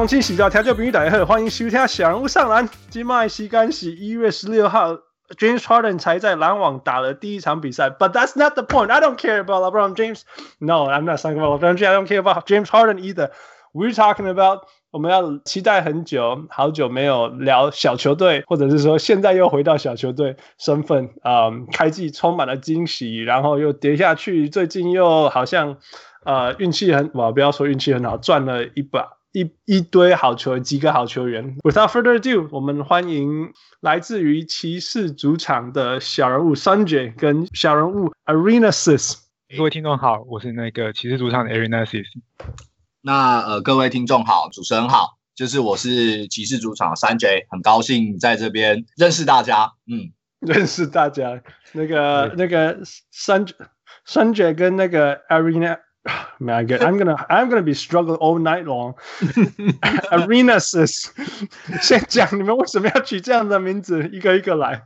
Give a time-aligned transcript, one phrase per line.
[0.00, 2.66] 各位乡亲、喜到调酒朋友大家好，欢迎收听小人物上篮。
[2.88, 4.94] 今麦时间是一月十六号
[5.36, 7.90] ，James Harden 才在篮网打了第一场比赛。
[7.90, 8.90] But that's not the point.
[8.90, 10.22] I don't care about LeBron James.
[10.58, 11.88] No, I'm not talking about LeBron James.
[11.88, 13.30] I don't care about James Harden either.
[13.74, 14.60] We're talking about
[14.90, 21.10] 我们要期待很久，好久没有聊小球队，或者是说现在又回到小球队身份。
[21.22, 25.76] 嗯，开季充满了惊喜，然后又跌下去，最近又好像
[26.24, 29.19] 呃运气很，我不要说运气很好，赚了一把。
[29.32, 31.56] 一一堆好球，几个好球员。
[31.58, 39.18] Without further ado，我们欢迎来自于骑士主场的小人物 Sanjay 跟小人物 Arenasis。
[39.56, 42.06] 各位听众好，我是那个骑士主场的 Arenasis。
[43.02, 49.74] 那呃，各位听众好，主持人好，就是我是骑士主场的 Sanjay，很高兴在这边认识大家。
[49.86, 51.40] 嗯，认识大家。
[51.72, 52.82] 那个那个
[53.14, 53.52] Sanjay
[54.04, 55.78] Sanjay 跟那个 Arena。
[56.40, 58.94] Man, I'm gonna I'm gonna be struggling all night long.
[60.10, 61.10] Arenasis，
[61.82, 64.82] 先讲你们为什么要取这样的名字，一个一个来。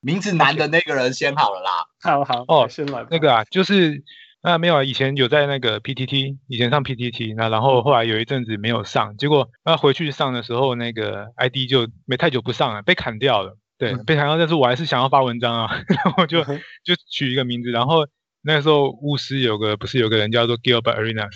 [0.00, 1.70] 名字难的那个人先好了啦。
[2.02, 3.06] 好好哦，先来。
[3.10, 4.02] 那个啊，就是
[4.42, 13.56] 啊，没有啊，以前有在那个 PTT，以前上 PTT，那然后后来有一阵子没有上，结果那回去上的时候，那个 ID 就没太久不上了，被砍掉了。
[13.78, 18.08] 对，嗯、被砍掉，但是我还是想要发文章啊， 然后就就取一个名字，然后。
[18.46, 21.32] 那个时候巫师有个不是有个人叫做 Gilbert Arenas，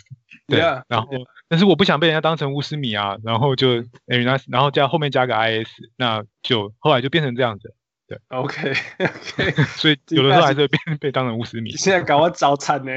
[0.47, 1.09] 对，yeah, 然后.
[1.49, 7.75] 但是我不想被人家当成巫师迷啊，然后就 Arenas，然后加后面加个 IS，那就后来就变成这样子，
[8.07, 11.73] 对，OK OK， 所以有的时候还是会被被当成巫师迷。
[11.73, 12.93] 现在搞我早餐呢，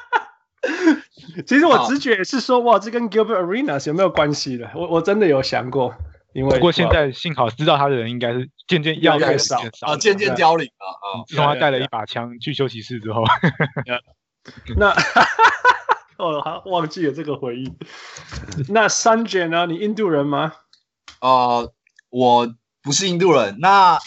[1.46, 4.70] 其实我直觉也是说，哇，这跟 Gilbert Arenas 有没有关系的？
[4.74, 5.94] 我我真的有想过。
[6.34, 11.22] 因为不过现在幸好知道他的人应该是渐渐越来越少啊，渐渐凋零了啊！
[11.28, 13.22] 自从他带了一把枪去休息室之后，
[14.76, 14.90] 那
[16.18, 17.72] 哦，好忘记了这个回忆。
[18.68, 19.66] 那 Sanjay 呢？
[19.66, 20.52] 你印度人吗？
[21.20, 21.72] 呃，
[22.10, 22.52] 我
[22.82, 23.56] 不是印度人。
[23.60, 23.98] 那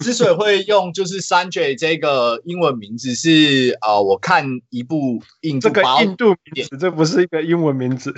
[0.00, 8.12] 之所以会用就是 Sanjay 这个英文名字是呃，我看一部印度这个印度名字，这不是一个英文名字，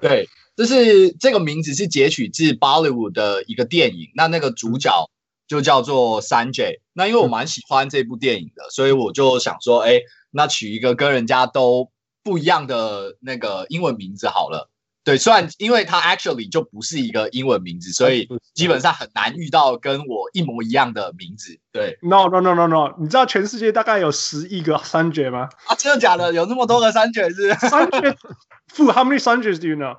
[0.00, 0.28] 对。
[0.56, 4.90] 就是这个名字是截取自 Bollywood 的一个电影，那那个主角
[5.46, 6.80] 就叫做 Sanjay。
[6.94, 11.90] 那因为我蛮喜欢这部电影的，所以我就想说，哎，那取一个跟人家都
[12.22, 14.70] 不一样的那个英文名字好了。
[15.06, 21.56] 对，虽然因为它 actually 就不是一个英文名字，所以基本上很难遇到跟我一模一样的名字。
[21.70, 25.48] 对，No No No No No，你知道全世界大概有十亿个 Sanjay 吗？
[25.66, 26.32] 啊，真的假的？
[26.32, 29.96] 有那么多个 Sanjay 是？Sanjay，How many Sanjays do you know？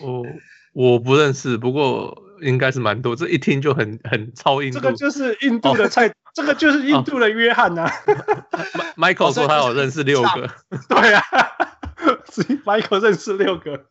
[0.00, 0.24] 我
[0.72, 3.14] 我不认识，不过应该是蛮多。
[3.14, 4.80] 这一听就很很超印度。
[4.80, 7.86] 这个就是印度的菜，这个就是印度的约翰呐。
[8.96, 10.48] Michael 说他有认识六个。
[10.88, 11.22] 对啊，
[12.64, 13.84] Michael 认识六个。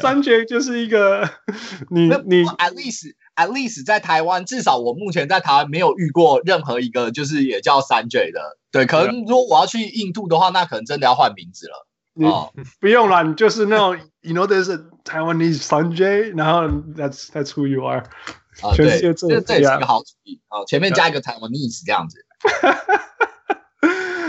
[0.00, 1.28] 三绝就是一个
[1.90, 8.58] 你你 at least at least 在台湾，至少我目前在台湾没有遇过任何一个就是也叫三绝的。
[8.70, 11.86] 对，可能如果我要去印度的话，那可能真的要换名字了。
[12.16, 12.26] 你
[12.80, 18.04] 不用了，你就是那种，you know there's a Taiwanese Sanjay，然后 that's that's who you are。
[18.62, 20.40] 啊，对，这这也是一个好主意。
[20.48, 22.24] 哦，前面加一个 Taiwanese 这样子。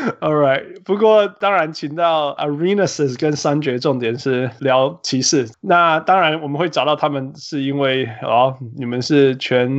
[0.21, 5.49] All right，不过当然请到 Arenas 跟三绝重点是聊骑士。
[5.61, 9.69] 那当然我们会找到他们，是因为哦，你们是全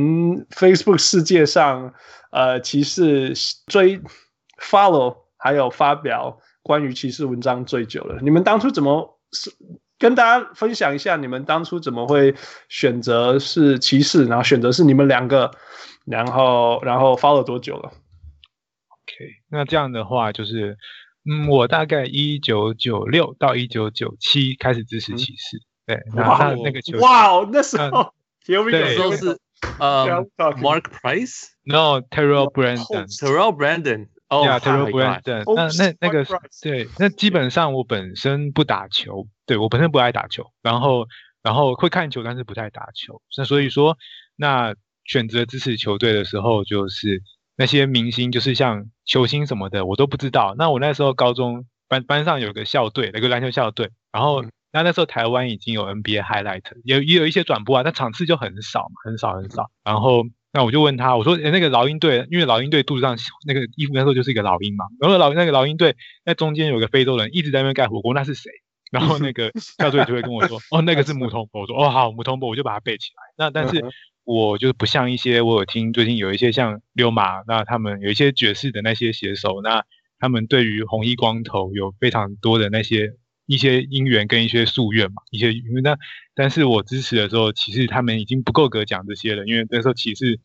[0.49, 1.93] Facebook 世界上
[2.31, 3.33] 呃骑士
[3.67, 4.01] 追
[4.61, 6.37] follow 还有发表。
[6.63, 9.49] 关于骑士文章最久了，你们当初怎么是
[9.97, 11.15] 跟大家分享一下？
[11.15, 12.35] 你们当初怎么会
[12.67, 15.49] 选择是骑士，然后选择是你们两个，
[16.03, 17.89] 然后然后 follow 多久了
[19.49, 20.77] 那这样的话就是，
[21.29, 28.13] 嗯，我大概一九九六到一九九七开始支持骑士，嗯、对，那哇那个球哇哦，那时候
[28.47, 29.37] 有没有说是
[29.79, 30.05] 呃
[30.37, 34.07] Mark Price？No，Terrell Brandon，Terrell Brandon。
[34.29, 36.25] 哦呀，Terrell Brandon，那那那个
[36.61, 41.07] 对，那基本上我本身不打球，对，我本身不爱打球，然后
[41.41, 43.21] 然后会看球，但是不太打球。
[43.37, 43.97] 那所以说，
[44.35, 44.75] 那
[45.05, 47.23] 选择支持球队的时候，就是
[47.57, 50.55] 那些明星，就是像球星什么的，我都不知道。
[50.57, 60.23] 那我那时候高中班班上有个校队，那个篮球校队，然后那那时候台湾已经有 NBA highlight，也也有一些转播啊，但场次就很少嘛，很少很少，然后。
[60.53, 63.15] 那我就问他，我说：“诶，那个老鹰队，因为老鹰队肚子上
[63.45, 64.85] 那个衣服那时候就是一个老鹰嘛。
[64.99, 65.95] 然后老那个老鹰队
[66.25, 68.49] 那中间有个非洲人一直在那边盖火锅，那是谁？
[68.89, 71.61] 然后那个校队就会跟我说： 哦，那个是穆通博。
[71.61, 73.21] 我说：哦，好，穆通博，我就把它背起来。
[73.37, 73.83] 那但是
[74.27, 79.85] 我就不像一些我有听最近有一些像溜马，那他们有一些爵士的那些写手，那
[80.19, 83.13] 他们对于红衣光头有非常多的那些
[83.45, 85.97] 一些因缘跟一些夙愿嘛，一些因为那
[86.35, 90.41] 但是我支持的时候，其实他们已经不够格讲这些了，因为那时候骑士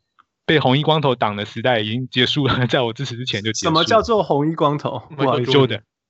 [0.47, 3.75] 被红衣光头挡的时代已经结束了， 在我支持之前就结束了。
[3.75, 5.03] 什么叫做红衣光头？
[5.17, 5.41] 不好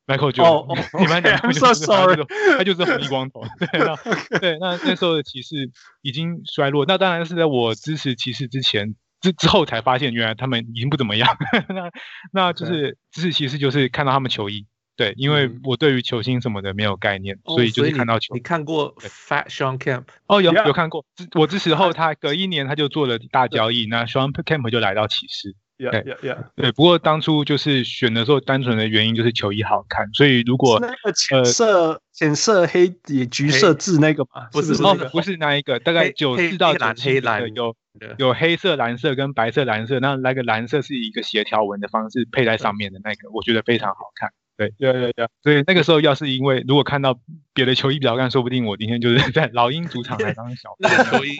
[0.07, 0.33] 意思，Jordan。
[0.33, 2.25] Michael Jordan，你们讲， I'm so sorry，
[2.57, 3.43] 他就是红衣光头。
[3.59, 3.97] 对，那
[4.39, 5.71] 对，那那时候的骑士
[6.03, 6.85] 已经衰落。
[6.87, 11.29] 那当然是在我支持骑士之前，之之后才发现，原来他们已经不怎么样。
[11.69, 11.91] 那
[12.33, 14.67] 那就是支持骑士，就是看到他们球衣。
[14.95, 18.35] 对，因为我对于球星什么的没有概念，所以就是看到球。
[18.35, 20.05] 你看过 Fat Shawn Camp？
[20.27, 21.07] 哦，有有看过。
[21.35, 25.57] 我支持后，他隔一年他就做了大交易，那 Shawn Camp 就来到骑士。
[25.90, 26.73] 对对对，对。
[26.73, 30.06] 不过当初就是选的时候，单纯的原因就是球衣好看。
[30.14, 37.75] 所以如果那个浅色、浅色黑底橘色字那个嘛，不是哦，不是那一个，大概九四到九七的有
[38.19, 44.31] 有黑色、蓝色跟白色、蓝色，那那个蓝色是一个斜条纹的方式配在上面的那个，我觉得非常好看。
[44.56, 47.19] 对对对对，所以那个时候要是因为如果看到
[47.55, 50.76] 别的球衣比较看，说不定我今天就是在老鹰主场来当小。
[50.79, 51.38] 那个球衣，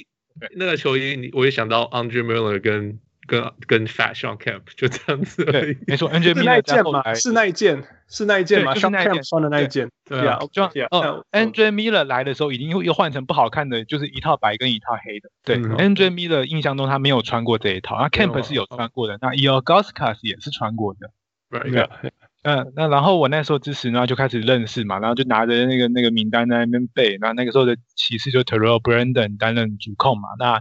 [0.57, 2.99] 那个球衣，你我也想到 Andre Miller 跟。
[3.27, 20.19] 跟跟 Fat Shawn Camp 就这样子而已，没错，Andre Miller 那一件嘛，是那一件，是那一件嘛，Shawn Kemp 穿的那一件，对啊，就哦，Andre Miller 来的时候已经又又换成不好看的，就是一套白跟一套黑的，对，Andre Miller 印象中他没有穿过这一套，那 Camp 是有穿过的，那 Ilgauskas
[20.23, 21.11] 也是穿过的，
[21.51, 22.13] 对。
[22.43, 27.17] 嗯，那然后我那时候支持呢，就开始认识嘛，然后就拿着那个那个名单在那边背。
[27.21, 30.61] 那那个时候的骑士就 Terrell Brandon 担任主控嘛，那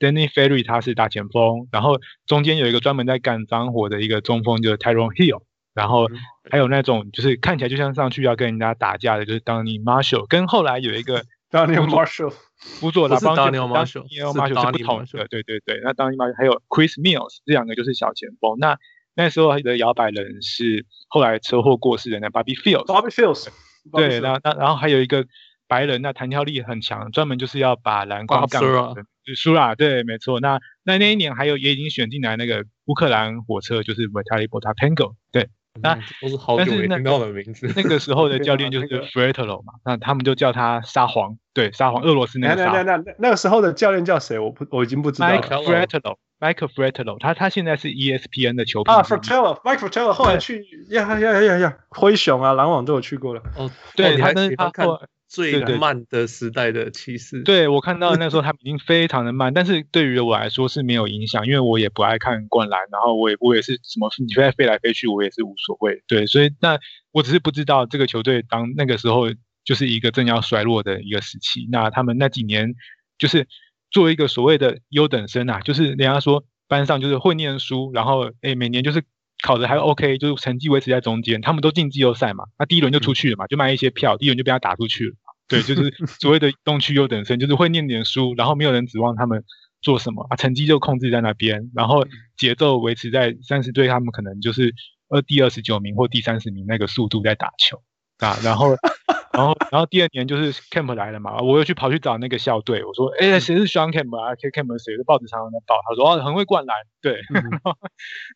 [0.00, 5.42] Danny Ferry 他是大前锋，然后中间有一个专门在干脏活的一个中锋，就是 Tyrone Hill，
[5.72, 6.08] 然后
[6.50, 11.22] 还有那种就是看起来就像上去要跟人家打架的，就是 Donny Marshall，跟后来有一个
[11.52, 18.76] Donny Marshall，辅佐拉邦杰 Donny Marshall，Donny Marshall 是不同的，对对对，那 Donny Marshall 还有 Chris Mills 这两个就是小前锋，那。
[19.14, 23.48] 那时候的摇摆人是后来车祸过世的那 Bobby Fields，Bobby Fields，
[23.92, 25.26] 对，那那然后还有一个
[25.66, 30.40] 白人，那弹跳力很强，专门就是要把篮筐干的，就输了，对，没错。
[30.40, 35.48] 那那那一年还有也已经选进来那个乌克兰火车，就是 Vitaly Potapenko，对，
[35.82, 37.72] 那都是好久没听到的名字。
[37.76, 42.72] 那个时候的 教练就是 Fretolo 嘛，那他们就叫他沙皇，对，沙皇，俄罗斯那个沙。
[42.72, 44.38] 那那那那个时候的教练叫谁？
[44.38, 45.40] 我不，我已经不知道了。
[45.40, 46.16] Fretolo。
[46.40, 53.42] Mike Fratello，他他现在是 ESPN 的球评啊，Fratello，Mike Fratello 后来去呀呀呀呀，灰熊啊，篮网都有去过了。
[53.58, 54.88] 哦，对，他跟他看
[55.30, 57.42] 最慢的时代的骑士。
[57.44, 66.02] 对，我看到那时候他们已经非常的慢，但是对于我来说是没有影响，因为我也不爱看灌篮，然后我也我也是什么你飞来飞来飞去，我也是无所谓。
[66.06, 66.78] 对，所以那
[67.12, 69.28] 我只是不知道这个球队当那个时候
[69.64, 72.74] 就是一个正要衰落的一个时期，那他们那几年
[73.16, 73.46] 就是。
[73.92, 79.02] 作为一个所谓的优等生啊，就是人家说班上就是会念书，然后诶每年就是
[79.42, 85.14] 考的还 OK，就是成绩维持在中间，他们都进季后赛嘛，那第一轮就出去了嘛，就卖一些票，第一轮就被他打出去了。
[85.48, 89.44] 对，就是所谓的东区优等生，就是会念点书，然后没有人指望他们
[89.82, 92.06] 做什么啊，成绩就控制在那边，然后
[92.36, 94.74] 节奏维持在三十队，他们可能就是
[95.08, 97.82] 呃第二十九名或第三十名那个速度在打球
[98.18, 98.76] 啊，然后。
[99.32, 104.92] 然后，然后第二年就是 Camp 来了嘛，我又去跑去找那个校队，我说，哎，谁是 Sean Camp 啊？Camp 谁？
[105.04, 107.20] 报纸常常在报，他说哦，很会灌篮，对，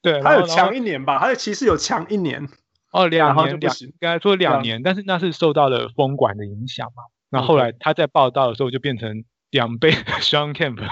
[0.03, 1.19] 对，他有强一年吧？
[1.19, 2.49] 他的骑士有强一年，
[2.93, 7.03] 哦，两年两，应该说两年，但是那是受到了封管的影响嘛。
[7.31, 9.25] 那后来他在报道的时候就变成。
[9.55, 10.83] 两倍 Shawn Kemp，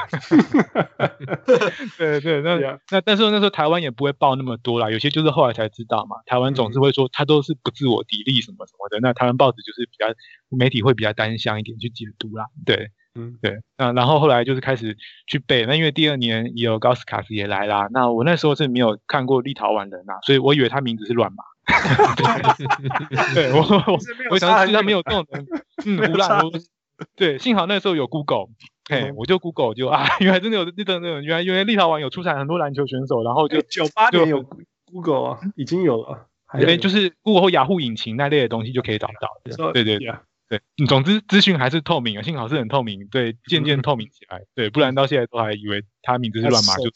[1.99, 6.19] 对对，那那但是那时候台湾也不会报那么多啦，有些就是后来才知道嘛。
[6.27, 10.07] 台湾总是会说他都是不自我砥砺什么什么的，那台湾报纸就是比较
[10.49, 12.45] 媒体会比较单向一点去解读啦。
[12.65, 21.43] 对，嗯，对，那然后后来就是开始去背，那因为第二年也有 Ilgauskas 也来啦，那我那时候是没有看过立陶宛人呐，所以我以为他名字是乱码。
[23.35, 23.99] 对，我我
[24.31, 25.47] 我想其实他没有这种人，
[25.85, 26.41] 嗯，胡乱。
[27.17, 28.47] 对，幸好那时候有 Google，
[28.89, 34.45] 嘿，我就 Google 就啊，原来真的有那种那种，原来因为立陶宛有出产很多篮球选手，然后就九八年有
[34.87, 36.27] Google 啊，已经有了，
[36.61, 39.73] 因为就是 Google 或雅虎引擎那类的东西就可以找到。
[39.73, 40.15] 对对对，
[40.49, 46.91] 对，总之资讯还是透明啊，幸好是很透明，对，渐渐透明起来，对，不然到现在都还以为他名字是乱码，就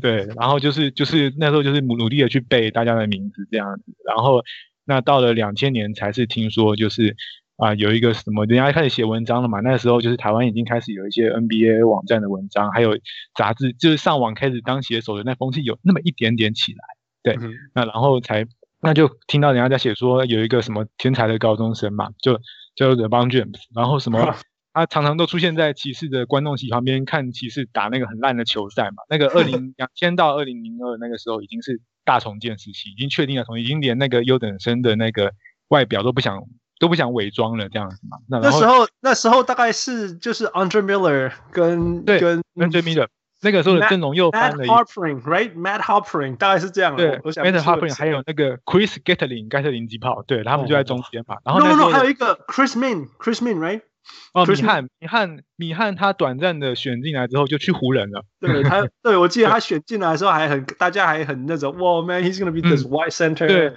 [0.00, 4.42] 对，然后就是就是那时候就是努努力的去背大家的名字这样子，然后
[4.84, 7.16] 那到了两千年才是听说就是。
[7.56, 9.60] 啊，有一个什么，人家开始写文章了嘛？
[9.60, 12.98] 那时候就是台湾已经开始有一些 NBA 网站的文章，还有
[13.36, 16.78] 杂志，就是上网开始当写手的那风气有那么一点点起来。
[17.22, 18.44] 对，嗯、那然后才
[18.80, 22.34] 那就听到人家在写说有一个什么天才的高中生嘛，就
[22.74, 24.34] 叫做 LeBron James，然后什么
[24.72, 29.04] 他常常都出现在骑士的观众席旁边看骑士打那个很烂的球赛嘛。
[29.08, 35.32] 那个二零 两千到二零零二那个时候已经是大重建时期，已经确定了，从已经连那个优等生的那个
[35.68, 36.42] 外表都不想。
[36.84, 38.18] 都不想伪装了这样子嘛。
[38.28, 43.06] 那那时候那时候大概是就是 Andre Miller 跟对跟 Andre Miller
[43.40, 46.94] 那个时候的阵容又翻了一 Matt Harpring，right？Matt Harpering 大概是这样。
[46.94, 51.36] 对，Matt Harpering 还有那个 Chris Gatling 盖特林机炮，对他们就在中间嘛。
[51.42, 53.80] 然后 no no 还有一个 Chris Min，Chris Min，right？
[54.32, 58.24] 哦，米汉，米汉，米汉，他短暂的选进来之后就去湖人了。
[58.40, 63.46] 对他， 对我记得他选进来的时候还很，大家还很那种，哇，man，he's gonna be this white center。
[63.46, 63.72] 对，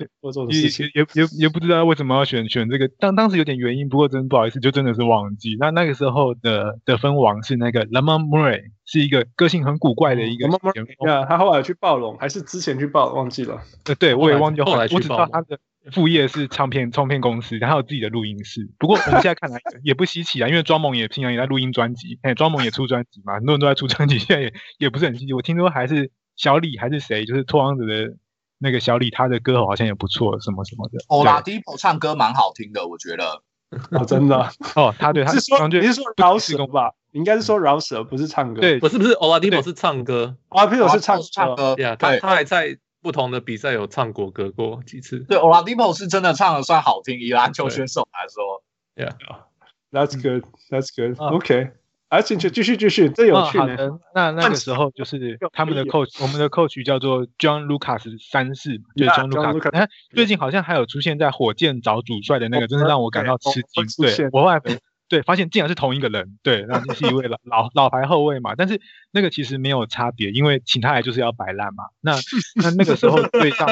[0.49, 0.61] 也
[0.93, 5.55] 也也也不知道为什么要选选这个，当当时有点原因，不过真不好意思，就真的是忘记。
[5.59, 11.25] 那那个时候的得分王是那个 Lamar Murray，是一个个性很古怪的一个前锋。
[11.29, 13.61] 他后来去暴龙，还是之前去暴龙，忘记了。
[13.85, 15.57] 呃，对我也忘记，后来我只知道他的。
[15.91, 18.69] 副业是唱片唱片公司，然后有自己的录音室。
[18.77, 25.33] 不过我们现在看来 也不稀奇啊，因为庄猛也平常也在录音专辑，哎，庄猛也出专辑嘛，很多人都在出专辑，现在也也不是很稀奇。
[25.33, 28.15] 我听说还是小李还是谁，就是拓荒者的
[28.59, 30.97] 那个小李，他的歌喉好像也不错，什么什么的。
[31.07, 33.41] 哦，Oladipo 唱歌蛮好听的，我觉得。
[33.91, 34.49] 哦，真的。
[34.75, 36.91] 哦，他对他是说你是说饶舌吧？
[37.11, 38.61] 应该是说饶舌，不是唱歌。
[38.61, 41.75] 对，不是不是，Oladipo 是唱歌，Oladipo 是唱唱歌。
[41.75, 42.77] 对他还在。
[43.07, 48.61] 不同的比赛有唱国歌过几次，对，Oladipo 是真的唱的算好听，以篮球选手来说
[48.97, 51.69] ，Yeah，That's good，That's good，OK，
[52.09, 53.97] 而且继续继续，这有趣的。
[54.13, 59.69] 那那个时候就是他们的 coach，我们的 coach 叫做 John Lucas 三世，就是 John Lucas。
[59.69, 63.85] 哎，最近好像还有出现在火箭找主帅的那个，真的让我感到吃惊。
[64.03, 64.61] 对，我后来。
[65.09, 68.55] 对，发现竟然是同一个人，对，那就是一位老老老牌后卫嘛。
[68.55, 71.85] 但是那个其实没有差别，因为请他来就是要摆烂嘛。
[72.01, 72.13] 那
[72.61, 73.67] 那那个时候队上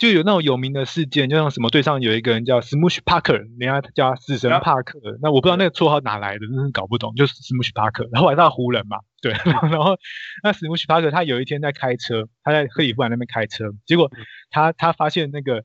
[0.00, 4.98] 就有那种有名的事件，就像什么队上有一个人叫 Smush Parker，人家叫死神帕克。
[5.22, 7.14] 那我不知道那个绰号哪来的，真是搞不懂。
[7.14, 9.32] 就是 Smush Parker，然后还是湖人嘛，对。
[9.70, 9.96] 然后
[10.42, 14.10] 那 Smush Parker 他有一天在开车，他在克里夫兰那边开车，结果
[14.50, 15.64] 他他发现那个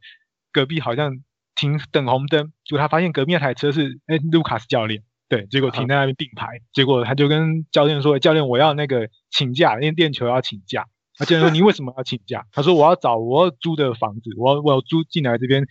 [0.51, 1.21] 隔壁好像。
[1.59, 10.85] 停等红灯，结果他发现隔壁那台车是哎卢卡斯教练，对，结果停在那边并排，结果他就跟教练说：“教练，我要那个请假，因为练球要请假。”
[11.19, 15.65] 他教练说：“你为什么要请假？”他说：“我要找我要租的房子，我要我要租进来这边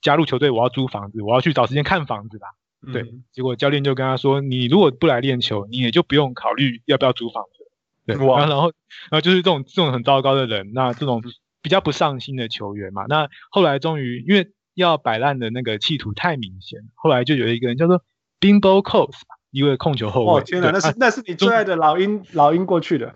[0.00, 2.48] 加入球队，我要租房子，我要去找时间看房子啦。”
[2.92, 7.64] 对，结果教练就跟他说：“你如果不来练球，你也就不用考虑要不要租房子。”
[8.06, 8.72] 对，然后然后
[9.10, 11.22] 然后就是这种这种很糟糕的人，那这种
[11.60, 14.50] 比较不上心的球员嘛，那后来终于因为。
[14.76, 18.02] 要摆烂的那个企图太明显，后来就有一个人叫做
[18.40, 19.14] Bimbo Coles，
[19.50, 20.40] 一位控球后卫。
[20.40, 23.14] 哦天哪，那是那是你最爱的老鹰老鹰过去的。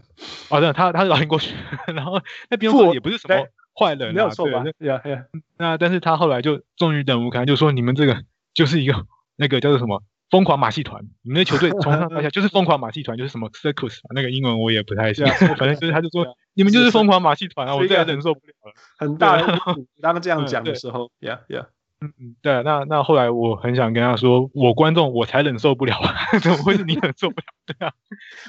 [0.48, 1.54] 哦，对，他他是老鹰过去，
[1.94, 2.20] 然后
[2.50, 3.46] 那 Bimbo 也不是什么
[3.78, 4.64] 坏人，没有错吧？
[4.78, 5.24] 对呀对呀。
[5.56, 8.22] 那但是他后来就终于忍无可忍，就说你们这个
[8.54, 9.06] 就是一个
[9.36, 19.58] 那个叫做什么疯狂马戏团，你们的球队从上到下就是疯狂马戏团，就是什么 Circus，那个英文我也不太行，反正就是他就说你们就是疯狂马戏团啊，我实在忍受不了了，很大的。
[20.02, 21.66] 当这样讲的时候，Yeah Yeah。
[22.00, 25.96] 嗯嗯，对，那那后来我很想跟他说，我观众我才忍受不了，
[26.42, 27.46] 怎么会是你忍受不了？
[27.66, 27.92] 对啊，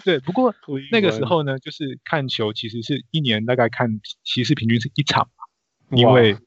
[0.06, 0.54] 对，不过
[0.92, 5.28] 那个时候呢，就是看球其实是一年大概看其实平均是一场
[5.90, 6.38] 嘛，因为。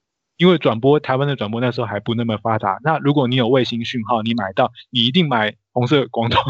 [0.43, 6.41] 因为转播台湾的转播那时候还不那么发达，那如果你有卫星讯号，你买到，你一定买红色光头，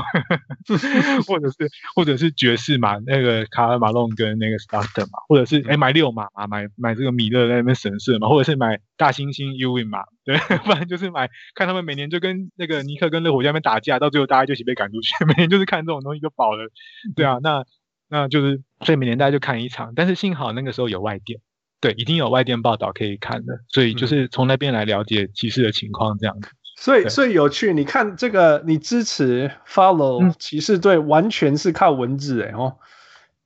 [1.28, 16.70] 或者是或者是爵士嘛，那个卡尔马龙跟那个 Stockton 嘛，或者是哎买六码嘛，买买这个米勒在那边神射嘛，或者是买大猩猩 Uwin 嘛，对， 不然就是买看他们每年就跟那个尼克跟热火在那边打架，到最后大家就一起被赶出去， 每年就是看这种东西就饱了，
[17.14, 17.66] 对啊，那
[18.08, 21.40] 那就是所以每年大家就看一场，但是幸好那个时候有外电。
[21.82, 26.48] 对，一定有外电报道可以看的，所以就是从那边来了解骑士的情况这样子。
[26.76, 27.74] 所以，所以有趣。
[27.74, 32.76] 你看这个，你支持 follow 骑士队，完全是靠文字哎哦。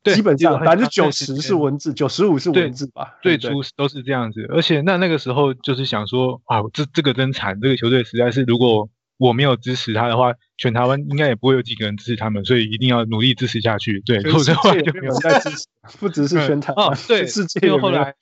[0.05, 3.19] 基本上百分之九十是文字，九十五是文字吧。
[3.23, 8.89] 最初都是这样子，而且那那个时候就是想说啊，这这个真惨，这个球队实在是，如果
[9.19, 14.01] 我没有支持他的话，全台湾应该也不会有几个人支持他们，所以一定要努力支持下去。
[14.07, 15.67] 对，否则的话就没有在支持，
[15.99, 18.15] 不只是全台湾，对，世界后来。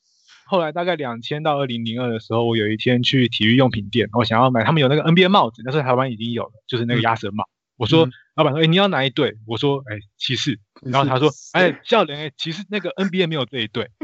[0.47, 7.49] 后来大概两千到二零零二的时候，我有一天去体育用品店，我想要买，他们有那个 NBA 帽子，那时候台湾已经有了，就是那个鸭舌帽。
[7.77, 9.37] 我说，老板说，哎，你要哪一队？
[9.47, 10.61] 我说，哎，骑士。
[10.83, 13.91] 然后他说，哎，笑脸，哎，其实那个 NBA 没有这一队。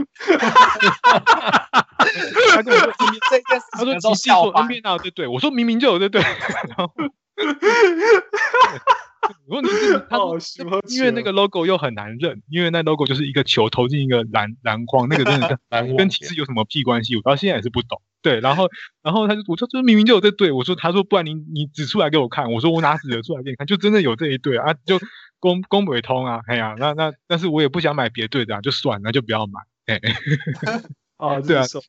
[2.54, 2.90] 他跟我说，
[3.73, 5.26] 他说骑士说 NBA 哪有这队？
[5.28, 6.20] 我说明明就有这队。
[6.23, 6.92] 然后。
[9.46, 10.40] 问题是，他说
[10.88, 17.16] 因为那个 logo 又很难认，因为那 logo 就是一个球投进一个篮篮筐，那个真的是跟骑士有什么屁关系？
[17.16, 18.00] 我到现在也是不懂。
[18.22, 18.68] 对，然后
[19.02, 23.66] 然后他就我说这明明就有这队，我说他说不然你你指出来给我看，我说我哪指得出来给你看？
[23.66, 24.98] 就真的有这一队啊，就
[25.38, 29.60] 公公不通啊，哎呀，那那但是我也不想买别队的啊，就算了，就不要买。
[31.20, 31.80] 哦，对啊，so。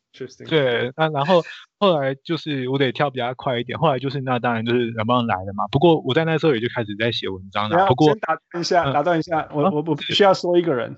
[0.48, 1.42] 对，那然后
[1.80, 5.66] 后来就是我得跳比较快一点，后来就是那当然就是 LeBron 来了嘛。
[5.72, 7.88] 不过我在那时候也就开始在写文章了。
[7.88, 10.96] 不过先打断一下，打断一下，我我我必须要说一个人，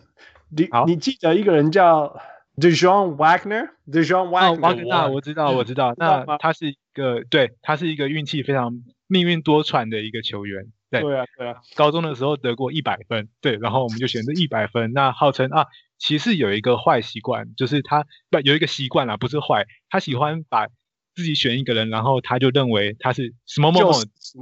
[0.50, 2.20] 你你记得一个人叫
[2.58, 5.94] DeJohn Wagner，DeJohn Wagner，瓦格纳，我知道，我知道。
[5.98, 8.74] 那他是一个，对，他是一个运气非常
[9.08, 10.66] 命运多舛的一个球员。
[10.92, 11.56] 对，对啊，对啊。
[11.76, 14.94] 高中的时候得过一百分，对，然后我们就选择一百分。
[14.94, 15.66] 那号称啊，
[16.04, 20.68] 骑士有一个坏习惯，就是他不有一个习惯啦，不是坏，他喜欢把
[21.16, 23.92] 自己选一个人，然后他就认为他是什么某某，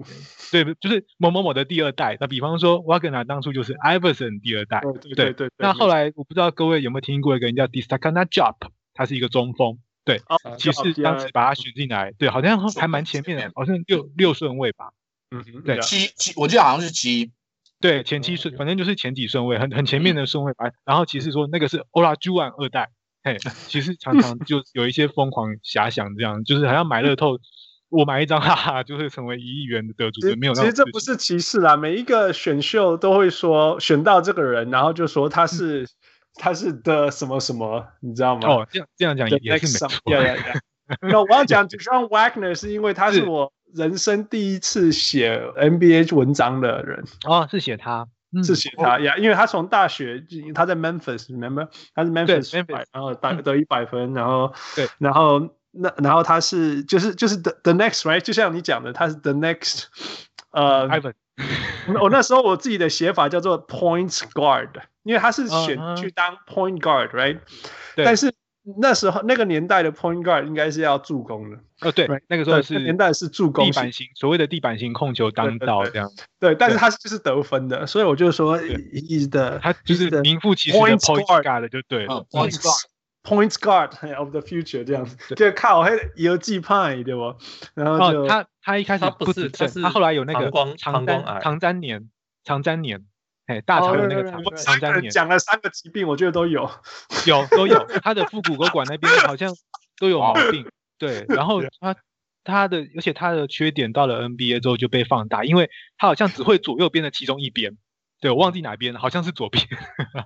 [0.51, 2.17] 对，就是某某某的第二代。
[2.19, 5.51] 那比方说，瓦格纳当初就是 Iverson 第二代，对对对。
[5.59, 8.55] 那后来我不知道各位有没有听过一个人叫 Destakana Diop，
[8.95, 10.19] 他是一个中锋，对，
[10.57, 14.93] 骑士当时把他选进来，对，好像还蛮前面的，好像六六顺位吧。
[15.29, 17.31] 嗯，对，七七，我记得好像是七，
[17.81, 20.71] 对，前期顺，反正就是前几顺位，很很前面的顺位吧。
[20.85, 22.91] 然后骑士说那个是 Olajuwon 二代，
[23.23, 27.39] 嘿， 其实常常就有一些疯狂遐想，这样就是好像买乐透，
[27.89, 30.53] 我买一张，哈哈，就会成为一亿元的得主，没有。
[30.53, 35.87] 其实这不是骑士啦，每一个选秀都会说选到这个人，然后就说他是
[36.35, 38.47] 他是的什么什么，你知道吗？
[38.47, 39.89] 哦，这样这样讲也是没错。
[41.01, 43.51] 那我要讲 DeJohn Wagner 是因为他是我。
[43.73, 47.03] 人生第一次写 NBA 文章的人。
[47.25, 50.23] 哦，是写他，嗯、是写他呀，因为他从大学
[50.53, 51.67] 他在 Memphis，remember？
[51.93, 59.85] 他是 Memphis，然后得得一百分，然后对，然后那然后他是就是就是 the the next right，就像你讲的，他是 the next，
[60.51, 61.13] 呃，Ivan，
[62.01, 64.69] 我那时候我自己的写法叫做 point guard，
[65.03, 67.39] 因为他是选去当 point guard，right，
[67.95, 68.33] 但是。
[68.77, 76.11] 那时候那个年代的 point guard 应该是要助攻的，呃，对，那个时候是年代是助攻地板型，所谓的地板型控球当道这样。
[76.39, 85.05] 对，但是他就是得分的，所以我就说，is the 他就是名副其实的 point guard 就对了，point guard，point guard of the future 这样。
[85.05, 87.35] 子，就靠还游击派对不？
[87.73, 92.09] 然后就他他一开始不是，他是他后来有那个长光长粘年，
[92.43, 93.05] 长粘黏。
[93.47, 96.69] 哎，大肠的那个肠，肠粘连，讲了三个疾病，我觉得都有，
[97.27, 97.85] 有都有。
[98.01, 99.53] 他的腹股沟管那边好像
[99.99, 101.25] 都有毛病，对。
[101.27, 101.95] 然后他
[102.43, 107.77] 他的，而且他的缺点到了 NBA 之后就被放大，因为他好像只会左右边的其中一边，
[108.19, 109.67] 对，我忘记哪边，好像是左边。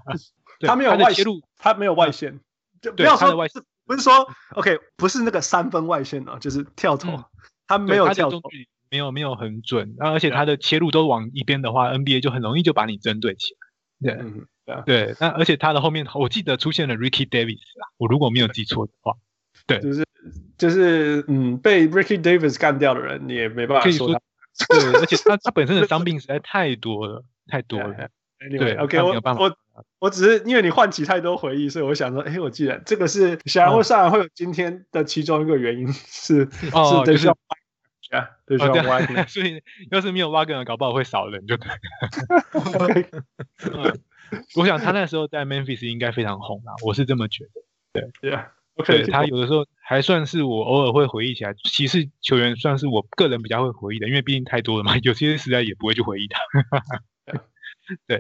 [0.62, 1.25] 他没有外线，
[1.58, 2.39] 他没有外线，
[2.82, 7.23] 就不要说外线，不是说 OK，不是那个三分外线啊，就是跳投，
[7.67, 8.41] 他没有跳投。
[8.89, 14.13] 没有没有很准，然后而且他的切入都往一边的话，NBA 就很容易就把你针对起来。
[14.13, 14.45] 对，嗯、
[14.85, 19.13] 对，那而且他的后面，我记得出现了 Ricky Davis 啊，我如果没有记错的话，
[19.65, 20.05] 对，就是
[20.57, 28.09] 就是嗯，被 Ricky Davis 干掉的人，你也没办法说对，而且他他本身的伤病实在太多了，太多了。
[28.37, 29.57] Anyway, 对，OK，我我
[29.99, 37.33] 我只是因为你唤起太多回忆，所以我想说，哎，我记得这个是想会上来会有今天的其中一个原因是、哦、是就是。
[38.11, 38.57] 啊，对，
[39.27, 41.67] 所以要是没有挖个人，搞不好会少人就对。
[44.55, 47.61] 我想他那时候在 Memphis 应该非常红啊，我是这么觉得。
[47.93, 48.37] 对，
[48.85, 56.39] 对他有的时候还算是我偶尔会回忆起来，骑士球员算是我个人比较会回忆的，因为毕竟太多了嘛，有些实在也不会去回忆他。
[58.07, 58.19] 对。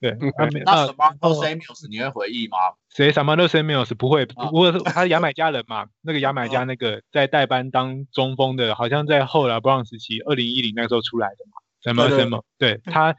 [0.00, 0.16] 对，
[0.64, 2.56] 那什么 Samuels 你会回忆吗？
[2.88, 5.86] 谁什么 Samuels 不会，不过 他是牙买加人嘛。
[6.02, 11.52] 那个牙买加那个在代班当中锋的，好像在后来 Brown 时期，二零一零那时候出来的嘛。
[11.82, 13.16] 什么什么，对，他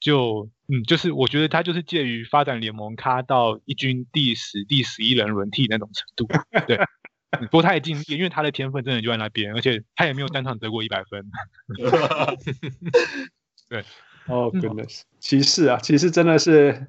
[0.00, 6.26] 就嗯，就是我觉得他就是介于发展联盟咖到一军第十、第十一人轮替那种程度。
[6.66, 6.78] 对，
[7.46, 11.24] 不过他也尽力，因为他的天分真的就在那边，而且他也没有单场得过一百分。
[13.70, 13.84] 对。
[14.28, 16.86] 哦、oh，goodness，骑士啊，骑士真的是，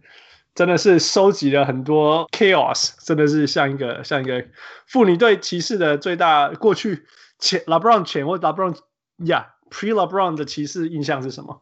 [0.56, 4.46] 真的是收集了很多 chaos，真的是像一个像一个
[4.86, 7.06] 妇女对骑士的最大过去
[7.40, 8.76] 前 LeBron 前或 LeBron
[9.26, 11.62] 呀、yeah, pre LeBron 的骑士印象是什么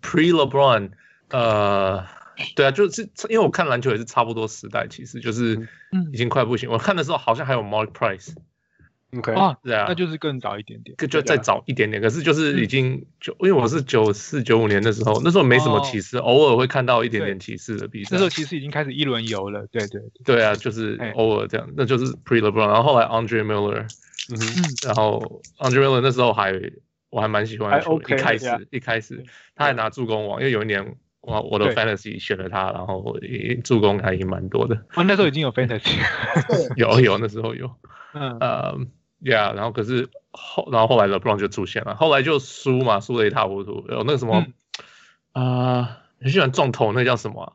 [0.00, 0.90] ？pre LeBron，
[1.28, 2.06] 呃，
[2.56, 5.68] 对啊，就是因为我看篮球也是差不多时代，其实就是
[6.12, 6.70] 已经快不行。
[6.70, 8.34] 嗯、我看的时候好像还有 Mark Price。
[9.18, 12.00] OK，啊，对啊，那就是更早一点点，就再早一点点。
[12.00, 18.08] 可是就是已经就，因为我是九四九五年的时候，那时候没什么骑士，偶尔会看到一点点骑士的比赛。
[18.12, 22.68] 那时候其实已经开始一轮游了，对对对啊，就是偶尔这样，那就是 Pre LeBron。
[22.68, 23.82] 然后后来 Andre Miller，
[24.30, 26.58] 嗯哼，然后 Andre Miller 那时候还
[27.10, 29.22] 我还蛮喜欢的，一开始一开始
[29.54, 33.14] 他还拿助攻王，因为有一年我我的 Fantasy 选了他，然后
[33.62, 34.76] 助攻还也蛮多的。
[34.94, 35.98] 啊，那时候已经有 Fantasy，
[36.76, 37.70] 有有那时候有，
[38.14, 38.78] 嗯呃。
[39.22, 43.84] Yeah，然后可是后，然后后来 LeBron 就出现了，后来就输嘛，输的一塌糊涂。
[43.88, 44.44] 有那个什么
[45.32, 45.86] 啊，很、嗯
[46.20, 47.52] 呃、喜欢撞头，那叫什么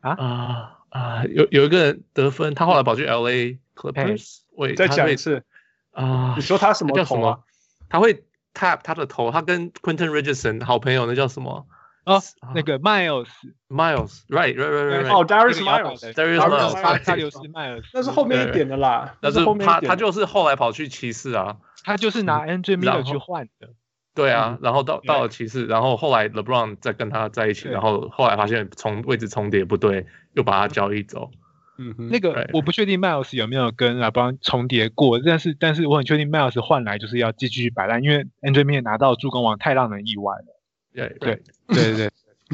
[0.00, 0.10] 啊？
[0.10, 5.42] 啊啊，有有一个人得分，他后来跑去 LA Clippers，喂，再讲一次
[5.90, 7.42] 啊，你说他什么叫什么？
[7.88, 11.66] 他会 tap 他的头，他跟 Quentin Richardson 好朋友，那叫什么？
[12.04, 12.20] 哦，
[12.54, 23.70] 那个 Miles，Miles，right，right，right，right，哦，Darius Miles，Darius Miles，他就是 Miles，那是后面一点的啦，但是他他就是后来跑去骑士啊，他就是拿 Andrew Miller 去换的。
[24.14, 31.32] 对啊，然后到到了骑士，然后后来 LeBron 再跟他在一起，然后后来发现重位置重叠不对，又把他交易走。
[31.78, 40.60] 嗯，那个我不确定 Miles 有没有跟 LeBron 重叠过，但是但是我很确定 Miles 换来就是要继续摆烂，因为 Andrew Miller 拿到助攻王太让人意外了。
[40.94, 42.10] 对对对对对，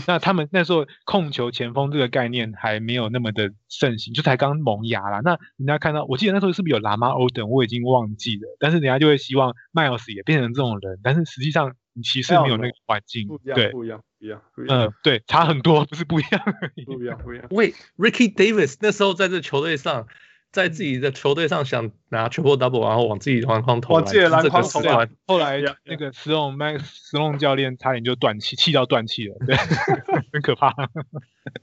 [0.07, 5.21] 那他们那时候控球前锋这个概念还没有那么的盛行，就才刚萌芽啦。
[5.25, 8.57] 那人家看到，我记得那时候是不是有拉马欧登，我已经忘记了。
[8.59, 14.83] 但是人家就会希望 Miles 也变成这种人，但是实际上你其实没有那个环境，对，不一样，不一样，不一样。
[14.83, 16.43] 嗯，对，差很多，不是不一样，
[16.87, 17.47] 不一样，不一样。
[17.51, 20.07] 喂，Ricky Davis 那时候在这球队上。
[20.53, 25.09] 在自己的球队上想拿 triple double，然后往自己篮筐投，往自己篮筐投篮。
[25.27, 29.57] 后来那个 Sloan Max Sloan 教练差点就断气，气到断气了，对，
[30.33, 30.75] 很可怕。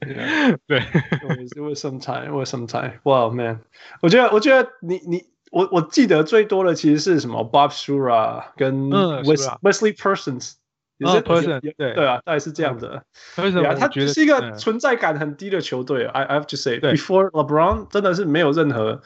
[0.66, 0.82] 对，
[1.28, 3.60] 我也是为什么才为什么才哇 man，
[4.00, 10.54] 我觉得我觉得你你我我记得最多的其实是什么 Bob Shura 跟 Wesley Persons。
[10.98, 13.02] 也是 person 对对啊，大概是这样的。
[13.36, 13.74] 为什么？
[13.74, 16.04] 他是一个存在感很低的球队。
[16.06, 19.00] I I have to say, before LeBron，真的是没有任何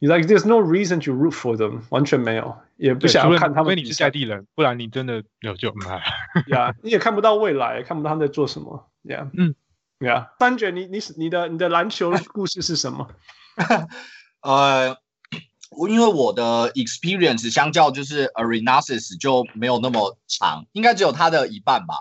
[0.00, 3.70] ，you like there's no reason to root for them，完全没有，也不想看他们。
[3.72, 6.02] 因为你是在地人，不然你真的有就买。
[6.48, 8.88] 呀， 你也看不到未来，看不到他们在做什么。
[9.04, 9.54] Yeah，嗯
[10.00, 13.08] ，Yeah，三卷，你你你的你的篮球故事是什么？
[14.42, 14.96] 呃。
[15.70, 21.94] 我因为我的 experience 相较就是 Arenasis 就没有那么长，应该只有他的一半吧。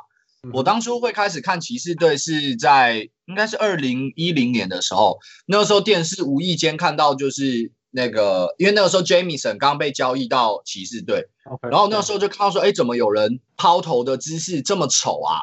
[0.53, 15.41] 我当初会开始看骑士队是在应该是二零一零年的时候，那个时候电视无意间看到就是那个，因为那个时候 Jamison 刚被交易到骑士队，Okay, 然后那个时候就看到说，哎，怎么有人抛投的姿势这么丑啊？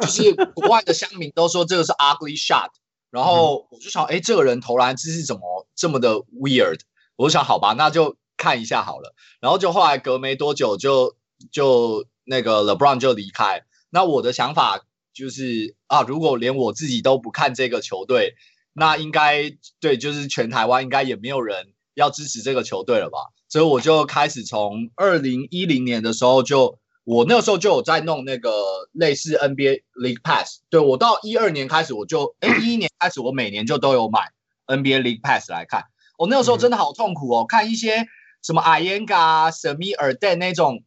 [0.00, 2.68] 就是国外的乡民都说这个是 ugly shot，
[3.10, 6.78] 然后我就想，哎，这个人投篮姿势怎么这么的 weird？
[7.16, 9.14] 我想好吧，那就看一下好了。
[9.40, 11.16] 然后就后来隔没多久就，
[11.50, 13.62] 就那个 LeBron 就离开。
[13.90, 18.34] 那我的想法就是啊，如果连我自己都不看这个球队，
[18.72, 23.18] 那应该对，就是全台湾应该也没有人要支持这个球队了吧？
[23.48, 28.50] 所以我就开始从二零一零年的时候就，我那个时候就有在弄那个
[28.92, 30.60] 类似 NBA League Pass。
[30.68, 34.32] 对，我到一二年开始，我就哎一一年开始，我每年就都有买
[34.66, 35.84] NBA League Pass 来看。
[36.16, 38.06] 我、哦、那个时候真的好痛苦哦，嗯、看一些
[38.42, 40.82] 什么 Iyengar、Semi Erden 那种，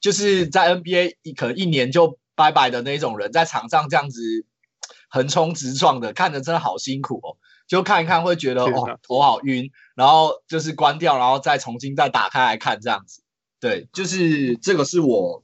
[0.00, 4.20] 就是在 NBA 一可能一年就拜拜的那种人，在场上这样子
[5.08, 7.36] 横冲直撞的，看着真的好辛苦哦。
[7.66, 13.22] 就看一看会觉得的哦头好晕，然后就是关掉，然后再重新再打开来看这样子。
[13.58, 15.42] 对，就是这个是我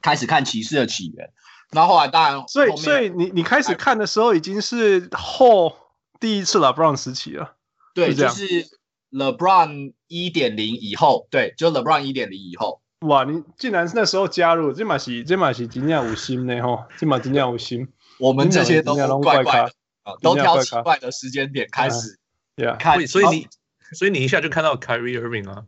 [0.00, 1.30] 开始看骑士的起源。
[1.70, 5.76] 然后后来当然，所以所以你你开始看的时候已经是后
[6.18, 7.56] 第一次了，LeBron 时期了。
[7.94, 8.66] 对，是就是
[9.12, 12.82] LeBron 一点零以后，对，就 LeBron 一点零以后。
[13.00, 17.86] 哇，你竟然是那时候加入，这马是这马是真正有心的吼，这马真正有心。
[18.18, 19.72] 我们这些都怪怪的，
[20.20, 22.18] 都挑奇怪的时间点开始。
[22.56, 23.48] 对啊，看，所以你，
[23.92, 25.64] 所以你一下就看到 Kyrie Irving 啊，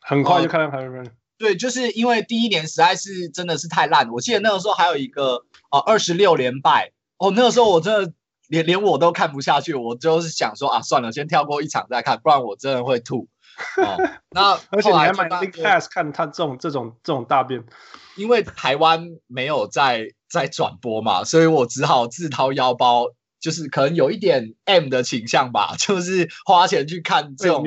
[0.00, 1.10] 很快就看到 Kyrie Irving。
[1.36, 8.12] 对，就是因为第一年实在是真的是太烂，我记得那个时候还有一个哦二十六连败哦，那个时候我真的。
[8.54, 13.28] 连连我都看不下去，我就是想说啊，算了，先跳过一场再看，不然我真的会吐。
[13.76, 13.96] 哦、
[14.30, 17.64] 那 而且你还买 League Pass 看他这种这种这种大便，
[18.16, 23.06] 因为台湾没有在在转播嘛，所以我只好自掏腰包，
[23.40, 27.64] 就是可能有一点 M 的倾向吧， 就是花钱去看这种，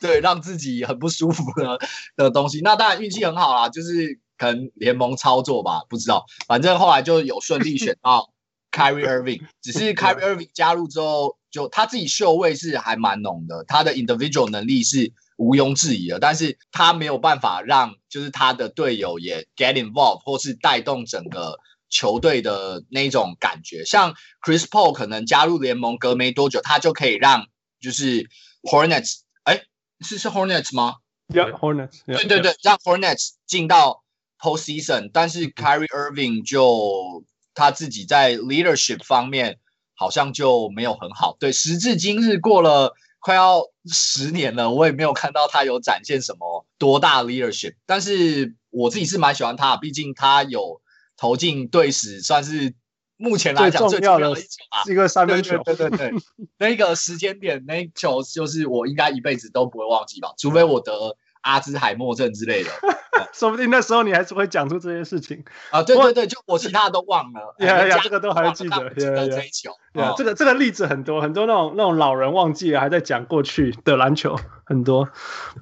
[0.00, 1.78] 对，让自己很不舒服的
[2.16, 2.60] 的东西。
[2.62, 8.30] 那当然运气很好啦，就是可能联盟操作吧，不知道，反正后来就有顺利选到。
[8.70, 23.84] Kyrie Irving 只是 Kyrie Irving 加入之后，就他自己秀位是还蛮浓的，他的 individual 能力是毋庸置疑的，但是他没有办法让就是他的队友也 get involved 或是带动整个球队的那种感觉。
[23.84, 27.46] 像 Chris Paul 可能加入联盟隔没多久，他就可以让
[27.80, 28.28] 就是
[28.62, 29.62] Hornets 哎，
[30.00, 30.96] 是是 Hornets 吗
[31.28, 32.02] ？Yeah, Hornets。
[32.06, 34.04] 对对对，让 Hornets 进到
[34.38, 37.24] postseason，但是 Kyrie Irving 就。
[37.60, 39.58] 他自己在 leadership 方面
[39.94, 47.74] 好像就没有很好，对，时至今日过了快要十年了，我也没有看到他有展现什么多大 leadership。
[47.84, 50.80] 但是我自己是蛮喜欢他，毕竟他有
[51.18, 52.72] 投进队史算是
[53.18, 56.12] 目前来讲最重要的一球啊，一个三分球，对对对，
[56.56, 61.18] 那个时间点那一球就是我应该一辈子都不会忘记吧，除非我得。
[61.42, 62.70] 阿兹海默症之类的，
[63.32, 65.82] 说不定那时候你还是会讲出这些事情啊！
[65.82, 69.70] 对对对，就我其他的都忘了，呀呀，这个都还记得，记得这一球。
[69.92, 75.08] 对啊，这个这个例子很多很多，那种那种老人忘记了还在讲过去的篮球很多。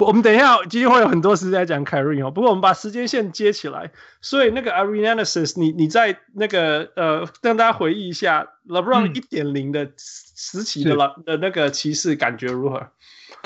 [0.01, 12.89] 我们等一下今天会有很多时间讲凯瑞哦，不过我们把时间线接起来，所以那个 Arenalysis，你你在那个呃，让大家回忆一下 LeBron 一点零的时期的了的那个骑士感觉如何？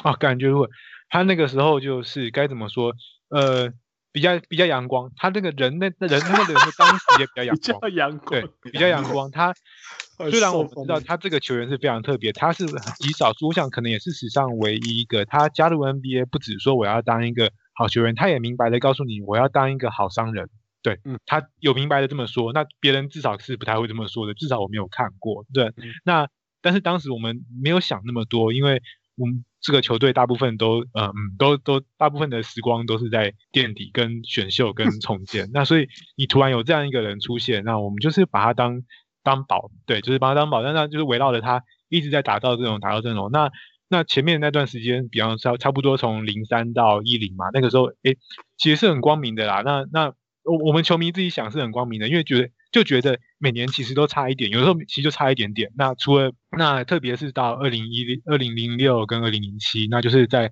[0.03, 0.69] 啊，感觉如何？
[1.13, 2.95] 他那个时候就是该怎么说？
[3.29, 3.71] 呃，
[4.13, 5.13] 比较比较阳光。
[5.15, 9.31] 他那个人那那人那个人当时也比较阳 光，阳光对，比较阳光。
[9.31, 9.53] 他
[10.31, 12.65] 虽然我们知道他这个球员是非常特别，他是
[12.99, 15.27] 极少数，我想可能也是史上唯一一个。
[15.27, 20.49] 他加入 NBA 不只说我要当一个好球员，他也明白的告诉你我要当一个好商人。
[20.83, 22.55] 对，嗯，他有明白的这么说。
[22.55, 25.45] 那别人至少是不太会这么说的，至少我没有看过。
[25.53, 26.29] 对，嗯、那
[26.63, 28.81] 但是当时我们没有想那么多，因为
[29.17, 29.45] 我们。
[29.65, 35.49] 这个球队大部分都，嗯嗯，都都大部分的时光都是在垫底、跟选秀、跟 重建。
[35.53, 38.83] 那所以你突然有这样一个人出现，那我们就是把他当
[39.23, 40.65] 当宝，对，就是把他当宝。
[40.65, 43.31] 但那就是围绕着他一直在打造这种打造阵容。
[43.31, 43.53] 那
[43.89, 48.19] 那前面那段时间，比方说差不多从零三到一零嘛，那个时候，诶，
[48.59, 49.63] 其实是很光明的啦。
[49.65, 50.07] 那那
[50.43, 52.51] 我我们球迷自己想是很光明的，因为觉得。
[52.73, 55.71] 就觉得每年其实都差一点，有时候其实就差一点点。
[55.77, 60.51] 那除了那特别是到二零一零、二零零六跟二零零七，那就是在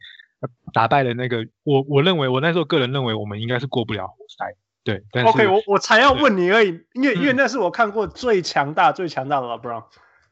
[0.72, 4.54] 打败了那个我我认为我那时候个人认为我们应该是过不了活塞。
[4.84, 9.84] 对，但是 OK，我我才要问你而已，因为因为那是我看过最强大、最强大的 LeBron。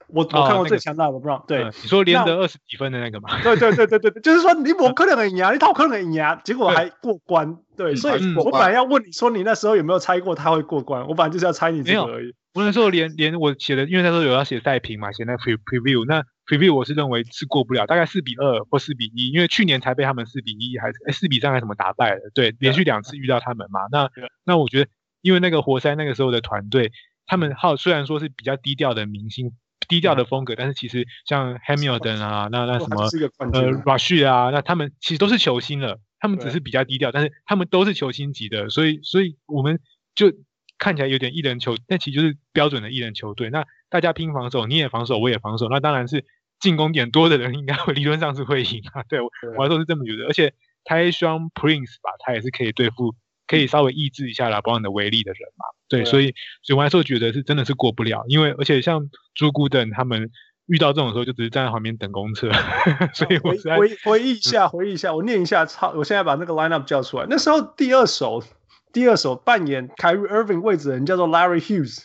[0.09, 3.29] 我我看过最强大的 LeBron，对，你说连得二十几分的那个嘛？
[3.45, 7.59] 对对对对对，就是说你我可能很赢，你套可能很赢，结果还过关。
[7.77, 11.07] 对，所以我本来要问你说你那时候有没有猜过他会过关？
[11.07, 12.35] 我本来就是要猜你这个而已。
[12.55, 22.21] 我那时候连连我写的，因为那时候有要写赛评嘛，写那 pre preview，那 preview 我是认为是过不了，大概四比二或四比一，因为去年才被他们四比一还是哎四比三还是什么打败了。
[22.35, 23.81] 对，连续两次遇到他们嘛。
[23.93, 24.09] 那
[24.45, 24.91] 那我觉得，
[25.21, 26.91] 因为那个活塞那个时候的团队，
[27.27, 29.53] 他们好虽然说是比较低调的明星。
[29.87, 33.05] 低调的风格，但是其实像 Hamilton 啊，那那什么
[33.53, 39.81] 呃 Rush 啊，那他们其实都是球星了，他们只是比较低调，但是他们都是球星级的，所以所以我们
[40.15, 40.33] 就
[40.79, 43.51] 看起来有点一人球，但其实就是标准的一人球队。
[43.51, 46.25] 那大家拼防守，你也防守，我也防守，那当然是
[46.61, 49.03] 进攻点多的人应该会 理论上是会赢啊。
[49.09, 50.53] 对我我来说是这么觉得，而且
[50.85, 53.15] Tayshaun Prince 吧，他也是可以对付。
[53.49, 55.65] 可以稍微抑制一下拉布朗的威力的人嘛？
[55.89, 60.31] 对，所以所以我那时候觉得是真的是过不了，因为而且像朱古等他们
[60.67, 62.51] 遇到这种时候就只是站在旁边等公车
[63.15, 65.95] 所以我回回回忆一下，回忆一下，我念一下，操！
[65.97, 67.27] 我现在把那个 lineup 叫出来。
[67.31, 68.45] 那时候第二首
[68.93, 72.05] 第二首扮演凯瑞 Irving 位置的人叫做 Larry Hughes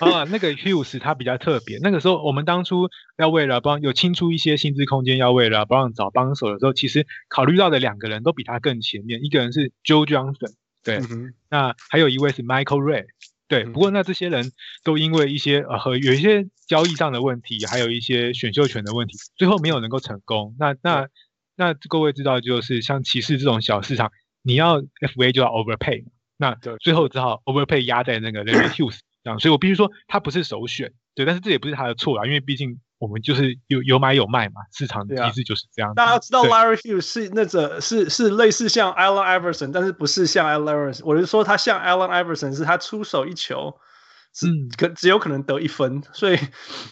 [0.00, 1.78] 啊，那个 Hughes 他比较特别。
[1.82, 10.52] 那个时候我们当初要为了帮有清出一些薪资空间，要为了帮找帮手的时候，其实考虑到的两个人都比他更前面，一个人是 Joe Johnson。
[10.84, 13.04] 对，嗯、那还有一位是 Michael Ray，
[13.46, 14.52] 对，嗯、不过那这些人
[14.84, 20.54] 都因为一些呃和有一些交易上的问题，还有一些选秀权的问题，最后没有能够成功。
[20.58, 21.10] 那那、嗯、
[21.56, 24.12] 那各位知道，就是像骑士这种小市场，
[24.42, 26.04] 你要 FA 就要 overpay，
[26.36, 32.80] 那最后只好 overpay 压在那个 Larry Hughes 这样，所以我必须说他不是首选，对，但是这也不是他的错啦，因为毕竟。
[32.98, 35.94] 我们就是有有买有卖嘛，市场的机制就是这样。
[35.94, 43.74] 大家知道 Larry Hughes 是那种是是类似像 Allen Iverson，但是不是像 Allen Iverson，我是说他像 Allen Iverson 是他出手一球。
[44.46, 46.38] 嗯，可只有可能得一分，所以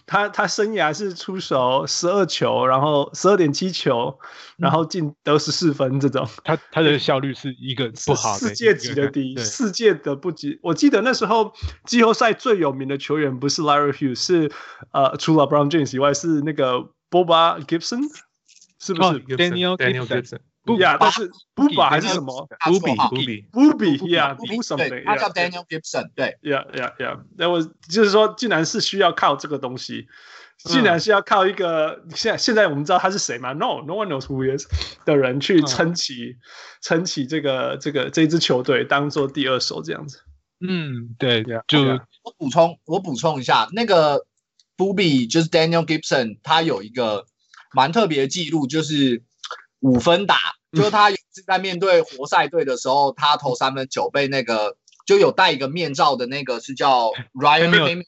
[0.04, 4.18] 他他生涯是出手十二球，然后十二点七球，
[4.56, 6.28] 然后进得十四分这种。
[6.42, 10.58] 他他的效率是一个不好的，世界级的第一，世界的不及。
[10.62, 11.52] 我记得那时候
[11.84, 14.50] 季后赛最有名的球员不是 Larry Hughes，是
[14.92, 18.02] 呃除了 LeBron James 以外是那个 Boba Gibson，
[18.80, 20.40] 是不是、oh, Daniel Daniel Gibson？
[20.66, 25.04] 不呀，但是 Booba 还是什么？Booby，Booby，Booby，Yeah，Booby something。
[25.04, 27.20] 他叫 Daniel Gibson，对，Yeah，Yeah，Yeah。
[27.38, 30.08] 那我就是说，竟然是需要靠这个东西，
[30.58, 34.66] 竟然是要靠一个现在现在我们知道他是谁吗？No，No one knows who he is
[35.04, 36.36] 的人去撑起
[36.82, 40.18] 撑起这个这个这支球队，当做第二手这样子。
[40.58, 41.80] 嗯，对，就
[42.24, 44.26] 我补充，我补充一下，那个
[44.76, 47.26] Booby 就是 Daniel Gibson，他有一个
[47.72, 49.22] 蛮特别的记录，就是
[49.80, 50.36] 五分打。
[50.72, 58.04] 就是他有次在面对活塞队的时候，他投三分球被那个就有戴一个面罩的那个是叫 Ryan Hamilton，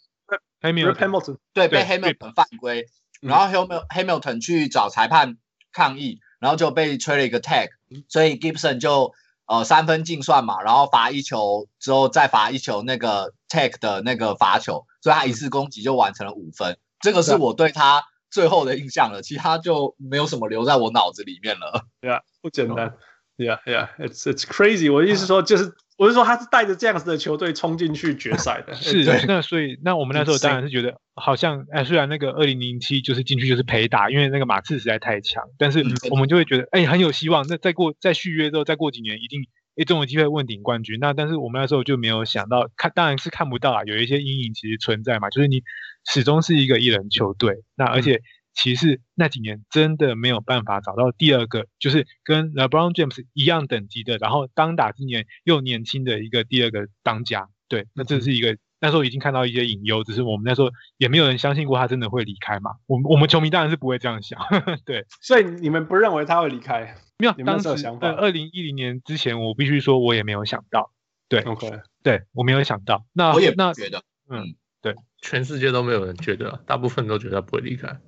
[1.54, 2.86] 对，被 Hamilton 犯规，
[3.22, 5.38] 然后 Hamilton 去找裁判
[5.72, 7.68] 抗议，然后就被吹了一个 tag，
[8.08, 9.14] 所以 Gibson 就
[9.46, 16.76] 呃三分净算嘛，然后罚一球之后再罚一球那个 take 的那个罚球，所以他一次攻击就完成了五分。
[17.00, 21.86] 这个是我对他最后的印象了，其他就没有什么留在我脑子里面了。
[22.00, 22.94] 对啊，不简单。
[23.36, 24.92] Yeah, yeah, it's it's crazy。
[24.92, 28.74] 我的意思说，就是我是说，他是带着这样子的球队冲进去决赛的。
[28.74, 37.46] 是，那所以那我们那时候当然是觉得，好像哎，虽然那个二零零七就是进去就是陪打，因为那个马刺实在太强，但是我们就会觉得哎很有希望。
[37.48, 39.46] 那再过再续约之后，再过几年一定
[39.78, 40.98] 一总有机会问鼎冠军。
[41.00, 45.62] 那但是我们那时候就没有想到，看当然是看不到啊，有一些阴影其实存在嘛，就是你
[46.04, 48.20] 始终是一个一人球队，那而且。
[48.54, 57.48] 骑士那几年真的没有办法找到第二个，就是跟 LeBron James 一样等级的，然后当打之年又年轻的一个第二个当家。
[57.68, 62.72] 对，那这是一个那时候已经看到一些隐忧，只是我们那时候也没有人相信过他真的会离开嘛。
[62.86, 64.40] 我们我们球迷当然是不会这样想，
[64.86, 65.06] 对。
[65.20, 66.94] 所以你们不认为他会离开？
[67.18, 70.92] 没有，当时在二零一零年之前，我必须说我也没有想到。
[71.28, 73.04] 对，OK，对我没有想到。
[73.12, 78.00] 那我也那觉得，嗯，对，全世界都没有人觉得，大部分都觉得他不会离开。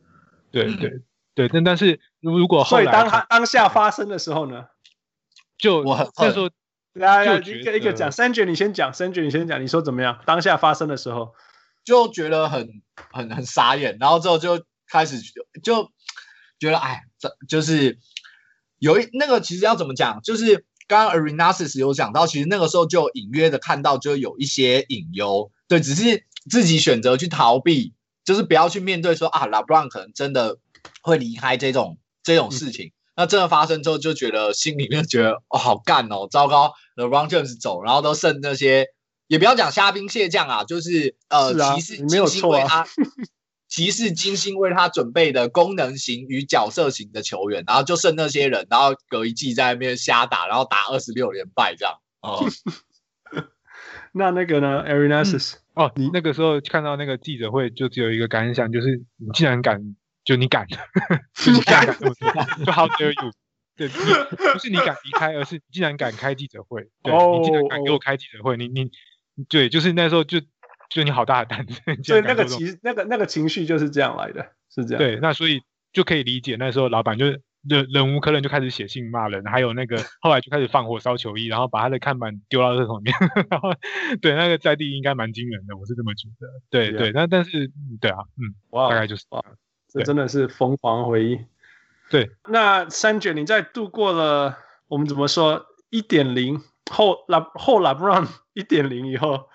[0.51, 1.03] 对对
[1.35, 4.69] 对，但但是如果后来，所以当他当下发生的时候呢，
[5.59, 6.49] 就我那时候，
[7.01, 10.21] 来来一个一个讲，Sanjay 你先讲，Sanjay 你先讲，你说怎么样？
[10.27, 11.35] 当下发生的时候，
[11.85, 12.83] 就觉得很
[13.13, 15.21] 很很傻眼，然后之后就开始
[15.63, 15.91] 就
[16.59, 17.99] 觉得哎，这就是
[18.79, 27.95] 有一那个其实要怎么讲，就是刚刚 Arenasis 有讲到，其实那个时候就隐约的看到就有一些隐忧，对，只是自己选择去逃避。
[28.23, 30.59] 就是不要去面对说啊，LeBron 可能真的
[31.03, 32.89] 会离开这种这种事情。
[32.89, 38.87] 嗯、那真的发生之后，就觉得心里面觉得哦，好干哦，糟糕，LeBron James 走，然后都剩那些，
[39.27, 42.87] 也不要讲虾兵蟹将啊，就是呃，骑、啊、士精心为他，
[43.69, 51.99] 骑士、啊、精心为他准备的功能型与角色型的球员，然后就剩那些人，然后隔一季在那边瞎打，然后打二十六连败这样。
[52.23, 52.47] 哦，
[54.13, 55.57] 那那个呢，Arenasis？
[55.75, 59.95] 哦，你那个时候看到那个记者会，就只有一个感想，就是你竟然敢，
[60.31, 60.65] 就你敢，
[61.35, 63.33] 就你敢，就 How dare you？
[63.77, 68.89] 对，不是你敢离开，而是你竟然敢开记者会， 对，oh, 你竟然敢给我开记者会，你你，
[69.49, 70.41] 对，就是那时候就
[70.89, 75.63] 就你好大的胆子， 所以那个其实那个那个情绪就是这样来的，是这样，对，那所以
[75.93, 77.43] 就可以理解那时候老板就是。
[77.69, 83.15] 忍忍无可忍，就开始写信骂人，还有那个后来就开始放火烧球衣，然后把他的看板丢到垃圾桶里面。
[83.51, 83.69] 然后
[84.23, 86.49] 对那个在地应该蛮惊人的，我是这么觉得。
[86.71, 89.45] 对对，那但是对啊，嗯，哇，大概就是哇，
[89.93, 91.39] 这真的是疯狂回忆。
[92.11, 99.49] 对，那三卷你在度过了我们怎么说一点零后拉后 LeBron 一点零以后，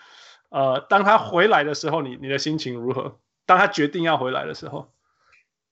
[0.50, 3.19] 呃，当他回来的时候，你你的心情如何？
[3.45, 4.91] 当他决定要回来的时候？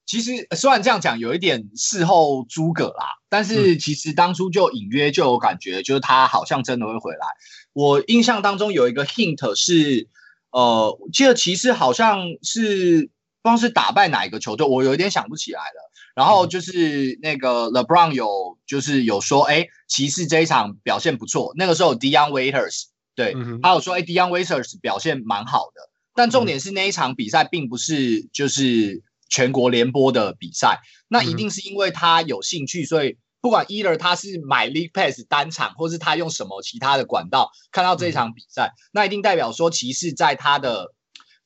[0.05, 7.25] 其实虽然这样讲有一点事后诸葛啦，但是其实当初就隐约就有感觉，就是他好像真的会回来。
[7.71, 10.09] 我印象当中有一个 hint 是，
[10.51, 13.09] 呃，记得骑士好像是
[13.43, 15.91] 不知道是打败哪一个球队，我有一点想不起来了。
[16.15, 21.53] 然后就是那个 LeBron 有就是有说，哎，骑士这一场表现不错。
[21.55, 25.89] 那个时候 Dion Waiters 对，他有说，哎，Dion Waiters 表现蛮好的。
[26.15, 29.03] 但重点是那一场比赛并不是就是。
[29.29, 40.93] 全国联播的比赛，那一定是因为他有兴趣，所以不管 either 他是买 League Pass 单场，或是他用什么其他的管道看到这一场比赛，那一定代表说骑士在他的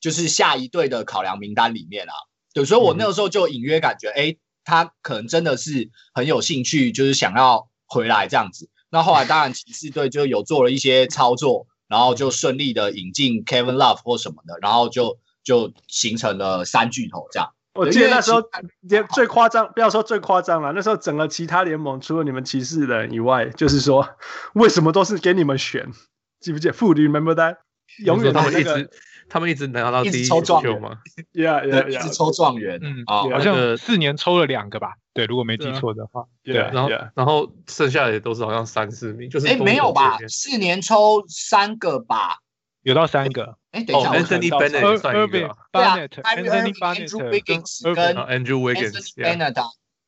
[0.00, 2.12] 就是下一队的考量名单里面啊。
[2.54, 8.68] 对，所以我那个时候就隐约感觉，哎，他可能真的是很有兴趣，就是想要回来这样子。
[8.90, 17.52] 那后来当然骑士队就有做了一些操作，然后就顺利的引进 Kevin Love 或什么的，然后就就形成了三巨头这样。
[17.74, 18.42] 我记得那时候
[18.80, 24.08] 连最夸张，不要说最夸张了，那时候整个其他联盟除了你们骑士人以外，就是说
[24.54, 25.92] 为什么都是给你们选？
[26.40, 26.72] 记不记得？
[26.72, 27.58] 妇女 remember that？
[28.04, 28.90] 永远他们一直
[29.28, 30.98] 他们一直拿到第一抽状元吗
[31.32, 32.78] ？Yeah yeah，一直抽状元。
[32.82, 34.94] 嗯啊，好像四年抽了两个吧？
[35.12, 36.24] 对，如果没记错的话。
[36.42, 40.18] 对，然后然后剩下的也都是好像三四名，就是哎没有吧？
[40.28, 42.38] 四年抽三个吧？
[42.82, 43.58] 有到三个。
[43.70, 49.62] 哎，等一下，Anthony Bennett 算一个，对啊，Anthony Bennett，Andrew Wiggins 跟 Andrew Wiggins，对，Bennett，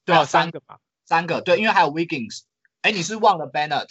[0.07, 2.45] 对啊，三个吧，三个，对，因为还有 Wiggins，
[2.81, 3.89] 哎，你是忘了 Bennett？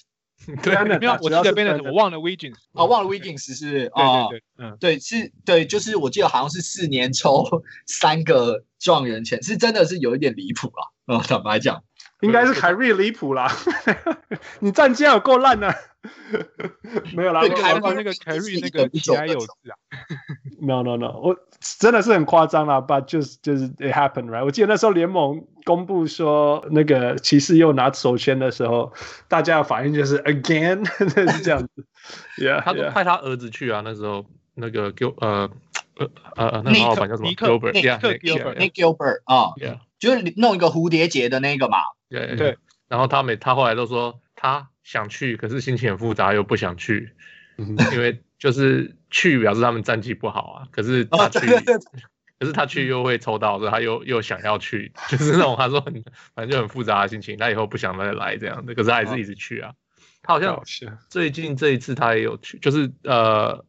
[0.64, 7.46] 对，没有，我记得 Bennett，我忘了 Wiggins，啊，忘了 Wiggins 是，哦，对对对，嗯，对，是，对，就是我记得好像是四年抽
[7.86, 11.84] 三个状元签，是真的是有一点离谱了，嗯，坦白讲，
[12.22, 13.48] 应该是凯瑞离谱了，
[14.60, 15.74] 你战绩有够烂呢。
[17.14, 19.76] 没有啦，我看那个凯瑞那个喜爱有事啊。
[20.62, 21.36] No no no，我
[21.80, 24.44] 真的是很夸张啦，But 就是就是 It happened right？
[24.44, 28.92] 我记得那时候联盟公布说那个骑士又拿首签的时候，
[29.30, 30.86] 大家的反应就是 Again，
[31.34, 31.86] 是这样子。
[32.38, 34.26] Yeah，他都派他儿子去啊，那时候
[34.56, 35.50] 那个 Gil 呃
[36.36, 39.54] 呃呃那个老板叫什么？Gilbert，Nick Gilbert 啊，
[39.98, 41.78] 就是弄一个蝴蝶结的那个嘛。
[42.10, 42.58] 对对。
[42.90, 47.14] 然后他每他后来都说他想去，可是心情很复杂，又不想去，
[47.58, 50.68] 因为就是去表示他们战绩不好啊。
[50.72, 51.40] 可是他去，
[52.40, 55.94] 可是他去又会抽到，所以他又又想要去，就是那种他说很
[56.34, 57.38] 反正就很复杂的心情。
[57.38, 59.74] 他以后不想再来这样的，可是他还是一直去啊。
[60.22, 60.64] 他好像
[61.10, 63.66] 最近这一次他也有去，就是呃。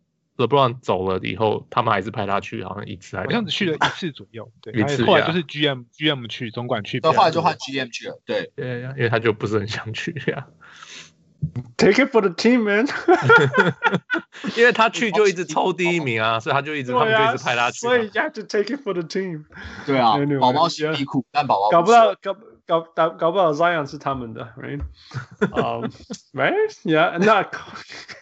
[0.47, 4.51] LeBron 走了以后，他们还是派他去，好像一次好像只去了一次左右。
[4.63, 5.05] 对，一次。
[5.05, 7.01] 后来就是 GM GM 去，总管去。
[7.01, 8.21] 后来就换 GM 去了。
[8.25, 10.47] 对对，因为他就不是很想去呀。
[11.79, 12.87] Take it for the team, man。
[14.57, 17.79] 因为他去就一直抽第一名啊， 所以他就一直他们就一直派他去。
[17.79, 19.45] 所以 you have to take it for the team。
[19.87, 22.37] 对啊，宝宝辛苦，但宝宝搞不到搞
[22.71, 24.81] 搞搞搞不好 Zion 是他们的，Right?
[26.33, 26.71] Right?
[26.85, 27.19] Yeah.
[27.19, 27.53] Not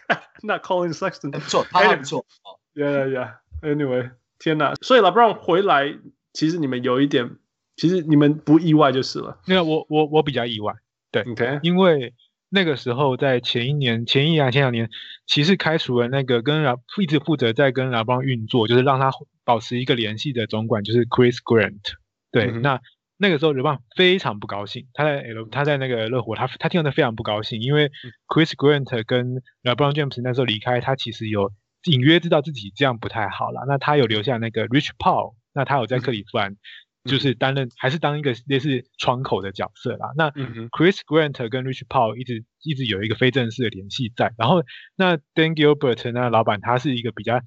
[0.41, 2.25] Not Collin Sexton 不错，他还不错。
[2.73, 3.35] Yeah, yeah.
[3.61, 4.73] Anyway，天哪！
[4.81, 5.99] 所以 LeBron 回来，
[6.33, 7.37] 其实你们有一点，
[7.75, 9.39] 其实你们不意外就是了。
[9.45, 10.73] 那我我我比较意外，
[11.11, 12.15] 对，OK，因为
[12.49, 14.89] 那个时候在前一年、前一两、前两年，
[15.27, 19.11] 骑士开除了那个跟老一直负责在跟 LeBron 运作，就是让他
[19.43, 21.93] 保持一个联系的总管，就是 Chris Grant。
[22.31, 22.81] 对，嗯、那。
[23.21, 24.87] 那个时候，LeBron 非常不高兴。
[24.93, 27.91] 他在 L，他在那个热火，他他听到非常不高兴，因为
[28.29, 31.51] Chris Grant 跟 LeBron James 那时候离开，他其实有
[31.83, 33.65] 隐约知道自己这样不太好了。
[33.67, 36.55] 那他有留下那个 Rich Paul，那他有在克里夫兰
[37.03, 40.11] 就是担任还是当一个类似窗口的角色啦。
[40.15, 40.31] 那
[40.69, 44.33] Chris Grant 跟 Rich Paul 一直一直有一个非正式的联系在。
[44.37, 44.63] 然后
[44.95, 47.41] 那 Dan Gilbert 那老板他是一个比较。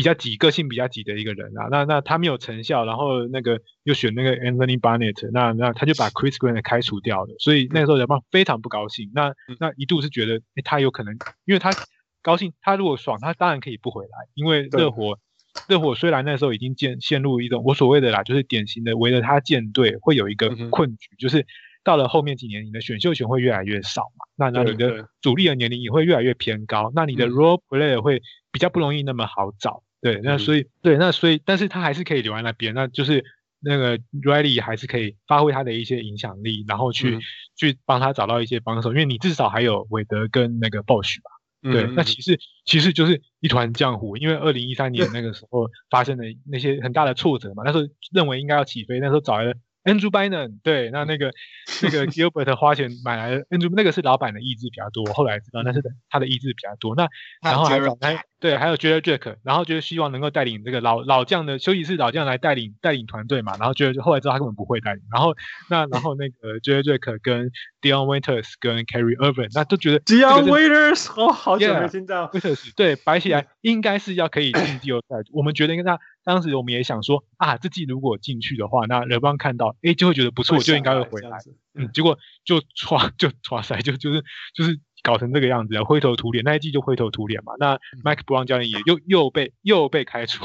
[0.00, 11.70] 比较急，个性比较急的一个人啊，那那他没有成效，然后那个又选那个 Anthony Barnett，那那他就把 Chris Green 开除掉了，所以那个时候 LeBron 非常不高兴，那那一度是觉得，欸、他有可能，因为他
[12.22, 15.18] 高兴，他如果爽，他当然可以不回来，因为热火
[15.68, 21.46] 热火虽然那时候已经陷陷入一种我所谓的啦，就是典型的围着他建队会有一个困局，就是
[21.84, 28.22] 到了后面几年，你的选秀权会越来越少嘛，那那你的主力的年龄也会越来越偏高，那你的 Role Player 会。
[28.52, 33.24] 比较不容易那么好找，对，那所以、嗯、对，那所以，但是他还是可以留在那边，那就是
[33.60, 37.20] 那个 Riley 还是可以发挥他的一些影响力，然后去、嗯、
[37.56, 41.30] 去帮他找到一些帮手，因为你至少还有韦德跟那个 Bosh 吧，
[41.70, 49.54] 对，嗯、那其实其实就是一团浆糊，因为二零一三年那个时候 发生的那些很大的挫折嘛，那时候认为应该要起飞，那时候找来了。
[49.82, 51.32] Andrew Bynum 对，那那个
[51.82, 56.94] 那个 Gilbert 花钱买来的 Andrew 那个是老板的意志比较多，后来知道那是他的意志比较多。
[56.94, 57.08] 那
[57.40, 63.52] 然后还还对，还有 Jarrett Jack，然后就是希望能够带领这个老老将的休息室老将来带领带领团队嘛。
[63.58, 65.02] 然后觉得后来知道他根本不会带领。
[65.12, 65.36] 然后
[65.68, 67.50] 那然后那个 Jarrett Jack 跟
[67.82, 75.16] Dion Waiters 跟 Kyrie Irving 那都觉得 Dion Waiters 哦，好久没听到 Waiters 对，摆起来应该是要可以进季后赛。
[75.32, 76.00] 我们觉得跟他。
[76.22, 81.38] 当时我们也想说啊，这季如果进去的话，那 LeBron 看到，哎，就会觉得不错，就应该会回来。
[81.74, 84.22] 嗯，结果就 唰就唰塞，就就是
[84.54, 86.44] 就是搞成这个样子，灰头土脸。
[86.44, 87.52] 那一季就灰头土脸嘛。
[87.58, 90.44] 那 Mike Brown 教练也又又被又被开除，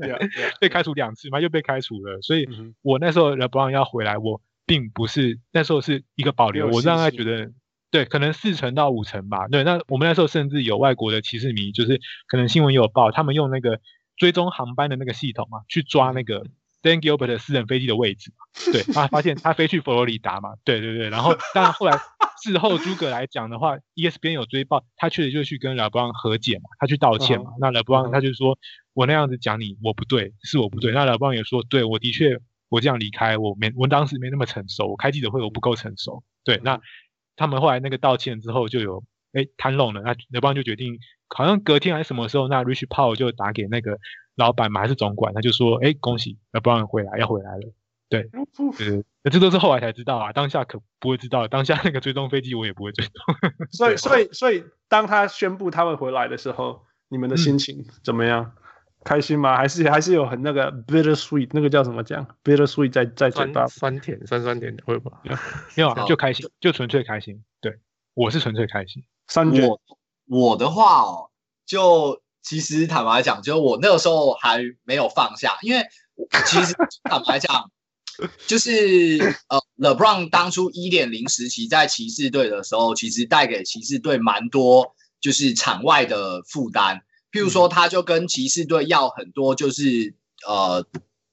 [0.00, 0.18] 对啊，
[0.60, 2.20] 被开除两次嘛，又被开除了。
[2.22, 2.48] 所以
[2.82, 7.50] 我那时候 LeBron 要回来，我并不是那时候是一个保留，我让他觉得
[7.90, 9.48] 对，可能四成到五成吧。
[9.48, 13.80] 对，那我们那时候甚至有外国的骑士迷，就是可能新闻也有报，他们用那个。
[14.18, 16.44] 追踪航班的那个系统嘛，去抓那个
[16.82, 21.96] Dan Gilbert 的私人飞机的位置嘛，对，他发现 他飞去佛罗里达嘛，对对对，然后当然后来
[22.42, 28.58] 事后诸葛来讲的话，ESPN 有追报，他确实就去跟 LeBron 和解嘛，他去道歉嘛，那 LeBron 他就说，
[28.94, 36.80] 我那样子讲你我不对，是我不对，那 LeBron 也说，对我的确我这样离开我没我当时没那么成熟，我开记者会我不够成熟，对，那
[37.36, 39.04] 他们后来那个道歉之后就有。
[39.32, 43.98] 哎，谈拢了，那刘邦就决定，好像隔天还是什么时候，那 Rich Paul 就打给那个
[44.36, 47.74] 老板嘛，还是总管，他就说，哎，恭喜刘邦回来，要回来了。
[48.08, 53.12] 对，呃，那这都是后来才知道啊，当下可不会知道，当下那个追踪飞机我也不会追踪。
[53.70, 58.44] 所以，所以，所以，当他宣布他会回来的时候，你们的心情怎么样？
[58.44, 58.62] 嗯、
[59.04, 59.56] 开心吗？
[59.56, 65.20] 还是还是有很那个 bitter sweet，那个叫什么讲？bitter sweet 在在嘴巴，酸甜酸酸甜的会吧？
[65.76, 67.44] 没有啊， 就开心，就纯粹开心。
[67.60, 67.78] 对，
[68.14, 69.04] 我是纯粹开心。
[69.60, 69.80] 我
[70.26, 71.30] 我的话哦，
[71.66, 75.82] 就其实坦白讲，就我那个时候还没有放下，因为
[76.46, 77.70] 其实坦白讲，
[78.46, 87.02] 就是呃，LeBron 当初一点零时期在骑士队的时候，其实带给骑士队蛮多就是场外的负担。
[87.30, 90.14] 譬如说，他就跟骑士队要很多，就是
[90.46, 90.86] 呃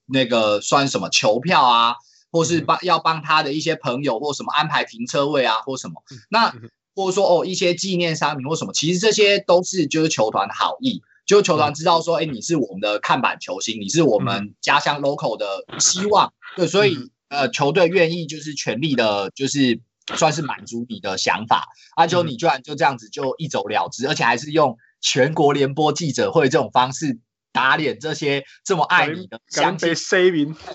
[0.06, 1.94] 那个算什么球票啊，
[2.30, 6.02] 或是帮要帮他的一些朋友或什么安排停车位啊，或什么。
[6.28, 6.54] 那
[6.94, 11.02] 或者说哦一些纪念商品或什么，其实这些都是就是球团的好意。
[11.26, 16.96] 就球团知道说，哎，你是我们的看板球星，你是我们家乡 local 的希望，对，所以
[17.28, 19.80] 呃，球队愿意就是全力的，就是
[20.14, 21.66] 算是满足你的想法。
[21.96, 27.18] 啊，就你居然就这样子就一走了之，而且还是用全国联播记者会这种方式
[27.50, 29.96] 打脸这些这么爱你的乡亲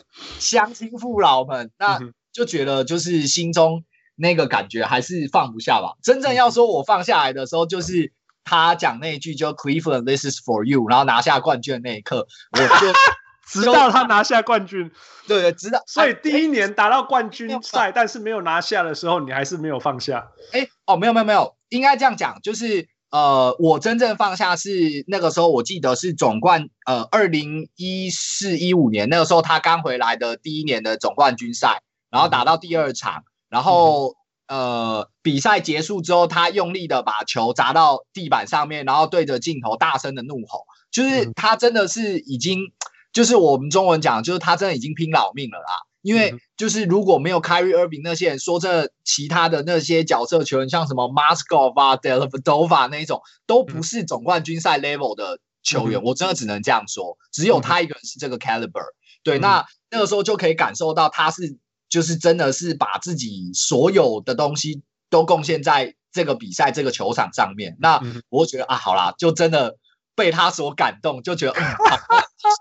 [0.38, 1.98] 乡亲父老们，那
[2.34, 3.86] 就觉得就是心中
[4.18, 5.96] 那个感觉还是放不下吧。
[6.04, 8.12] 真正要说我放下来的时候，就是。
[8.44, 12.94] 他讲那一句就 Cleveland，this is for you，然后拿下冠军的那一刻，我就
[13.48, 14.90] 直到他拿下冠军，
[15.28, 20.30] 对对，直到所以第一年达到冠军赛，但是没有拿下的时候，你还是没有放下。
[20.54, 34.16] 哎，哦，没有没有没有，应该这样讲，就是呃，我真正放下是那个时候，我记得是总冠，呃，二零一四一五年那个时候他刚回来的第一年的总冠军赛，然后打到第二场，然后。
[34.52, 42.74] 呃，比赛结束之后，他用力的把球砸到地板上面，然后对着镜头大声的怒吼，就是他真的是已经，
[43.14, 45.88] 就是我们中文讲，就是他真的已经拼老命了啦。
[46.02, 56.04] 因为就是如果没有 Kyrie Irving 那些人说，这其他的那些角色球员，像什么 Mozgov 啊、Dellavedova 那一种，都不是总冠军赛 level 的球员。
[56.04, 58.84] 我真的只能这样说，只有他一个人是这个 caliber。
[59.24, 61.58] 对，那那个时候就可以感受到他是。
[61.92, 67.78] 就是真的是把自己所有的东西都贡献在这个比赛、这个球场上面。
[67.82, 69.78] 那我觉得啊，好啦，就真的
[70.16, 72.00] 被他所感动，就觉得嗯，好，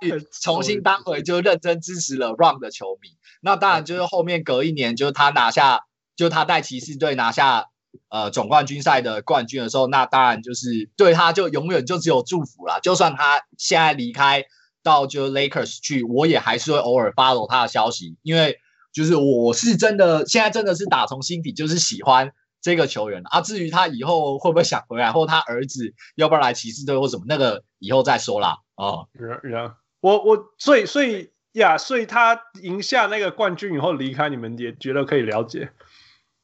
[0.02, 3.10] 去 重新当回就认真支持了 LeBron 的球迷。
[3.40, 5.84] 那当然就是后面隔一年，就是他拿下，
[6.16, 7.66] 就他带骑士队拿下
[8.08, 12.80] 呃总冠军赛的冠军的时候，那当然就是对他就永远就只有祝福啦。
[12.80, 14.44] 就算他现在离开
[14.82, 18.58] 到就 Lakers 去，我也还是会偶尔 follow 他的消息，因为。
[18.92, 23.40] 就是我是真的，现在真的是打从心底就是喜欢这个球员啊。
[23.40, 28.56] 至于他以后会不会想回来，或他儿子要不要来骑士队或什么，那个以后再说啦。
[28.74, 29.08] 哦，
[29.42, 35.70] 然我我所以所以呀，所以他赢下那个冠军以后离开，你们也觉得可以了解。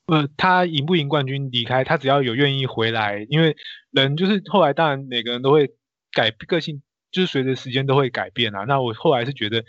[0.07, 3.57] 呃，他赢不赢冠军离开，他只要有愿意回来，因为
[3.91, 5.71] 人就是后来当然每个人都会
[6.13, 6.81] 改个性，
[7.11, 8.65] 就是随着时间都会改变啊。
[8.69, 9.65] 那我后来是觉得那。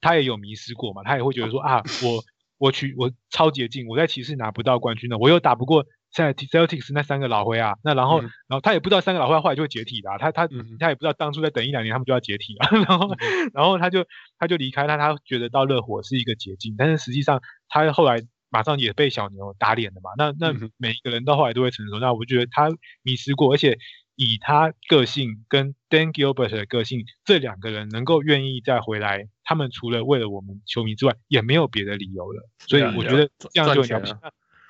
[0.00, 2.22] 他也有迷失过嘛，他也会觉得说啊，我
[2.58, 14.06] 我去我超捷径，我在骑士拿不到冠军的，我又打不过现在 Celtics 那三个老灰啊，那然后、嗯、然后他也不知道三个老灰后来就会解体的、啊，他他、嗯、他也不知道当初再等一两年他们就要解体了， 然后、嗯、然后他就
[14.38, 22.70] 他就离开他，他觉得到热火是一个捷径，但是实际上他后来马上也被小牛打脸了嘛，那那每一个人到后来都会成熟，那我觉得他
[23.02, 23.78] 迷失过，而且。
[24.16, 32.48] 以他个性跟 Dan Gilbert 的个性，这两个人能够愿意再回来，他们除了为了我们球迷之外，也没有别的理由了。
[32.58, 34.14] 所以我觉得这样就很了不起。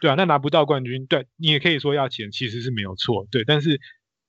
[0.00, 3.28] 对啊，那拿不到冠军，对你也可以说要钱，其实是没有错。
[3.30, 3.80] 对，但是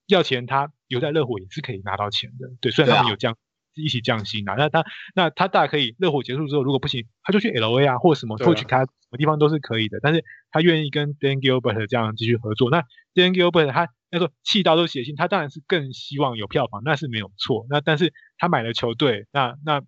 [0.05, 2.49] 要钱，他留在热火也是可以拿到钱的。
[2.61, 3.35] 对，虽然他们有降
[3.73, 9.99] 一起降薪啊，那他那他大可以热火结束之后，如果不行，他就去 LA 啊，或什么，或去他什么地方都是可以的。
[9.99, 12.69] 但是他愿意跟 Dan Gilbert 这样继续合作。
[12.69, 12.83] 那
[13.15, 13.89] Dan Gilbert 他。
[14.09, 17.65] 那说气到都写信，他当然是更希望有票房，那是没有错。
[17.69, 19.81] 那但是他买了球队，那那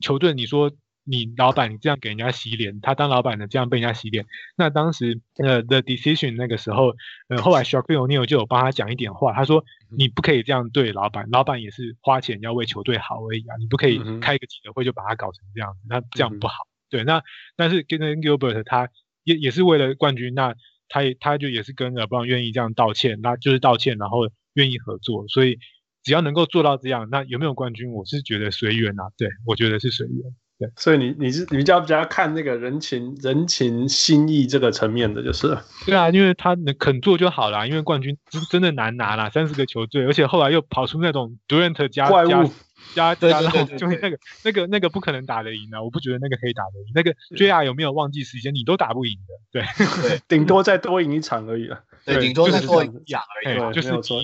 [0.00, 0.72] 球队，你说
[1.04, 4.24] 你老板你这样给人家洗脸，他当老板的这样被人家洗脸，
[4.56, 6.94] 那当时呃 The Decision 那个时候，
[7.28, 9.64] 呃后来 Shaquille O'Neal 就有帮他讲一点话，他说
[9.96, 16.54] 你不可以这样对老板，老板也是花钱要为球队好而已啊，你不可以开个记者会就把他搞成这样子，那这样不好。
[16.88, 17.22] 对，那
[17.54, 18.88] 但是 Gilbert 他
[19.24, 20.54] 也也是为了冠军，那。
[20.88, 24.20] 他也他就也是跟了，不然愿意这样道歉，那就是道歉，然后
[24.54, 25.58] 愿意合作，所以
[26.02, 29.04] 只要能够做到这样，那有没有冠军，我是觉得随缘啊。
[29.16, 30.22] 对，我觉得是随缘。
[30.58, 35.54] 对，所以你你是你比较比较看那个人情人情心意这个层面的，就是。
[35.84, 42.08] 对啊，因为他能肯做就好了，因为冠军真真的难拿啦，三十个球队，而且后来又跑出那种 Durant 加
[42.94, 46.92] 加加，对对 对就是那个那个那个不可能打得赢的，我不觉得那个可以打得赢。
[46.94, 48.54] 那个 JR 有没有忘记时间？
[48.54, 49.62] 你都打不赢的，对
[50.08, 54.20] 对，顶多再多赢一场而已了，对，顶多再多赢一场而已，就是没有错。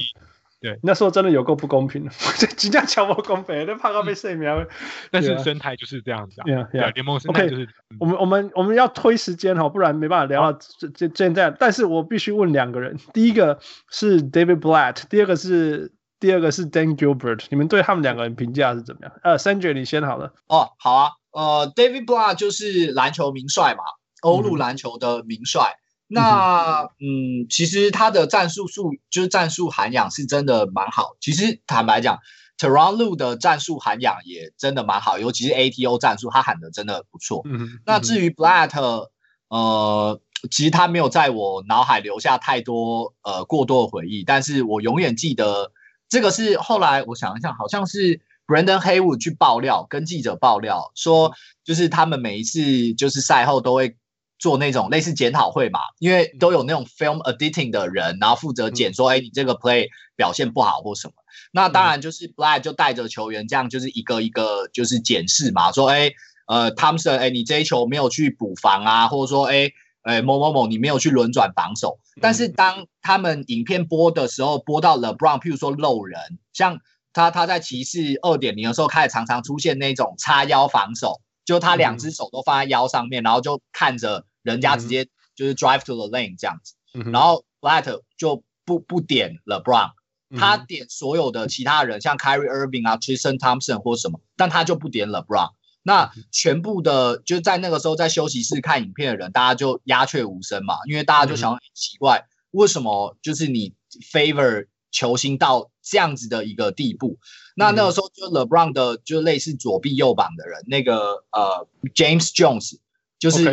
[0.61, 2.11] 对，那时候真的有够不公平的，
[2.57, 4.64] 真的超不公平，那怕他被射苗。
[5.11, 7.68] 但是生态就是这样子啊，对啊，联盟生态就是。
[7.98, 11.50] 我们我们我们要推时间哈，不然没办法聊到这这现在。
[11.50, 13.59] 但是我必须问两个人，第一个
[13.90, 15.90] 是 David Blatt，第二个是
[16.22, 19.12] 第二个是 Dan Gilbert，你们对他们两个人评价是怎么样？
[19.24, 20.32] 呃，Sanjay 你先好了。
[20.46, 23.82] 哦，好啊，呃，David Blatt 就是篮球名帅嘛，
[24.22, 25.78] 欧陆篮球的名帅。
[26.08, 31.16] 嗯、那嗯，其实他的战术素就是战术涵养是真的蛮好。
[31.20, 32.20] 其实坦白讲
[32.56, 37.42] ，Tyronn Lue 的战术涵养也真的蛮好，尤其是 ATO 战术，他喊的真的不错。
[37.46, 39.08] 嗯，那至于 Blatt，
[39.48, 40.20] 呃，
[40.52, 45.72] 其实他没有在我脑海留下太多呃过多的回忆，但是我永远记得
[46.12, 48.20] 这个是后来我想一想，好像是。
[48.44, 51.32] Brandon Haywood 去爆料，跟记者爆料说，
[51.64, 53.96] 就是他们每一次就是赛后都会
[54.38, 61.14] 做那种类似检讨会嘛，因为都有那种 film editing 的人，然后负责检说，哎，你这个 play 表现不好或什么。
[61.52, 66.10] 那当然就是 Black 就带着球员这样，就是一个一个就是检视嘛，说，哎，
[66.46, 69.70] 呃，Thompson，哎，你这一球没有去补防啊，或者说，哎，
[70.03, 71.98] 哎，某某某你没有去轮转防守。
[72.20, 76.78] 但是当他们影片播的时候，播到 LeBron，譬如说漏人，像。
[77.14, 86.72] 他他在骑士二点零的时候开始常常出现那种叉腰防守，就他两只手都放在腰上面，然后就看着人家直接就是 drive to the lane 这样子，
[87.11, 89.90] 然后 FLATT 就不不点 LeBron，
[90.38, 95.50] 他点所有的其他人，像 Kyrie Irving 啊、Tristan Thompson 或什么，但他就不点 LeBron。
[95.82, 103.74] 那全部的就在那个时候在休息室看影片的人，大家就鸦雀无声嘛，因为大家就想很奇怪，为什么就是你
[104.12, 107.18] favor 球星到这样子的一个地步，
[107.56, 112.78] 那那个时候就 LeBron 的就类似左臂右膀的人，那个呃 James Jones
[113.18, 113.44] 就是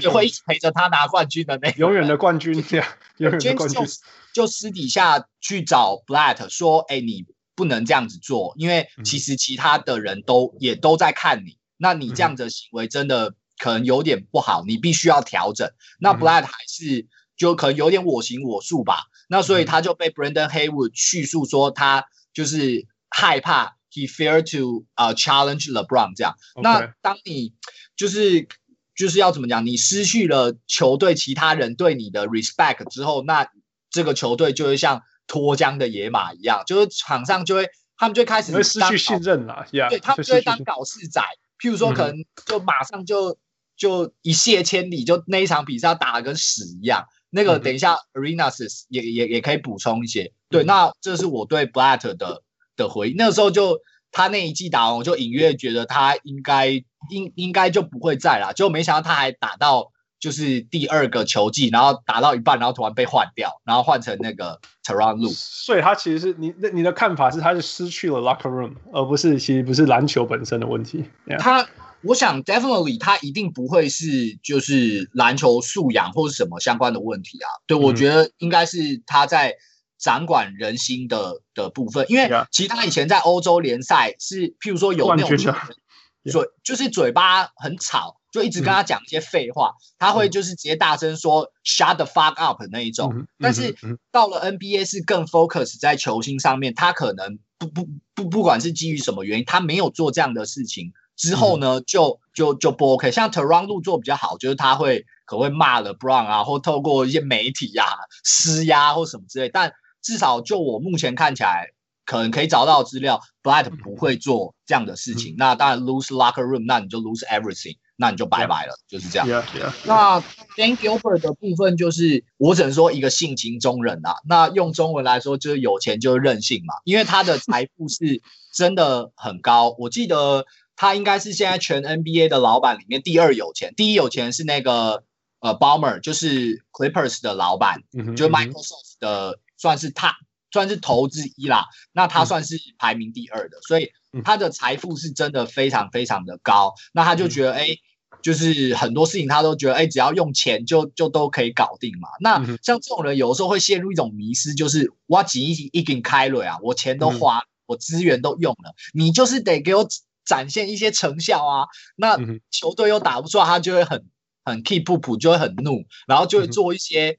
[0.00, 2.86] 就会一直陪着他拿冠军的那永远的冠军，这样
[3.18, 3.86] 永远的冠军。
[4.32, 7.24] 就私底下去找 Blatt 说，哎，你
[7.54, 15.70] 不能这样子做，因为其实其他的人都也都在看你，那你这样子的行为真的可能有点不好，你必须要调整。
[15.98, 19.04] 那 Blatt 还是就可能有点我行我素吧。
[19.28, 26.34] 那所以他就被 Brandon Haywood 叙述说，他就是害怕，he fear to 呃、uh, challenge LeBron 这样。
[26.62, 27.54] 那当你
[27.96, 28.48] 就是
[28.94, 33.48] 就是要怎么讲，你失去了球队其他人对你的 respect 之后，那
[33.90, 41.20] 这个球队就会像脱缰的野马一样，就是场上就会他们就会开始会失去信任了，yeah, 对，他们就会当搞事仔，
[41.58, 43.36] 譬如说可能就马上就、嗯、
[43.76, 47.06] 就一泻千里，就那一场比赛打得跟屎一样。
[47.30, 50.32] 那个等一下，Arenas 也也也可以补充一些。
[50.50, 52.42] 对，那这是我对 Blatt 的
[52.76, 53.14] 的回忆。
[53.16, 53.80] 那个时候就
[54.12, 56.68] 他那一季打完，我就隐约觉得他应该
[57.10, 58.52] 应应该就不会在了。
[58.54, 59.90] 就没想到他还打到
[60.24, 65.34] 就是第二个球季，然后打到一半，然后突然被换掉，然后换成那个 Tyronn Lue。
[65.34, 71.04] 所以他其实是你那你的看法是他是失去了 locker room，而不是其实不是篮球本身的问题。
[71.26, 71.38] Yeah.
[71.38, 71.68] 他。
[72.06, 77.48] 我想，definitely，他一定不会是就是篮球素养或是什么相关的问题啊。
[77.66, 79.54] 对，我觉得应该是他在
[79.98, 93.28] 掌管人心的的部分，因为其实他以前在欧洲联赛是，譬如说有那种嘴，就是嘴巴很吵，就一直跟他讲一些废话，他会就是直接大声说 “shut the fuck up” 那一种。
[93.38, 93.76] 但是
[94.10, 100.92] 到了 NBA 是更 focus 在球星上面，他可能不不不，不管是基于什么原因，他没有做这样的事情。
[101.14, 103.12] 之后呢，就就就不 OK。
[103.12, 107.86] 像 Lue 做比较好，就是他会可能会骂 LeBron 啊，或透过一些媒体啊
[108.24, 109.48] 施压或什么之类。
[109.48, 109.72] 但
[110.02, 111.68] 至少就我目前看起来，
[112.04, 115.34] 可能可以找到资料，Blatt 不会做这样的事情。
[115.34, 119.28] 嗯、那当然 lose locker room，那你就 lose everything，那你就拜拜了.就是这样。
[119.28, 119.72] Yeah, yeah.
[119.84, 120.20] 那
[120.56, 124.16] Dan Gilbert 的部分就是，我只能说一个性情中人啊。
[124.28, 126.74] 那用中文来说，就是有钱就是任性嘛。
[126.84, 128.22] 因为他的财富是
[128.52, 130.46] 真的很高，我记得。
[130.76, 135.04] 他应该是现在全 NBA 的老板里面第二有钱，第一有钱是那个
[135.38, 140.16] 呃 Bomber，就是 Clippers 的老板，嗯、就是 Microsoft 的算是他
[140.54, 141.66] 算是头之一啦。
[141.92, 143.90] 那他算是排名第二的，所以
[144.24, 146.72] 他的财富是真的非常非常的高。
[146.92, 147.78] 那他就觉得哎、欸，
[148.22, 152.08] 就是很多事情他都觉得哎、欸，只要用钱就就都可以搞定嘛。
[152.20, 159.86] 那像这种人有的时候会陷入一种迷失，就是我钱已已经开了啊，我钱都花，我资源都用了，你就是得给我。
[160.26, 162.16] 展现一些成效啊，那
[162.50, 164.06] 球队又打不出来，他就会很
[164.42, 167.18] 很 keep 不普，就会很怒，然后就会做一些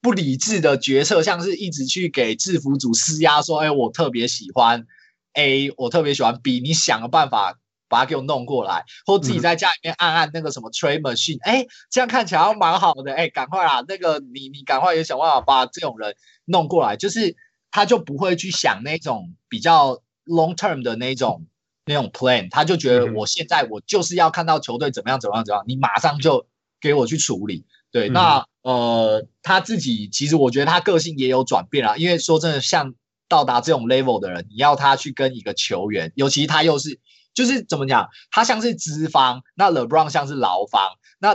[0.00, 4.86] 不理智的决策，像是一直去给制服组施压，说：“哎，我特别喜欢
[5.34, 17.36] A，我特别喜欢 B，你想个办法把它给我弄过来，或自己在家里面按按那个什么 train machine，哎，这样看起来蛮好的，哎，赶快啦，那个你你赶快也想办法把这种人弄过来，就是
[17.70, 21.46] 他就不会去想那种比较 long term 的那种。”
[21.86, 26.46] 那种 plan，他就觉得我现在我就是要看到球队怎么样怎么样怎么样，你马上就
[26.80, 27.64] 给我去处理。
[27.90, 32.94] 对，嗯、那呃他自己其实我觉得他个性也有转变啊，因为说真的，像
[33.28, 36.98] 到达这种 level 的人，你要他去跟一个球员，尤其他又是
[37.32, 40.82] 就是怎么讲，他像是资方，那 LeBron 像是劳方，
[41.18, 41.34] 那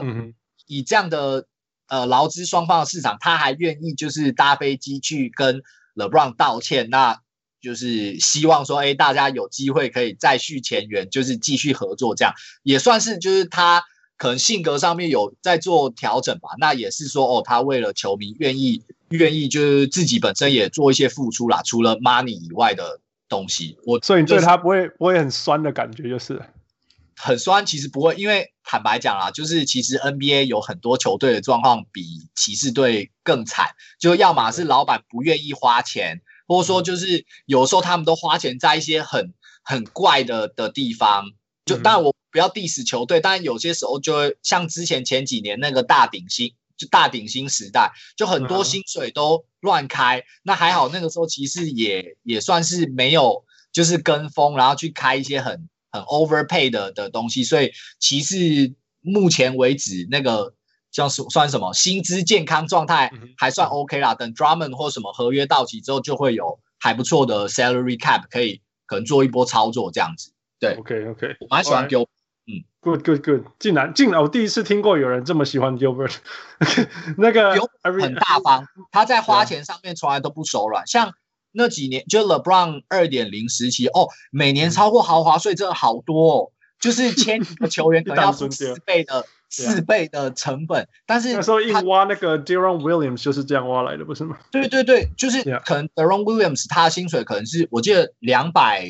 [0.67, 1.47] 以这样的
[1.87, 5.61] 呃劳资双方的市场，他还愿意就是搭飞机去跟
[5.95, 7.21] LeBron 道歉，那
[7.61, 13.83] 就是希望说，哎，大家有机会可以再续前缘，就是继续合作，这样也算是就是他
[14.17, 16.49] 可能性格上面有在做调整吧。
[16.57, 22.99] 那也是说，哦，他为了球迷愿意愿意，就是自己本身也做一些付出啦，除了 money 以外的。
[23.27, 26.39] 东西，我所以你对他不会不会很酸的感觉，就是
[27.17, 27.65] 很酸。
[27.65, 41.31] 其实不会，因为坦白讲啦，就是其实 NBA 有很多球队的状况比骑士队更惨，就要么是老板不愿意花钱，或者说就是有时候他们都花钱在一些很很怪的的地方。
[41.65, 46.53] 就当然我不要 diss 球队，但有些时候就会像之前前几年那个大顶薪。
[46.77, 50.25] 就大顶薪时代，就很多薪水都乱开。
[50.43, 57.45] 那还好，那个时候骑士也也算是没有，就是跟风，然后去开一些很很 overpay 的的东西。
[57.45, 60.53] 所以骑士目前为止，那个
[60.91, 64.13] 叫什算什么薪资健康状态还算 OK 啦。
[64.13, 70.33] 等 Drummond 或什么合约到期之后，就会有还不错的 salary cap 可以可能做一波操作这样子。
[70.59, 72.05] 对，OK OK，我蛮喜欢丢。
[72.85, 76.15] 嗯，good good good，竟然竟然我第一次听过有人这么喜欢 Gilbert，
[77.17, 80.85] 那个很大方，他在花钱上面从来都不手软。
[80.85, 81.13] 像
[81.51, 90.87] 那几年，就 LeBron 二点零时期，哦，每年超过豪华税真的好多哦，就是签一个球员 可能要付四倍的四倍的成本。
[91.05, 94.37] 但是那时候硬挖那个 Deron Williams 就是这样挖来的，不是吗？
[94.51, 98.87] 对对对，就是可能 Deron Williams 他的薪水可能是我记得两百。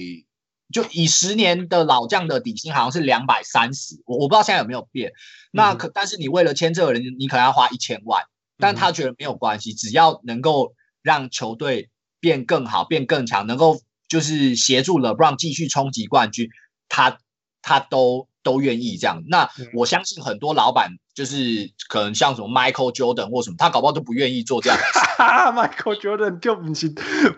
[0.74, 5.13] 就以十年的老将的底薪好像是两百三十，我我不知道现在有没有变。
[5.51, 8.24] 那可但是你为了签这个人，你可能要花一千万，
[8.57, 11.89] 但他觉得没有关系，只要能够让球队
[12.20, 16.49] 变更好、变更强，能够就是协助 LeBron 继续冲击冠军，
[16.89, 17.20] 他
[17.66, 19.24] 他都都愿意这样。
[19.28, 20.91] 那我相信很多老板。
[21.16, 24.99] 就是可能像什么 Michael Jordan 或什么，他搞不好都不愿意做这样的事。
[25.55, 26.89] Michael Jordan 就不是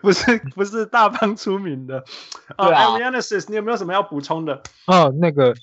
[0.02, 2.04] 不是不是大方出名的。
[2.58, 2.98] 对啊。
[2.98, 4.64] Analysis，你有没有什么要补充的？
[4.88, 5.54] 哦，那个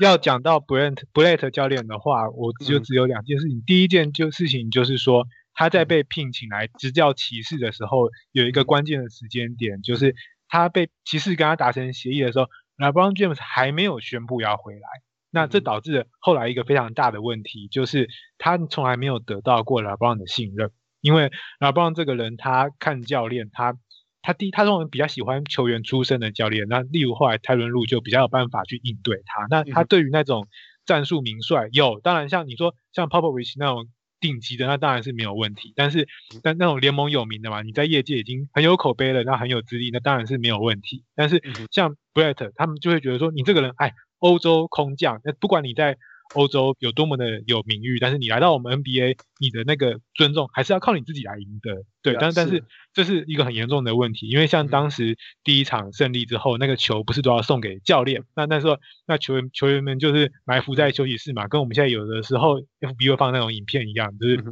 [0.00, 3.56] 要讲到 Brent Blatt 教练的话，我就只有两件事情。
[3.56, 10.14] 嗯、第一件就事情就是说，他在被聘请来执教骑士的时候，有一个关键的时间点，就是
[10.46, 14.88] 他被骑士跟他达成协议的时候，LeBron James 还没有宣布要回来。
[15.34, 20.70] 那这导致后来一个非常大的问题，就是他从来没有得到过 LeBron 的信任，
[21.00, 23.74] 因为 LeBron 这个人，他看教练，他
[24.20, 29.46] 他第他这种比较喜欢球员出身的教练，那例如后来泰伦卢就比较有办法去应对他。
[29.48, 30.48] 那他对于那种
[30.84, 33.86] 战术名帅有，当然像你说像 Popovich 那种
[34.22, 35.74] 顶级的，那当然是没有问题。
[35.76, 36.08] 但是
[36.42, 41.04] 但那种联盟有名的嘛，你在业界已经很有口碑了，那很有资历，那当然是没有问题。
[41.14, 43.92] 但是像 Brett 他们就会觉得说，你这个人，哎。
[44.22, 45.98] 欧洲空降，那不管你在
[46.34, 51.84] 欧洲有多么的有名誉，但是你来到我们 NBA，你的那个尊重还是要靠你自己来赢得。
[52.02, 58.24] 对，但但是这是一个很严重的问题，因为像当时第一场胜利之后，那个球不是都要送给教练？
[58.34, 64.42] 那那时候那球员球员们就是埋伏在休息室嘛，跟我们现在有的时候 FB 会放那种影片一样，就是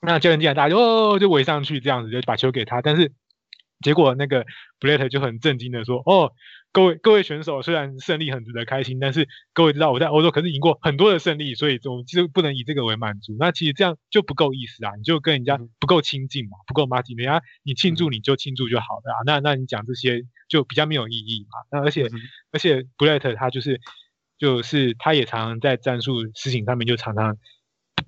[0.00, 3.12] 那教练进来，大家就哦就围上去这样子，就把球给他，但是
[3.80, 4.44] 结果那个
[4.78, 6.32] Blatt 就很震惊的说，哦。
[6.74, 13.36] 各位各位选手，虽然胜利很值得开心，但是各位知道我在欧洲可是赢过很多的胜利，所以我们其实不能以这个为满足。
[13.38, 19.22] 那其实这样就不够意思啊，你就跟人家不够亲近嘛，不够麻吉，人家你庆祝你就庆祝就好了啊。
[19.24, 21.60] 那那你讲这些就比较没有意义嘛。
[21.70, 22.10] 那而且
[22.50, 23.80] 而且 Blatt 他就是
[24.36, 27.36] 就是他也常常在战术事情上面就常常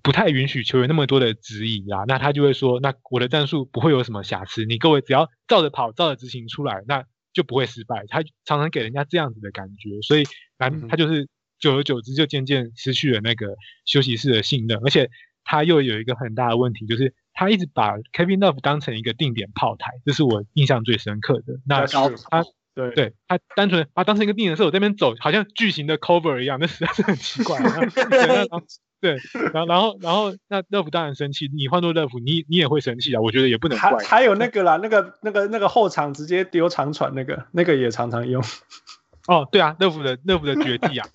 [0.02, 2.02] 不太允许球员那么多的质疑啊。
[2.08, 7.04] 那他就会说，那我的战术不会有什么瑕疵，你各位只要照着跑，照着执行出来，那。
[7.36, 10.24] 就不会失败，他常常给人家这样子的感觉，所以
[10.56, 11.28] 反他就是
[11.58, 15.10] 久而久之就渐渐失去了那个休息室的信任，而且
[15.44, 21.60] 他又有一个很大的问题，就是他一直把 Kevin Love 当成一个定点炮台，这是我印象最深刻的。
[21.66, 22.08] 那他
[22.74, 27.60] 对对，他单纯把他当成一个定点射手在那边走，好像巨型的 cover 一样，那实在是很奇怪。
[28.98, 29.18] 对，
[29.52, 33.20] 然后然后然后那乐福当然生气，你换做乐福，你你也会生气啊。
[33.20, 34.02] 我觉得也不能怪。
[34.02, 38.42] 还有那个啦，那个那个那个后场直接丢长传那个，那个也常常用。
[39.28, 41.06] 哦，对啊，乐福的 乐福的绝技啊。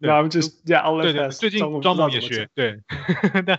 [0.00, 2.48] 然后就是对对，最近庄总也学。
[2.54, 2.80] 对，
[3.46, 3.58] 对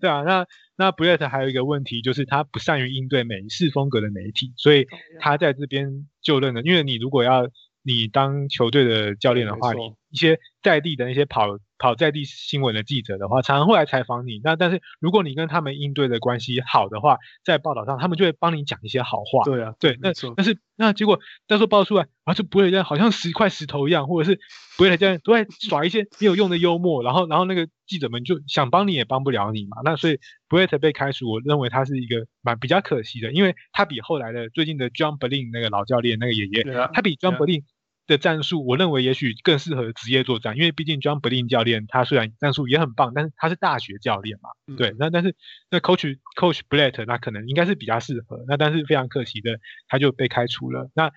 [0.00, 0.44] 对啊，那
[0.76, 4.86] 那 Blatt 还有一个问题就是他不善于应对美式风格的媒体，所以
[5.20, 6.62] 他在这边就任了。
[6.62, 7.48] 因为你如果要
[7.82, 11.58] 你当球队的教练的话，你一些在地的那些跑。
[11.78, 14.40] 跑在地新闻的记者的话，常常会来采访你。
[14.42, 19.44] 那但是如果你跟他们应对的关系好的话，在报道上他们就会帮你讲一些好话。
[19.44, 24.38] 对啊，对，那但是那结果到时候报出来，啊，就不会这样，好像石块石头一样，或者是
[24.76, 29.78] 不会这样，都会耍一些没有用的幽默，然后然后那个记者们就想帮你也帮不了你嘛。
[29.84, 30.18] 那所以
[30.48, 37.64] Brett 被开除，我认为他是一个蛮比较可惜的，因为他比后来的最近的 John Berlin 那个老教练那个爷爷，啊、他比 John Berlin。
[38.06, 45.34] 的战术，我认为也许更适合职业作战，因为毕竟 John Berlin 教练他虽然战术也很棒，但是他是大学教练嘛，嗯、对，那但是
[45.70, 50.90] 那 Coach Coach Blatt 那可能应该是比较适合，那但是非常可惜的，他就被开除了。
[50.94, 51.10] 那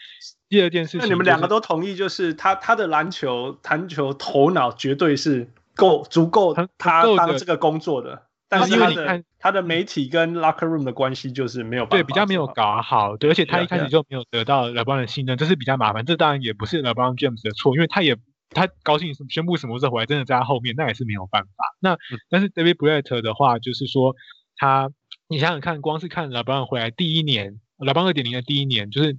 [0.47, 8.28] 第二件事情、就是，那你们两个都同意，就是他他的篮球弹球头脑绝对是够足够他当这个工作的。
[8.49, 16.03] 但是因为你看他的媒体跟 locker room 的关系就是没有办法，对，比较没有搞好，对，而且他一开始就没有得到 LeBron 的信任，这是比较麻烦。
[16.03, 18.17] 这当然也不是 LeBron James 的错，因为他也
[18.49, 21.49] 他高兴宣布什么时候回来，真的在他后面，那也是没有办法。
[21.79, 21.95] 那
[22.29, 24.15] 但是 David Brett 的话，就是说
[24.57, 24.89] 他，
[25.27, 29.17] 你想想看，光是看 LeBron 回来第一年，LeBron 二点零的第一年，就是。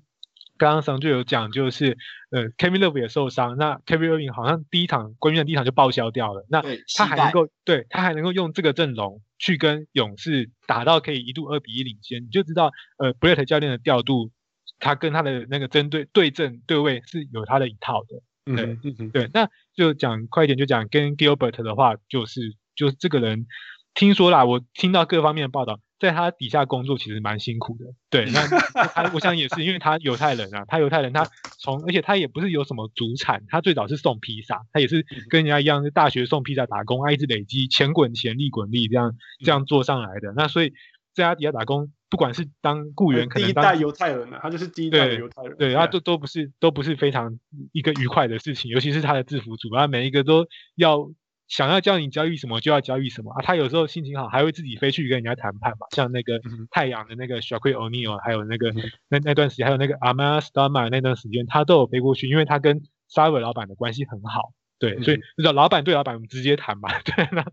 [0.61, 1.96] 刚刚上就有讲，就是
[2.30, 6.44] 呃，Kevin Love 也受伤，那 Kevin Irving 好像第一场关键的第一场就报销掉了。
[6.50, 6.62] 那
[6.94, 14.30] 他还能够对他还能够用这个阵容去跟勇士打到可以一度二比一领先，你就知道呃，Brett 教练的调度，
[14.78, 18.54] 他跟他的那个针对对阵对位是有他的一套的。
[18.54, 23.46] 对，嗯嗯对，那就讲快一点，就讲跟 Gilbert 的话，就是就是这个人
[23.94, 25.80] 听说啦，我听到各方面的报道。
[26.01, 31.28] 在他底下工作其实蛮辛苦的，对，那他我想也是，因为他犹太人啊，他犹太人，他
[31.59, 40.32] 从而且他也不是有什么祖产，他最早是送披萨，他也是跟人家一样，是大学送披萨打工，啊，一直累积钱滚钱，利滚利，这样这样做上来的。
[40.34, 40.72] 那所以
[41.14, 47.38] 在他底下打工，不管是当雇员，可能当第一代犹太人，他就是第一代犹太人，对，他都都不是都不是非常
[47.72, 50.46] 一个愉快的事情，尤其是他的制服组，他每一个都
[50.76, 51.11] 要。
[51.51, 53.42] 想要教你交易什么就要交易什么啊！
[53.42, 56.40] 他有时候心情好还会自己飞去跟人家谈判嘛，像那个
[56.70, 58.72] 太阳的那个 Shaquille O'Neal，还有那个
[59.09, 62.80] 那那段时间，还有那个 Amar'e Stoudemire 那段时间，他都有飞过去，因为他跟
[63.12, 65.20] Sarver 老板的关系很好，对，所以
[65.53, 67.44] 老板对老板我们直接谈嘛， 对，那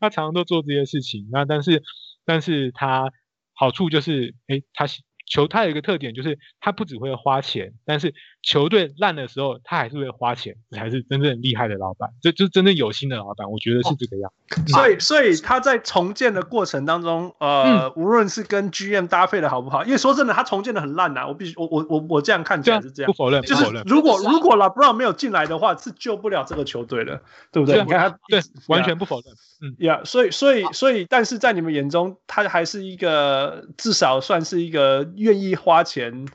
[0.00, 1.26] 他常常都做这些事情。
[1.32, 1.82] 那但是
[2.26, 3.10] 但是他
[3.54, 4.86] 好处就是，诶，他。
[5.28, 13.50] 球他有一个特点，就是他不只会花钱，但是球队烂的时候，他还是会花钱，才是真正厉害的老板，这就是真正有心的老板。
[13.50, 14.32] 我觉得是这个样。
[14.50, 21.26] 哦、所以，所以他在重建的过程当中，呃，嗯、无论是跟 GM 搭配的好不好，因为说真的，他重建的很烂呐、啊。
[21.28, 27.20] 我必须，我我我我这样看起来是这样，不否认，就是如果如果 LeBron 没有进来的话，是救不了这个球队的，
[27.52, 27.82] 对不对？
[27.84, 29.34] 你看他，对，完全不否认。
[29.60, 35.06] 嗯，呀，所以所以所以，但是在你们眼中，他还是一个至少算是一个。
[35.16, 36.26] 愿意花钱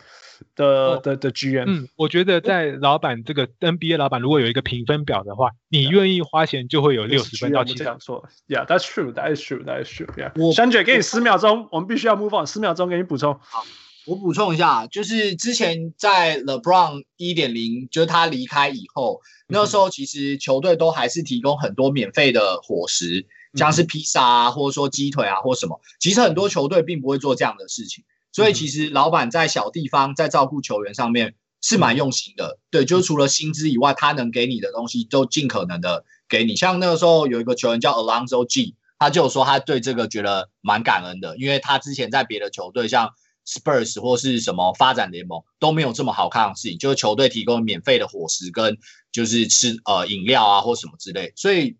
[0.56, 7.98] 的的的 GM，嗯，我觉得在老板这个 NBA 老板如果有一个评分表的话，你愿意花钱就会有六十分到七十分。
[8.00, 10.32] 错，Yeah，that's true，that is true，that is true，Yeah。
[10.36, 13.34] 我山姐给你十秒钟，我们必须要 move on，十秒钟给你补充。
[13.42, 13.64] 好，
[14.06, 23.26] 我补充一下，就是之前在 LeBron 一点零，就是他离开以后，那时候其实球队都还是提供很多免费的伙食，
[23.56, 25.80] 像是披萨啊，或者说鸡腿啊，或什么。
[26.00, 28.04] 其实很多球队并不会做这样的事情。
[28.34, 36.58] 所以其实老板在小地方在照顾球员上面是蛮用心的，对，就除了薪资以外，他能给你的东西都尽可能的给你。
[36.58, 43.12] 像那个时候有一个球员叫 Alonzo G，他就说他对这个觉得蛮感恩的，因为他之前在别的球队像
[43.46, 48.78] Spurs 或是什么发展联盟都没有这么好看的事情，就是球队提供免费的伙食跟
[49.12, 51.78] 就是吃呃饮料啊或什么之类，所以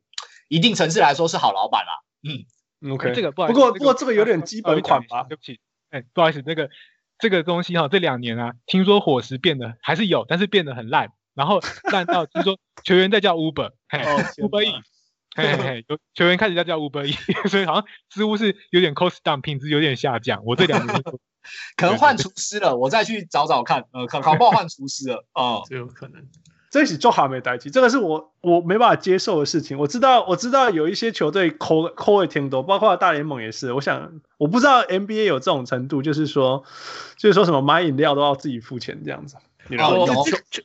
[0.50, 1.92] 一定层次来说是好老板啦。
[2.24, 5.60] 嗯，OK，这个不不过不过这个有点基本款吧，对不起。
[5.94, 6.72] 哎，不好意思，那个
[7.20, 14.74] 这个东西哈，这两年啊，听说伙食变得还是有，但是变得很烂，然后烂到听说 球员在叫 Uber，Uber E，
[15.36, 17.12] 嘿嘿，有球员开始在叫 Uber E，
[17.48, 20.44] 所以好像似乎是有点 cost down，品质有点下降。
[20.46, 21.04] 我这两年
[21.78, 26.28] 可能换厨师了，我再去找找看，呃，考考不好换厨师了，哦，这有可能。
[26.74, 29.78] 这是做好没代志，这个是我我没办法接受的事情。
[29.78, 33.72] 我知道我知道有一些球队抠抠也挺多，包括大联盟也是。
[33.74, 36.64] 我想我不知道 NBA 有这种程度，就是说
[37.16, 39.36] 就是说什么买饮料都要自己付钱这样子。
[39.68, 40.08] 然后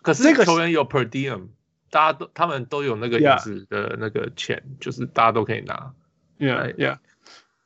[0.01, 1.49] 可是这个球员有 per diem，
[1.91, 4.83] 大家都他们都有那个椅子的那个钱，Yeah.
[4.83, 5.93] 就是大家都可以拿。
[6.39, 6.97] Yeah yeah。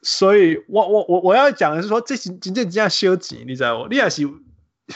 [0.02, 3.88] 所以我我我我要讲的是说，这是真正这样消极，你知道不？
[3.88, 4.28] 你也是。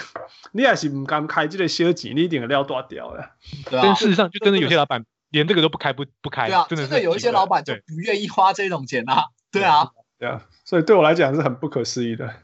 [0.53, 3.31] 你也是唔敢开这个小钱，你一定料多掉了。
[3.69, 6.47] 对啊，但事实上就真的有些老板连这个都不开不不开。
[6.47, 9.27] 对啊，真的,有一些老板就不愿意花这种钱啊。
[9.51, 12.35] 对啊，对啊，所以对我来讲是很不可思议的。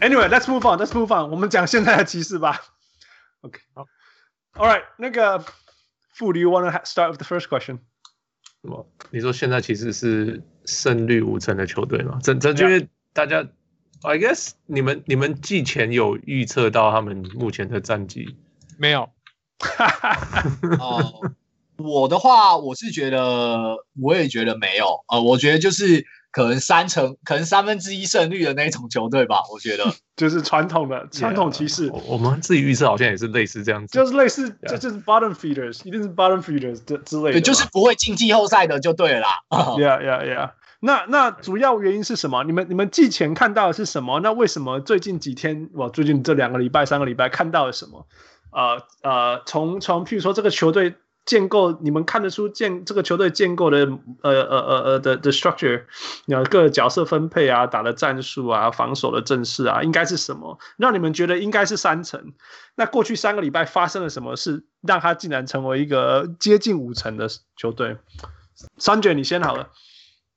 [0.00, 0.80] Anyway, let's move on.
[0.80, 1.30] Let's move on.
[1.30, 2.60] 我们讲现在的骑士吧。
[3.42, 3.86] OK，好。
[4.54, 5.44] All right，那个
[6.14, 7.78] 傅，Do you want to start with the first question？
[8.62, 8.86] 什么？
[9.10, 12.18] 你说现在其实是胜率五成的球队吗？
[12.22, 13.46] 这这就是大家。
[14.04, 18.36] I guess 你们你们季前有预测到他们目前的战绩
[18.76, 19.08] 没有？
[20.80, 21.20] 哦，
[21.78, 25.04] 我的话我是觉得，我也觉得没有。
[25.06, 29.42] 呃，我觉得就是可能三成，可能三分之一胜率的那种球队吧。
[29.52, 29.84] 我觉得
[30.16, 31.92] 就是传统的传统骑士。
[32.06, 37.32] 我们自己预测好像也是类似这样子，就是类似，这就是 bottom feeders，一定是 bottom feeders 的之类的。
[37.32, 39.28] 对，就是不会进季后赛的就对了啦。
[39.50, 40.50] Yeah, yeah, yeah.
[40.80, 42.42] 那那主要原因是什么？
[42.42, 44.18] 你们你们季前看到的是什么？
[44.20, 48.06] 那为什么最近几天，我最近这两个礼拜、三个礼拜看到了什么？
[48.50, 50.94] 呃呃，从从譬如说这个球队
[51.24, 53.78] 建构，你们看得出建这个球队建构的
[54.22, 55.84] 呃呃呃呃的的 structure，
[56.26, 60.58] 你各个角色分配啊，打的战术啊，防守的阵势啊，应该是什么？
[60.76, 62.32] 让你们觉得应该是三成？
[62.74, 67.96] 那过去三个礼拜发生了什么事，让他竟然成为一个接近五成的球队？
[68.76, 69.70] 三卷，你先好了。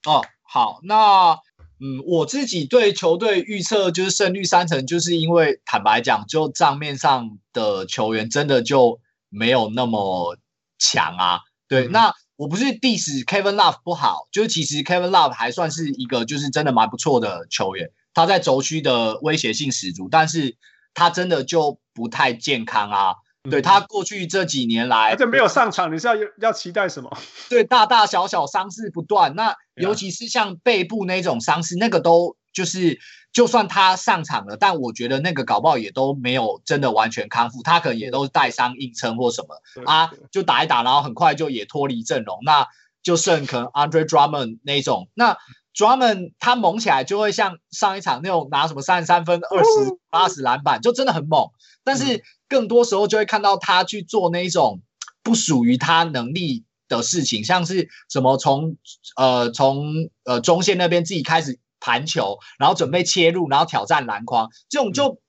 [0.07, 0.21] 哦。
[0.47, 1.33] 好，那
[1.81, 10.37] 嗯，我自己对球队预测就是胜率三成，就是因为坦白讲，就账面上的球员真的就没有那么
[10.77, 11.39] 强啊。
[11.67, 20.57] 对，嗯、那我不是 diss Kevin Love 不好，就是其实 Kevin Love 还算是一个就是真的蛮不错的球员，他在轴区的威胁性十足，但是
[20.93, 23.15] 他真的就不太健康啊。
[23.49, 27.15] 对，他过去这几年来，而且没有上场，你是要要期待什么？
[27.47, 32.97] 对，大大小小伤势不断，那尤其是像背部那种伤势，那个都就是，
[33.31, 42.65] 就算他上场了，但我觉得那个搞不好也都没有真的完全康复，他可能也都是带伤硬撑或什么啊，就打一打，然后很快就也脱离阵容，那
[43.03, 45.37] 就剩可能 Andre Drummond 那种，那
[45.75, 51.49] Drummond 他猛起来就会像上一场那种拿什么三十三分、二十八十篮板，就真的很猛，
[51.83, 52.23] 但是。
[52.47, 54.83] 更多时候就会看到他去做那一种
[55.23, 58.77] 不属于他能力的事情，像是什么从
[59.15, 65.21] 呃从呃中线那边自己开始盘球，然后准备切入，然后挑战篮筐，这种就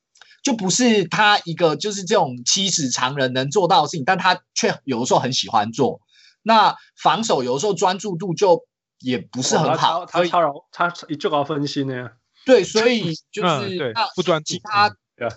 [0.43, 6.01] 就不是他一个就是这种七尺常人能做到的事情，但他却有的时候很喜欢做。
[6.43, 8.65] 那防守有的时候专注度就
[9.01, 12.09] 也不是很好，他超扰他就搞分心呢。
[12.47, 14.97] 对，所以就是他不专其他。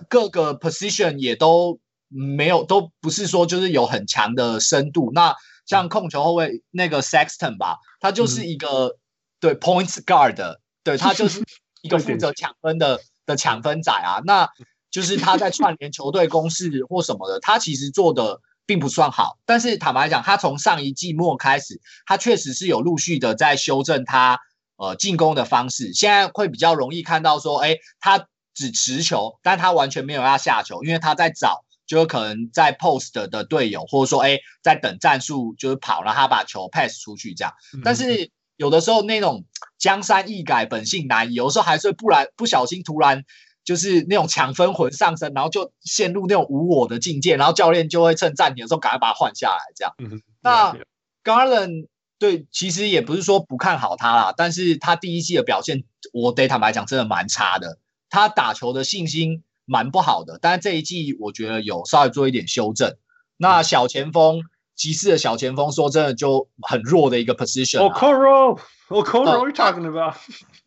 [0.09, 5.11] 各个 position 也都没有，都不是说就是有很强的深度。
[5.13, 5.33] 那
[5.65, 8.97] 像控球后卫那个 Sexton 吧，他就是一个、嗯、
[9.39, 10.57] 对 points guard，
[10.89, 11.43] 对他就是
[11.81, 14.21] 一个负责抢分的的抢分仔啊。
[14.25, 14.49] 那
[14.91, 19.37] 就是他在串联球队攻势或什么的，他其实做的并不算好。
[19.45, 24.39] 但是坦白讲，他从上一季末开始，他确实是有陆续的在修正他
[24.77, 25.93] 呃进攻的方式。
[25.93, 28.27] 现在会比较容易看到说，哎，他。
[28.55, 37.53] 只持球，但他完全没有要下球，因为他在找，就有可能在 post 的队友，或者说，哎，在等战术，就是跑，然后他把球 pass 出去这样。
[37.85, 39.45] 但是有的时候那种
[39.77, 43.23] 江山易改，本性难移，有的时候还是会不然不小心突然
[43.63, 49.95] 就是那种抢分魂上身，然后就陷入那种无我的境界，然后教练就会趁暂停的时候赶快把他换下来这样。
[50.41, 50.75] 那
[51.23, 51.87] Garland
[52.17, 57.79] 对，其实也不是说不看好他啦，但是他第一季的表现，我得坦白讲，真的蛮差的。
[58.09, 62.97] 他打球的信心蛮不好的，但是这一季我觉得有稍微做一点修正。
[63.37, 64.41] 那小前锋，
[64.79, 67.93] 骑士的小前锋，说真的就很弱的一个 position，啊。
[67.93, 70.15] Okoro，Okoro，you talking about？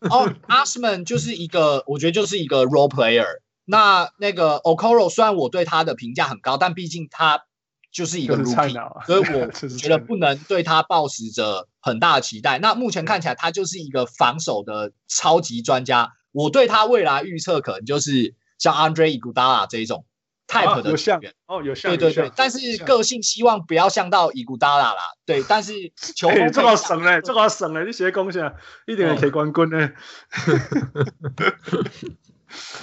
[0.00, 3.24] 哦， Asman 就是一个，我觉得就是一个 role player。
[3.64, 7.44] 那那个 Okoro 虽然我对他的评价很高，但毕竟他
[7.90, 9.46] 就是一个 rookie，所以我
[9.78, 12.58] 觉得不能对他抱持着很大的期待。
[12.58, 16.12] 那目前看起来，他就是一个防守的超级专家。
[16.32, 20.04] 我对他未来预测可能就是像 Andre Iguodala 这一种
[20.52, 25.72] type 的球员，有像哦，有像，对对对，但是个性希望不要像到 Iguodala 啦，对， 但是
[26.14, 28.52] 球风这个省嘞，这个省嘞，你写贡献
[28.86, 29.90] 一点也可以冠军呢。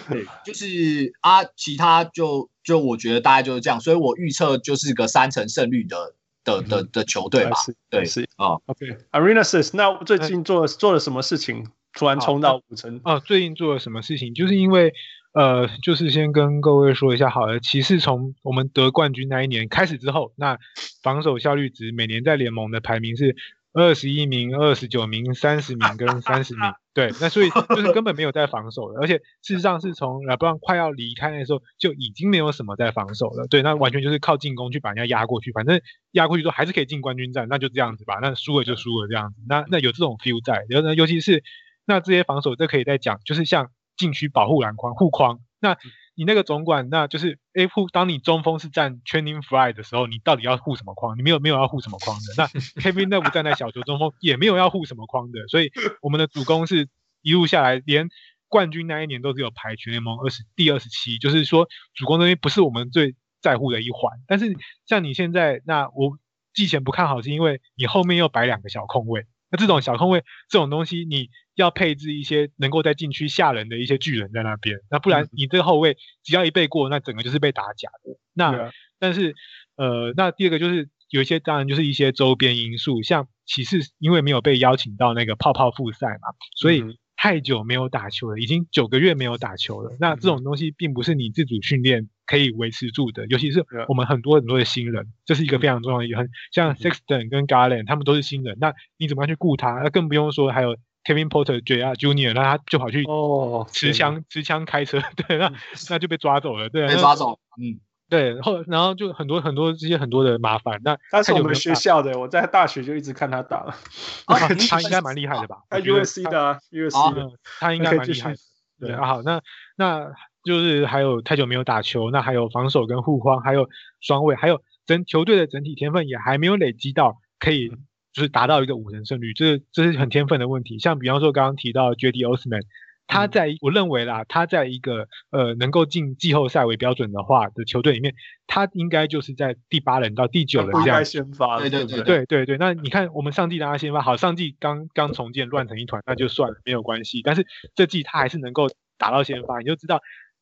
[0.10, 7.56] 对，就是啊，其他就就我觉得大概就是这样，所以我预测就是个三成胜率的的的的球队吧。
[7.90, 8.58] 对，是啊。
[8.66, 11.68] OK，Arenas，那最近做做了什么事情？
[11.92, 13.20] 突然冲到五成哦！
[13.20, 14.34] 最近做了什么事情？
[14.36, 14.94] 就是因为，
[15.40, 17.62] 呃，就是先跟各位说一下好了。
[17.62, 20.58] 骑士从我们得冠军那一年开始之后，那
[21.02, 23.38] 防守效率值每年在联盟的排名是
[23.72, 26.64] 二十一名、二十九名、三十名跟三十名。
[26.94, 33.48] 对，那所以就是根本没有在防守的，而且事实上是从拉布朗快要离开的时候就已经没有什么在防守了。
[33.48, 35.80] 对，那完全就是靠进攻去把人家压过去，反正
[36.12, 38.20] 压过去之后还是可以进冠军战，那就这样子吧。
[38.22, 39.38] 那输了就输了这样子。
[39.48, 41.46] 那那有这种 feel 在，然后呢，尤其是。
[41.86, 45.42] 那这些防守，这可以再讲，就是像禁区保护篮筐护框。
[45.60, 45.78] 那
[46.16, 51.18] 你那个总管，那就是 A 护，当你中锋是站 training Frye 的时候，你到底要护什么框？
[51.18, 52.34] 你没有没有要护什么框的。
[52.38, 52.48] 那
[52.82, 55.48] Kevin Love 站在小球中锋也没有要护什么框的。
[55.50, 55.70] 所以
[56.02, 56.88] 我们的主攻是
[57.22, 58.08] 一路下来，连
[58.48, 64.18] 冠军那一年都是有排全联盟二十第二十七，就是说主攻那边不是我们最在乎的一环。
[64.28, 66.18] 但是像你现在，那我
[66.54, 69.26] 季前不看好，是因为你后面又摆两个小空位。
[69.52, 71.30] 那这种小空位这种东西，你
[71.62, 78.18] 要配置一些能够在禁区吓人的一些巨人在那边，那不然你这个后卫只要一背过，那整个就是被打假的。
[78.34, 79.36] 那、啊、但是
[79.76, 86.98] 呃，那第二个就是有一些当然就是一些周边因素，像骑士因为没有被邀请到那个泡泡复赛嘛，所以。
[87.22, 89.94] 太久没有打球了，已经九个月没有打球了。
[90.00, 96.18] 那这种东西并不是你自主训练可以维持住的，尤其是我们很多很多的新人，这是一个非常重要的。
[96.18, 99.70] 很像 Sexton 跟 Garland，他们都是新人，那你怎么样去顾他？
[99.84, 101.96] 那更不用说还有 Kevin Porter Jr.
[101.96, 105.52] Junior，那他就跑去哦持枪持枪开车， 对，那
[105.90, 107.80] 那就被抓走了，对，被抓走，嗯。
[108.10, 110.82] 对，然后然后就很多很多这些很多的麻烦。
[110.84, 113.76] 那他是我们学校的，我在大学就一直看他打了。
[114.26, 114.36] 啊、
[114.68, 115.58] 他应该蛮厉害的吧？
[115.70, 117.30] 他 USC 的，USC 的，
[117.60, 118.38] 他应该蛮厉害的。
[118.80, 119.40] 对啊，好，那
[119.78, 120.12] 那
[120.44, 123.70] 就是还有太久没有打球，那还有防守跟护框，还有
[124.02, 127.72] 双卫，还有整球队的整体天分也还没有累积到可以
[128.14, 130.80] 就是达到一个五成胜率，这是这是很天分的问题。
[130.80, 132.64] 像比方说刚刚提到 Cedi Osman。
[133.12, 138.14] 他在我认为啦，他在一个呃能够进季后赛为标准的话的球队里面，
[138.46, 141.58] 他应该就是在第八人到第九人这样先发。
[141.58, 142.58] 对对对对对对。
[142.60, 147.24] 那你看我们上季让他先发，好，上季刚刚重建乱成一团，那就算了，没有关系。
[147.24, 148.68] 但是这季他还是能够
[149.00, 150.02] 打到先发，你就知道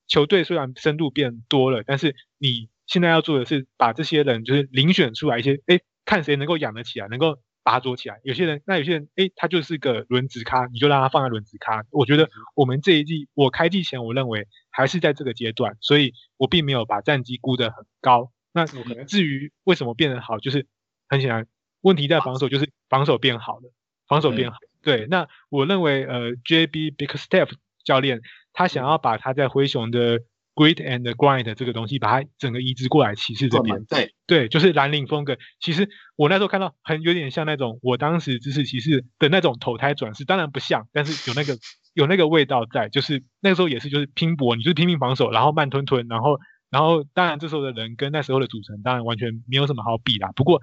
[0.09, 7.39] 球队虽然深度变多了，但是你现在要做的是把这些人就是遴选出来一些，哎，看谁能够养得起来，能够。
[7.67, 11.83] 把它做起来，有些人，那有些人，哎，他就是个轮值咖，你就让他放在轮值咖。
[11.91, 18.31] 我觉得我们这一季，我开季前我认为还是在这个阶段，所以我并没有把战绩估得很高。
[18.53, 18.65] 那
[19.03, 20.65] 至于为什么变得好，就是
[21.09, 21.45] 很显然
[21.81, 23.73] 问题在防守，就是防守变好了，
[24.07, 24.57] 防守变好。
[24.81, 27.51] 对，那我认为呃，JB Bickerstaff
[27.83, 28.21] 教练
[28.53, 30.21] 他想要把他在灰熊的。
[30.57, 35.37] Grit and grind 这个东西，把它整个移植过来骑士这边，对对，就是蓝领风格。
[35.59, 41.59] 其实我那时候看到很有点像那种我当时支持骑士的那种投胎转世，当然不像，但是有那个
[41.93, 42.89] 有那个味道在。
[42.89, 46.39] 就是那个时候也是就是拼搏，你就是拼命防守，然后慢吞吞，然后
[46.71, 50.31] 然后当然这时候的人跟那时候的组成当然完全没有什么好比啦。
[50.35, 50.59] 不过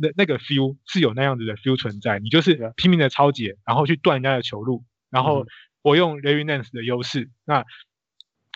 [0.00, 5.46] 那那个 feel 是有那样子的 feel 存在，你就是拼命的抄截，然后去断人家的球路，然后
[5.82, 7.64] 我用 Larry Nance 的优势那。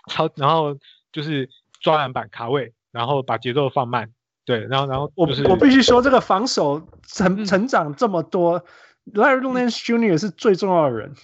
[0.08, 0.76] 超，然后
[1.12, 1.48] 就是
[1.80, 4.10] 抓篮板卡位，然后把节奏放慢，
[4.44, 8.64] 对，然后然后、就是、我我必须说，这个防守成成长这么多、
[9.04, 10.18] 嗯、，Larry Nance Jr.
[10.18, 11.14] 是最重要的人。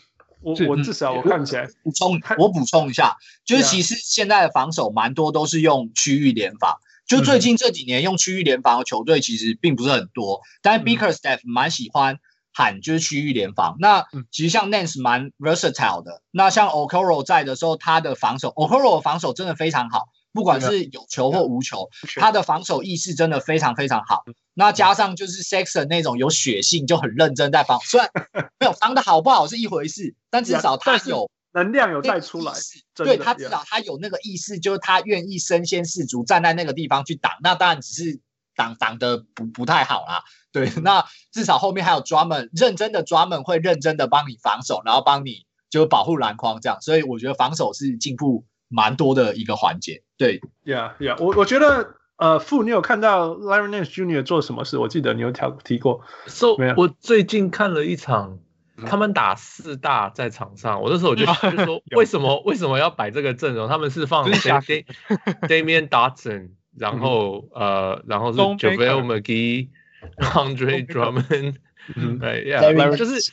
[0.43, 12.19] 我我至少我看起来补充，我补充一下，就是其实现在的防守蛮多都是用区域联防，就最近这几年用区域联防的球队其实并不是很多，但是 Bickerstaff 蛮喜欢。
[12.57, 16.23] 喊就是区域联防，那其实像 Nance 蛮 versatile 的。
[16.31, 24.25] 那像 Okoro 在的时候，他的防守，Okoro 的防守真的非常好，不管是有球或无球，他的防守意识真的非常非常好。
[24.55, 28.09] 那加上就是 Sexton 那种有血性，就很认真在防，虽然
[28.59, 32.55] 没有防的好不好是一回事，但至少他有能量有带出来，
[32.95, 37.33] 对他至少他有那个意识，就是他愿意身先士卒站在那个地方去挡。
[37.43, 38.21] 那当然只是
[38.57, 40.25] 挡挡的不不太好啦。
[40.53, 50.03] 对，那至少后面还有 Drummond 认真的 Drummond 会认真的帮你防守，然后帮你就保护篮筐这样，所以我觉得防守是进步蛮多的一个环节。
[50.17, 54.25] 对，Yeah Yeah，我我觉得呃，傅，你有看到 Larry Nance Jr.
[54.25, 54.79] 做什么事？
[54.79, 56.01] 我记得你有提提过。
[56.27, 58.39] So 我最近看了一场，
[58.87, 61.33] 他们打四大在场上，我那时候我就就
[61.67, 63.69] 说， 为什么为什么要摆这个阵容？
[63.69, 69.69] 他们是放 Damian Dotson，然后呃，然后是 JaVale McGee。
[70.19, 71.57] Andre Drummond，
[72.21, 73.33] 对，Yeah，就是，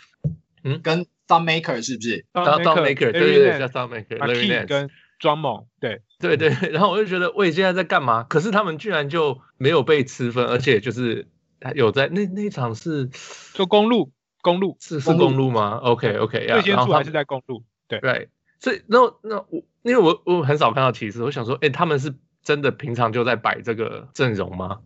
[0.63, 4.89] 嗯，跟 Thumb Maker 是不是？Thumb Maker，对对对，叫 Thumb Maker，Larry Nance 跟
[5.19, 6.01] Drummond，对。
[6.19, 8.23] 对对，然后我就觉得，喂，现在在干嘛？
[8.23, 11.27] 可是他们居然就没有被吃分，而且就是
[11.75, 13.09] 有在那那一场是
[13.53, 14.11] 就公路，
[14.41, 17.99] 公路是是公路吗？OK OK，最先出还是在公路，对。
[17.99, 18.29] 对，
[18.59, 24.79] 所以那那我因为我我很少看到骑士，我想说，哎，他们是真的平常就在摆这个阵容吗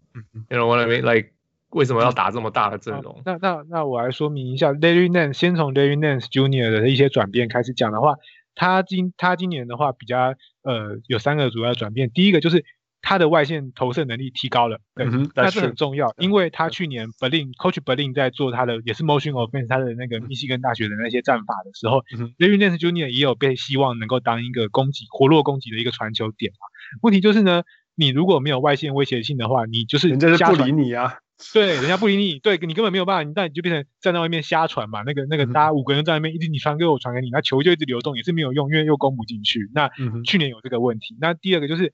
[0.50, 1.02] ？You know what I mean?
[1.02, 1.32] Like
[1.72, 3.22] 为什么要打这么大的阵容？
[3.26, 8.16] 那那那我来说明一下，Larry Nance 先从 Larry Nance Junior 的一些转变开始讲的话，
[8.56, 12.64] 他今他今年的话比较呃有三个主要转变，第一个就是
[13.02, 22.04] 他的外线投射能力提高了，对，嗯、那是很重要，因为他去年 Berlin Coach Berlin 在做他的也是 Motion Offense 他的那个密西根大学的那些战法的时候
[22.38, 26.66] ，Larry Nance Junior 也有被希望能够当一个攻击活络攻击的一个传球点嘛。
[27.02, 27.64] 问题就是呢，
[27.96, 31.20] 你如果没有外线威胁性的话，你就是人家就不理你啊。
[31.54, 35.04] 对，人家不理你，对你根本没有办法，那你就变成站在外面瞎传嘛。
[35.06, 39.70] 那个那个，大家五个人在外面，一直你传给我，传给你，那球就一直流动，也是没有用，因为又攻不进去。
[39.72, 39.92] 那
[40.26, 41.16] 去年有这个问题。
[41.22, 41.94] 那第二个就是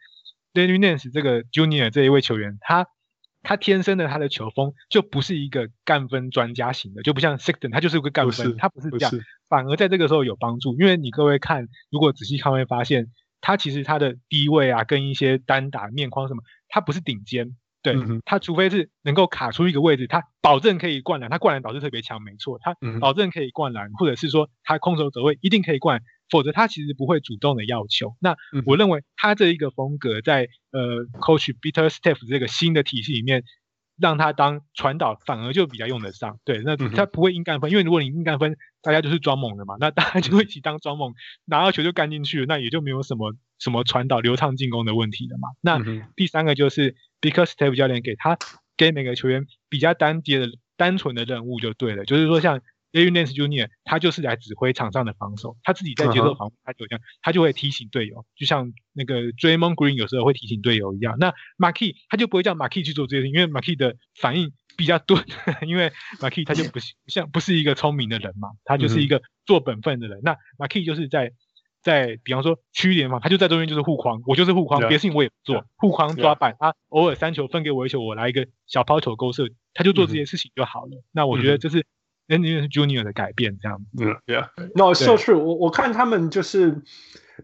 [0.53, 2.88] Larry Nance 这个 Junior 这一位球员，他
[3.41, 9.11] 他天生的他的球风就不是一个干分专家型的，就不像 Sexton，他就是个干分，他不是这样，
[9.49, 10.74] 反而在这个时候有帮助。
[10.80, 13.07] 因为你各位看，如果仔细看会发现，
[13.44, 17.57] 他其实他的低位啊，跟一些单打面框什么，他不是顶尖。
[17.82, 28.15] 对、嗯、他，除非是能够卡出一个位置，他保证可以灌篮，他灌篮导致特别强，没错，他保证可以灌篮，或者是说他空手走位一定可以灌，否则他其实不会主动的要求。
[28.22, 33.44] 那我认为他这一个风格在呃，Coach Bitter Steph 这个新的体系里面，
[33.98, 36.40] 让他当传导反而就比较用得上。
[36.44, 41.14] 对，那他不会硬干分，因为如果你硬干分，大家就是装猛的嘛，那大家就会一起当装猛，
[41.45, 45.49] 拿到球就干进去了，那也就没有什么什么传导流畅进攻的问题了嘛。
[45.61, 45.80] 那
[46.15, 46.95] 第三个就是。
[47.24, 48.38] Because Steve 教练给他
[48.76, 52.60] 给每个球员比较单节的单纯的任务就对了，就是说像
[52.94, 61.18] Larry Nance Junior，他就是来指挥场上的防守，他自己在接受防，他就这样，他就会提醒队友，就像那个 Draymond Green 有时候会提醒队友一样。
[61.20, 65.22] 那 Markieff 他就不会叫 Markieff 去做这些事，因为 Markieff 的反应比较钝，
[65.68, 70.20] 因为 Markieff 他就不 像不是一个聪明的人嘛，他就是一个做本分的人。
[70.24, 71.34] 那 Markieff 就是在。
[71.84, 80.91] 在比方说区联嘛，他就在中间就是护框，我就是护框，别的事情我也不做，护框抓板，他偶尔三球分给我一球，我来一个小抛球勾射，他就做这些事情就好了。
[80.91, 81.86] 嗯、那我觉得这是
[82.27, 84.03] Larry Junior 的改变，这样子。
[84.03, 85.37] 嗯，Yeah，No，so true。
[85.37, 86.81] 我我看他们就是，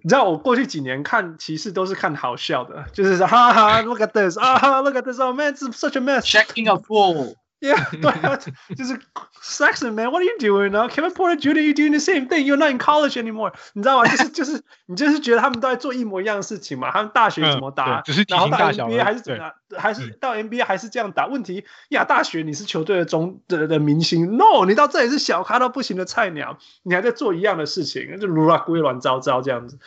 [0.02, 7.36] 你知道我过去几年看骑士都是看好笑的，就是说哈哈，Look at this，啊哈，Look at this，Oh man，it's such a mess，checking a fool。
[7.62, 8.40] Yeah，对啊，
[8.78, 8.98] 就是
[9.44, 13.18] Sexton man，What are you doing 呢？Kevin Porter Jr.，You doing the same thing？You're not in college
[13.18, 13.52] anymore。
[13.74, 14.08] 你知道吗？
[14.08, 16.90] 就是 就是你就是觉得他们都在做一模一样的事情嘛？
[16.92, 18.00] 他们大学怎么打？
[18.02, 19.52] 只是然后到 NBA 还是怎么样？
[19.78, 21.28] 还是到 NBA 还是这样打？
[21.28, 29.78] 问题呀，大学你是球队的中的的明星，No，你到这里是小咖到不行的菜鸟，你还在做一样的事情，就乱归乱糟糟这样子。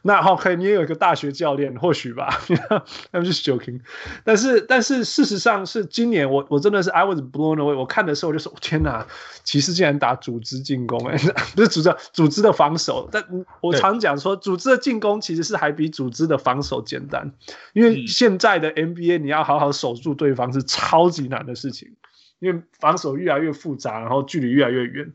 [0.00, 2.40] 那 OK，你也有一个大学教练，或许吧？
[3.12, 3.80] I'm just joking。
[4.24, 7.17] 但是但是事实上是今年我我真的是 I was。
[7.22, 7.76] Blown away！
[7.76, 9.06] 我看的时候我就说：“天哪，
[9.44, 10.98] 骑士竟然打组织进攻！
[11.08, 11.16] 哎，
[11.56, 13.08] 不是组织，组织的防守。
[13.10, 13.24] 但
[13.60, 17.32] 我常讲说，组织的进攻其实是还比组织的防守简单，
[17.72, 21.96] 因为现在的 NBA 你要好好守住对方是超级难的事情，
[22.38, 25.12] 因为防守越来越复杂，然后距离越来越远。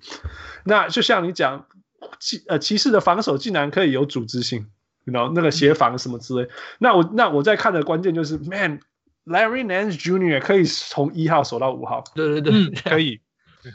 [0.64, 1.66] 那就像你讲，
[2.20, 4.68] 骑呃骑士的防守竟然可以有组织性，
[5.06, 6.50] 然后那个协防什么之类。
[6.80, 8.80] 那我那我在看的关键就是，man。
[9.26, 10.40] Larry Nance Jr.
[10.42, 13.22] 可以从一号守到五号，对对对，嗯、可以，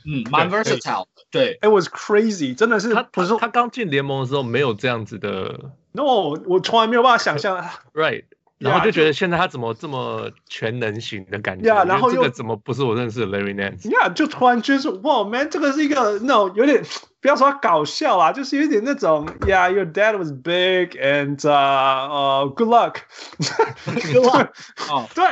[0.06, 7.56] 嗯，蛮 versatile，对，It was crazy，真的是，他不是说他刚进联盟的时候没有这样子的，No，我从来没有办法想象
[7.94, 8.24] ，Right，
[8.58, 13.88] 然后就觉得现在他怎么这么全能型的感觉，呀、yeah，然后又这个怎么不是我认识的 Larry Nance？
[13.90, 16.84] 呀，就突然觉得说，哇，Man，这个是一个那种有点。
[17.20, 24.50] 不要说他搞笑啊，就是有点那种，Yeah，your dad was big and 呃呃，good luck，good luck，
[24.88, 25.24] 哦， 对，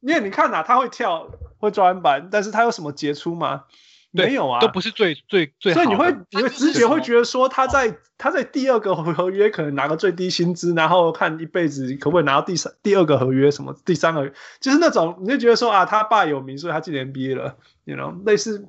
[0.00, 1.28] 因为你看呐，他会跳，
[1.60, 3.62] 会抓篮板，但是他有什么杰出吗？
[4.10, 5.82] 没有啊，都不是最最最好。
[5.82, 18.68] 所以你会你会直觉会觉得说他在他在第二个合约可能拿个最低薪资，然后看一辈子可不可以拿到第三第二个合约什么第三个，就是那种你就觉得说啊，他爸有名，所以他进 NBA 了，you know，类似。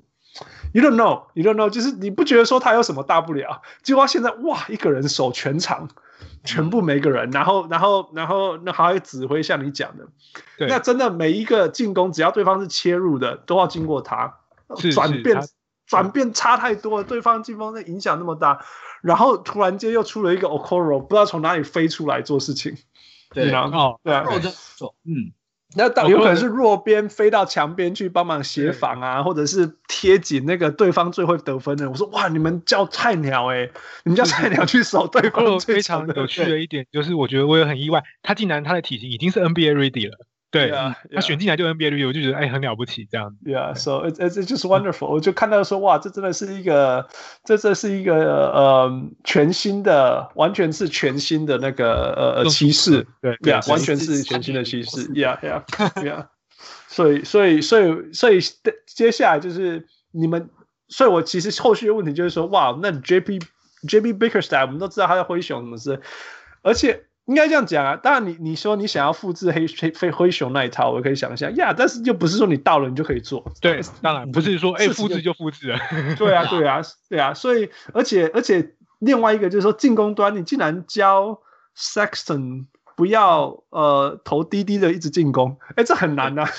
[0.72, 3.62] You don't know, you don't know，就是你不觉得说他有什么大不了？
[3.84, 5.90] 结果现在哇，一个人守全场，
[6.46, 10.08] 全部每个人，然后然后然后那还会指挥，像你讲的，
[10.58, 14.38] 对，那真的每一个进攻，只要对方是切入的，都要经过他
[14.94, 15.40] 转变，
[15.86, 18.64] 转变差太多了，对方进攻的影响那么大，
[19.02, 22.76] 然后突然间又出了一个 Ocoro，不知道从哪里飞出来做事情，
[23.34, 24.26] 对啊，哦，对啊，
[25.06, 25.34] 嗯。
[25.74, 31.90] 那到有可能是弱边飞到墙边去帮忙协防啊，或者是贴紧那个对方最会得分的。
[31.90, 33.72] 我说哇，你们叫菜鸟诶、欸，
[34.04, 35.58] 你们叫菜鸟去守对方。
[35.62, 40.18] 非常有趣的一点就是，我觉得我也很意外，他竟然他的体型已经是 NBA ready 了。
[40.52, 43.50] 对啊，他选进来就 NBA，我就觉得哎很了不起这样子。
[43.50, 45.08] Yeah，so it's it's just wonderful。
[45.08, 47.08] 我就看到说哇，这真的是一个，
[47.46, 53.08] 这这是一个呃全新的，完全是全新的那个呃骑士。
[53.22, 55.08] 对，Yeah，完全是全新的骑士。
[55.14, 56.28] Yeah，Yeah，Yeah。
[56.90, 58.42] 所以，所以，所以，所以
[58.86, 60.50] 接下来就是你们，
[60.90, 63.42] 所以我其实后续的问题就是说，哇，那 JP
[63.88, 66.02] JP Bickerstaff 我们都知道他在灰熊什么事，
[66.62, 67.06] 而且。
[67.26, 67.96] 应该这样讲啊。
[67.96, 71.74] 当然你，你你说你想要复制黑黑黑灰熊那一套，我可以想象呀。
[71.78, 73.44] 但是又不是说你到了你就可以做。
[73.62, 75.80] 对，当然不是说哎复制就复制了。
[76.18, 77.34] 对啊，对啊，对啊。
[77.34, 81.40] 所以，而且而且另外一个就是说进攻端，你竟然教
[81.78, 82.66] Sexton
[82.96, 86.50] 不要呃投低低的一直进攻，哎，这很难呐、啊。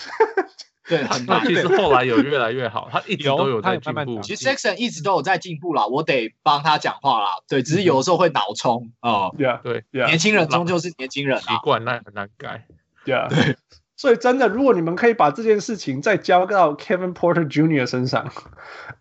[0.89, 1.45] 对，很难。
[1.47, 4.21] 其实后来有越来越好，他一直都有在进步。
[4.21, 7.37] 其实 Sexton 一直都有在进步啦，我得帮他讲话啦。
[7.49, 9.35] 对，只是有的时候会脑冲哦。
[9.39, 12.67] 对啊，对，年轻人终究是年轻人，习惯那很难改。
[13.05, 13.57] 对啊，对。
[13.95, 17.87] 所以真的，如果你们可以把这件事情再交到 Kevin Porter Jr.
[17.87, 18.33] 身上，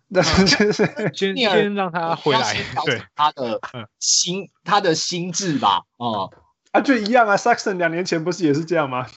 [0.10, 2.56] 那就是先先让他回来，
[2.86, 3.60] 对他的
[3.98, 5.82] 心，他的心智吧。
[5.98, 6.32] 哦，
[6.72, 7.36] 啊，就一样啊。
[7.36, 9.08] Sexton 两年前不是也是这样吗？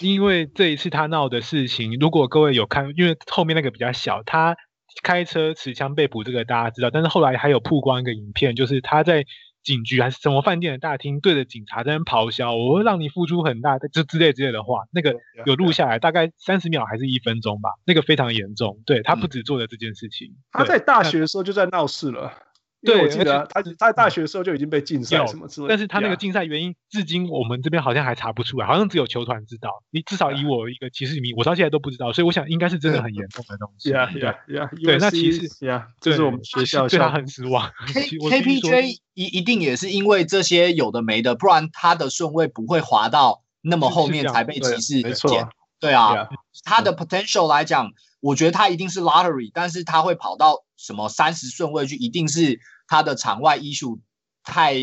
[0.00, 4.56] 因为这一次他闹的事情，如果各位有看，因为后面那个比较小，他
[5.02, 6.90] 开车持枪被捕，这个大家知道。
[6.90, 9.24] 但是后来还有曝光一个影片，就是他在
[9.62, 15.14] 警局还是什么饭店的大厅对着警察在那咆哮：“我会让你付出很大的，就之类之类的话。”那个
[15.44, 17.70] 有录下来，大概三十秒还是一分钟吧。
[17.84, 20.28] 那个非常严重，对，他不止做了这件事情。
[20.50, 22.32] 他在大学的时候就在闹事了。
[22.80, 29.82] 对，我记得他他在大学的时候就已经被禁赛什么之类的，但是他那个禁赛原因至今我们这边好像还查不出来，好像只有球团知道。
[29.90, 33.90] 你至少以我一个骑士迷，我到现在都不知道，所以我想应该是真的很严重的东西。
[33.90, 34.70] 呀呀呀！
[34.84, 37.68] 对，那其实呀，这是我们学校对他很失望。
[37.92, 45.48] K KPJ 一一定也是因为这些有的没的，不然他的顺位不会滑到那么后面才被骑士捡。
[45.80, 46.28] 对啊，
[46.64, 47.90] 他的 potential 来讲。
[48.20, 53.98] 我觉得他一定是 lottery，但是他会跑到什么三十顺位去，一定是他的场外 issue
[54.42, 54.74] 太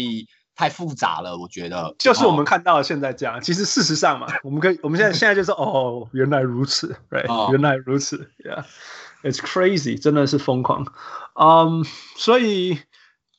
[0.56, 1.38] 太复杂了。
[1.38, 3.38] 我觉得就是我们看到的现在这样。
[3.38, 10.86] 哦、其实事实上嘛，我们可以我们现在 现在就是哦，原来如此，right？、哦、原来如此，yeah，it's crazy，真的是疯狂。
[11.34, 11.84] 嗯、um,，
[12.16, 12.80] 所以。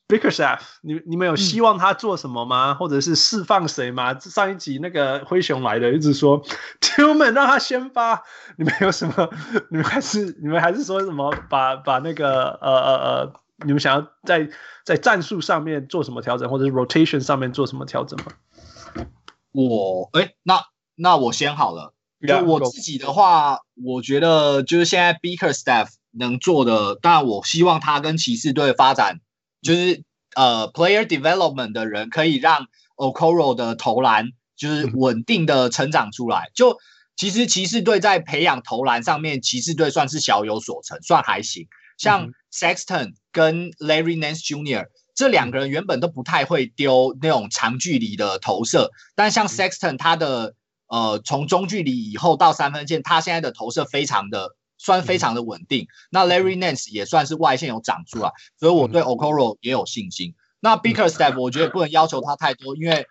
[0.08, 2.70] Bickerstaff，你你们有希望他做什么吗？
[2.70, 4.16] 嗯、或者是释放谁吗？
[4.20, 6.40] 上一集那个灰熊来的一直说
[6.80, 8.22] Tillman 让他先发，
[8.56, 9.28] 你们有什么？
[9.70, 11.34] 你们还是你们还是说什么？
[11.50, 13.32] 把把那个呃呃呃，
[13.66, 14.48] 你们想要在
[14.84, 19.06] 在战术上面做什么调整，或者是 rotation 上面做什么调整吗？
[19.50, 20.62] 我哎、欸，那
[20.94, 21.94] 那我先好了。
[22.26, 29.20] 就我自己的话，我觉得就是现在 Bickerstaff 能做的，当然我希望他跟骑士队发展。
[29.66, 30.02] 就是
[30.34, 32.66] 呃，player development 的人可以让
[32.96, 36.50] Okoro 的投篮就是稳定的成长出来。
[36.54, 36.78] 就
[37.16, 41.66] 其实骑士队在培养投篮上面，骑士队算是小有所成，算还行。
[41.98, 44.86] 像 Sexton 跟 Larry Nance Jr.
[45.14, 50.54] 这两个人原本都不太会丢那种长距离的投射，但像 Sexton 他的
[50.88, 54.54] 呃从中距离以后到三分线，他现在的投射非常的。
[54.78, 60.34] 算非常的稳定，那 Larry Nance 也算是外线有长出来，所以我对 Okoro 也有信心。
[60.60, 63.06] 那 Bickerstaff 我觉得不能要求他太多，因为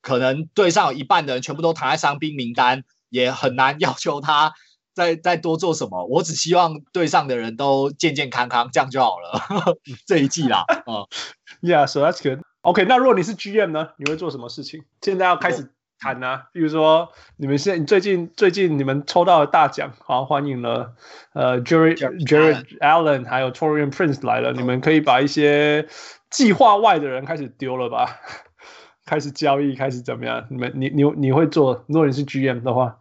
[0.00, 4.52] 可能队上有一半的人全部都躺在伤兵名单，也很难要求他
[4.94, 6.06] 再再多做什么。
[6.06, 9.76] 我只希望队上的人都健健康康，这样就好了。
[10.06, 11.06] 这一季啦， 啊
[11.62, 12.42] ，Yeah，so that's good.
[12.62, 14.84] OK，那如果你是 GM 呢，你会做什么事情？
[15.00, 15.72] 现在要开始。
[15.98, 20.92] 谈啊，比如说你们现在最近最近你们抽到的大奖，好欢迎了，
[21.34, 25.88] 呃，Jarrett Jarrett Allen 还有 Taurean Prince 来了，你们可以把一些
[26.30, 28.16] 计划外的人开始丢了吧，
[29.04, 30.46] 开始交易，开始怎么样？
[30.50, 31.84] 你们你你你会做？
[31.88, 32.98] 如果你是 GM 的话，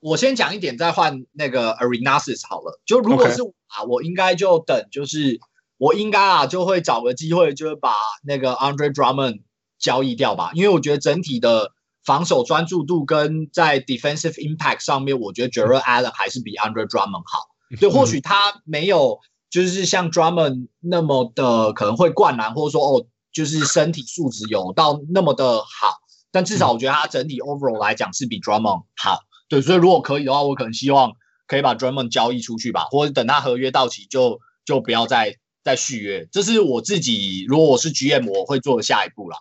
[0.00, 2.80] 我先讲一点，再换那个 Arenasis 好了。
[2.86, 5.38] 就如果是我啊，我应该就等，就是
[5.76, 7.92] 我应该啊就会找个机会，就是把
[8.24, 9.42] 那个 Andre Drummond
[9.78, 11.72] 交易掉吧，因为我觉得整体的。
[12.08, 17.48] 防守专注度跟在 defensive impact 上面，我觉得 Jarrett Allen 还是比 Andre Drummond 好。
[17.78, 19.18] 对，或许他没有
[19.50, 25.98] 就是像 Drummond 那么的可能会灌篮，或者说哦，就是身体素质有到那么的好，
[26.32, 29.20] 但至少我觉得他整体 overall 来讲是比 Drummond 好。
[29.50, 31.12] 对，所以如果可以的话，我可能希望
[31.46, 36.26] 可以把 Drummond 交易出去吧，或者等他合约到期就就不要再再续约。
[36.32, 39.36] 这是我自己如果我是 GM 我会做的下一步了。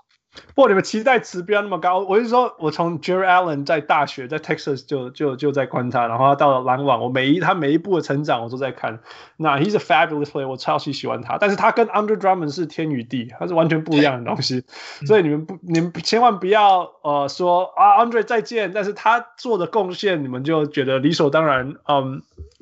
[0.56, 2.00] 不过你们期待值不要那么高。
[2.00, 9.00] 我是说，我从 Jarrett Allen 在大学在 Texas 就就就在观察，然后他到了篮网，我每一他每一步的成长我都在看。
[9.38, 11.38] 那 He's a fabulous player，我超级喜欢他。
[11.38, 14.64] 但是他跟 Andre Drummond 是天与地，他是完全不一样的东西。
[15.06, 21.76] 所以你们不，你们千万不要呃说啊 Andre 再见，但是他做的贡献你们就觉得理所当然。
[21.88, 22.22] 嗯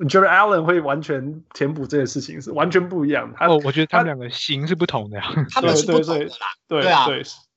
[0.10, 3.36] ，Jarrett Allen 会完全填补这件事情，是完全不一样的。
[3.38, 5.26] 他哦，我觉得他们两个型是不同的呀。
[5.52, 6.32] 他们是不同的啦。
[6.68, 7.06] 对对啊。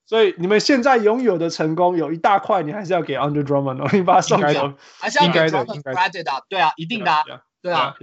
[0.08, 7.12] 所以你们现在拥有的成功有一大块，你还是要给 Andre Drummond 哦，你把他送走，还是要给 Drummond 的，对啊，一定的，
[7.60, 7.94] 对啊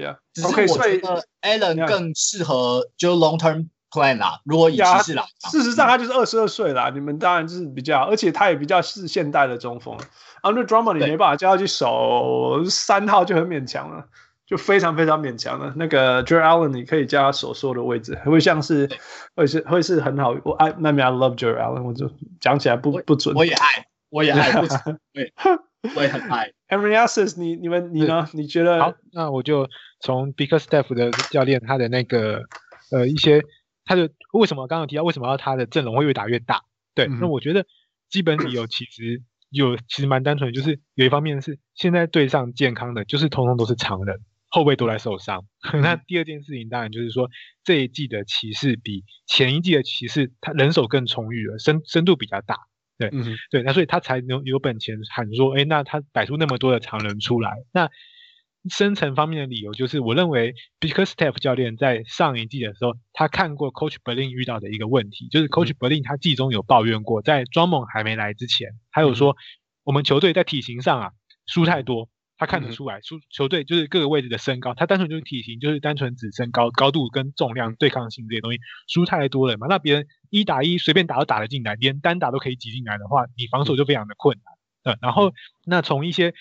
[0.43, 0.67] ，OK。
[0.67, 1.01] 所以
[1.41, 4.39] Allen 更适合就 long term plan 啦。
[4.45, 6.91] 如果以骑士来，事实上他就是二十二岁啦。
[6.93, 9.97] 你们当然就是比较，而且他也比较是现代的中锋。
[10.43, 14.05] Under Drummond 你没办法叫他去守三号就很勉强了，
[14.45, 15.73] 就非常非常勉强了。
[15.75, 18.89] 那个 Jarrett Allen 你可以叫他守所说的位置，会像是
[19.35, 20.35] 会是会是很好。
[20.43, 23.35] 我爱那边 I love Jarrett Allen，我就讲起来不不准。
[23.35, 24.99] 我也爱，我也爱，不准。
[25.13, 25.33] 对，
[25.95, 26.51] 我也很爱。
[26.67, 28.27] Henry Asses 你你们你呢？
[28.33, 28.79] 你觉得？
[28.79, 29.67] 好，那我就
[29.99, 32.43] 从 Bickerstaff 的教练他的那个
[32.91, 33.43] 呃一些，
[33.83, 36.63] 他的为什么刚刚提到为什么要他的阵容会越打越大？
[36.95, 37.65] 对，嗯、那我觉得
[38.09, 44.21] 基本理由其实有其实蛮单纯的，就是有一方面是现在对上健康的，就是通通都是常人，
[44.55, 45.43] 后卫都来受伤。
[45.73, 47.29] 嗯、那第二件事情当然就是说
[47.65, 52.55] 这一季的骑士比前一季的骑士他人手更充裕了，深深度比较大。
[52.97, 57.51] 对，嗯，对，那所以他才能有本钱喊说，哎，那他摆出那么多的常人出来。
[57.73, 57.89] 那
[58.69, 69.35] 深层方面的理由就是，我认为 Bickerstaff 教练在上一季的时候，他看过 Coach Berlin 遇到的一个问题，就是 Coach Berlin 他季中有抱怨过，在庄猛还没来之前，还有说
[69.83, 71.11] 我们球队在体型上啊
[71.45, 72.09] 输太多。
[72.37, 79.67] 他看得出来，输球队就是各个位置的身高，他单纯就是体型，就是单纯指身高、高度跟重量、对抗性这些东西输太多了嘛。
[79.69, 84.93] 那别人一打一随便打都打得进来，连单打都可以挤进来的话，你防守就非常的困难。
[84.93, 85.33] 嗯，然后
[85.65, 86.33] 那从一些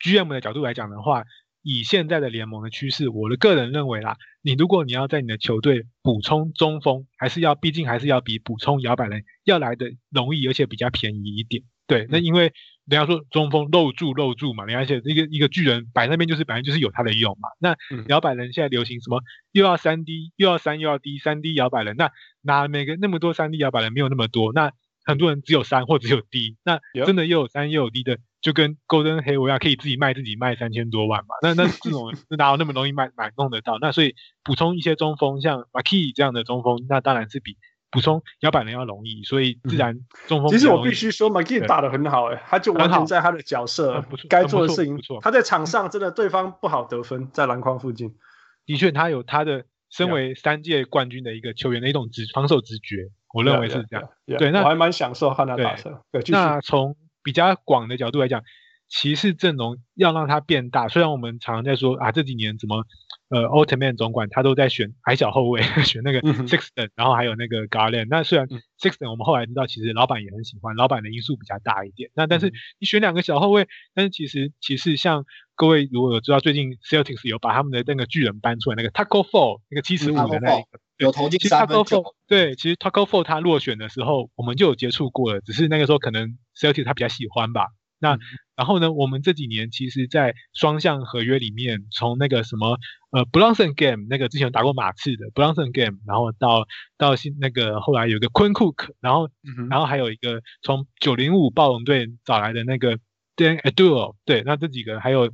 [0.00, 1.24] GM 的角度来讲的话，
[1.62, 11.64] 以现在的联盟的趋势，我的个人认为啦，你如果你要在你的球队补充中锋，还是要毕竟还是要比补充摇摆人要来的容易，而且比较便宜一点。
[11.92, 12.52] 对，那因为。
[12.84, 17.48] 人家说中锋漏住漏住嘛，而且一个一个巨人摆那边就是本来就是有他的用嘛。
[17.60, 17.76] 那
[18.08, 19.20] 摇摆人现在流行什么？
[19.52, 21.94] 又要三 D，又要三又要 D，三 D 摇摆人。
[21.96, 22.10] 那
[22.42, 24.52] 哪每个那么多三 D 摇摆人没有那么多？
[24.52, 24.72] 那
[25.04, 26.56] 很多人只有三或只有 D。
[26.64, 31.36] 那真的又有三又有 D 的，就跟 Golden Hayward 可以自己卖自己卖三千多万嘛？
[31.40, 33.78] 那那这种哪有那么容易卖买弄得到？
[33.80, 37.56] 那所以补充一些中锋，像 Markieff 这样的中锋，那当然是比。
[37.92, 40.48] 补充摇摆人要容易，所以自然中锋。
[40.48, 44.98] 其实我必须说，McGee 打得很好，哎，他就完全在他的角色，该做的事情。
[45.20, 48.14] 他在场上真的对方不好得分，在篮筐附近。
[48.64, 54.08] 的确，他有他的身为三届冠军的一个球员的一种直防守直觉，我认为是这样。
[54.38, 55.90] 对，那我还蛮享受看他打球。
[56.28, 58.42] 那从比较广的角度来讲，
[58.88, 62.86] 骑士阵容要让它变大，虽然我们常常在说啊，这几年怎么。
[63.32, 68.06] 呃 o l t m a n 总管他都在选矮小后卫， 选那个 Sixton，然后还有那个 Garland。
[68.10, 68.46] 那虽然
[68.78, 72.10] Sixton 我们后来知道，其实老板也很喜欢，老板的因素比较大一点。
[72.14, 82.04] 那但是你选两个小后卫，但是其实其实像各位如果有知道，最近 Celtics 有把他们的那个巨人搬出来，那个 Tacko Four 那个七十五的那一个有投进三分球。
[82.28, 87.68] 对，其实 Tacko Four 他落选的时候，我们就有接触过了，只是那个时候可能 Celtics 他比较喜欢吧。
[88.02, 88.18] 那
[88.56, 92.76] 然后呢，我们这几年其实，在双向合约里面，从那个什么
[93.12, 96.66] 呃 Bronson Game 那个之前有打过马刺的 Bronson Game，然后到
[96.98, 102.98] 到新那个后来有个 Quinn Cook，然后、嗯、然后还有一个从九零五暴龙队找来的那个
[103.36, 105.30] Dan Adul，对，那这几个还有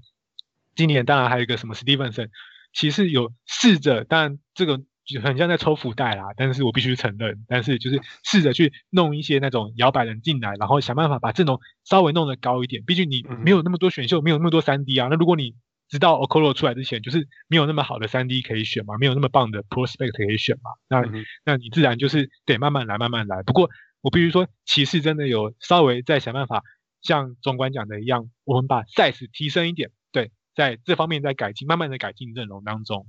[0.77, 2.29] 今年当然还有一个什么 Stevenson，
[2.73, 4.83] 其实有试着，但这个。
[5.09, 12.85] 就很像在抽福袋啦，但是我必须承认，但是就是试着去弄一些那种摇摆人进来，然后想办法把阵容稍微弄得高一点。
[12.85, 15.09] 毕竟你没有那么多选秀，没有那么多三 D 啊。
[15.11, 15.55] 那如果你
[15.89, 21.03] 知道 Okoro 出来之前，就是没有那么好的三 D 可以选嘛，没有那么棒的 Prospect 可以选嘛，那
[21.43, 23.43] 那你自然就是得慢慢来，慢慢来。
[23.43, 23.71] 不过
[24.03, 26.63] 我必须说，骑士真的有稍微在想办法，
[27.01, 33.07] 像总管讲的一样，我们把 size 提升一点，对，在这方面在改进，慢慢的改进阵容当中，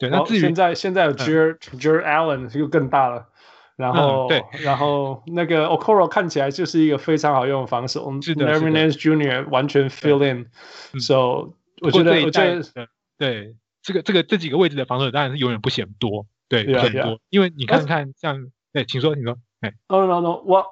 [0.00, 0.10] 对。
[0.10, 3.28] 那至于现在现在有 Jarrett Jarrett Allen 又更大了，
[3.76, 9.48] 然后对，然后那个 Okoro 看起来就是一个非常好用的防守，是的，Larry Nance Jr.
[9.48, 20.66] 完全 fill in，so 我觉得我觉得对这个这个这几个位置的防守当然是永远不嫌多，对，不嫌多，因为你看看像，哎，请说，请说，哎，no no no，我。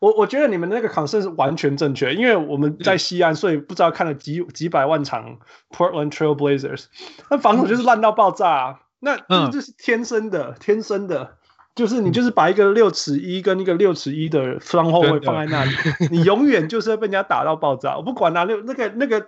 [0.00, 5.38] 我我觉得你们那个 concern 是完全正确，因为我们在西安，所以不知道看了几几百万场
[5.70, 6.86] Portland Trail Blazers，
[7.30, 11.36] 那防守就是烂到爆炸啊，那这就是天生的，天生的，
[11.74, 15.72] 就是你就是把一个六尺一跟一个六尺一的双后卫放在那里，
[16.10, 17.96] 你永远就是被人家打到爆炸。
[17.96, 19.26] 我不管啊，那那个那个。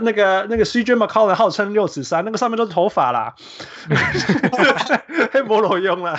[0.00, 3.34] 那个那个 CJ McCollum 号称六尺三，那个上面都是头发啦，
[5.32, 6.16] 黑魔罗用了，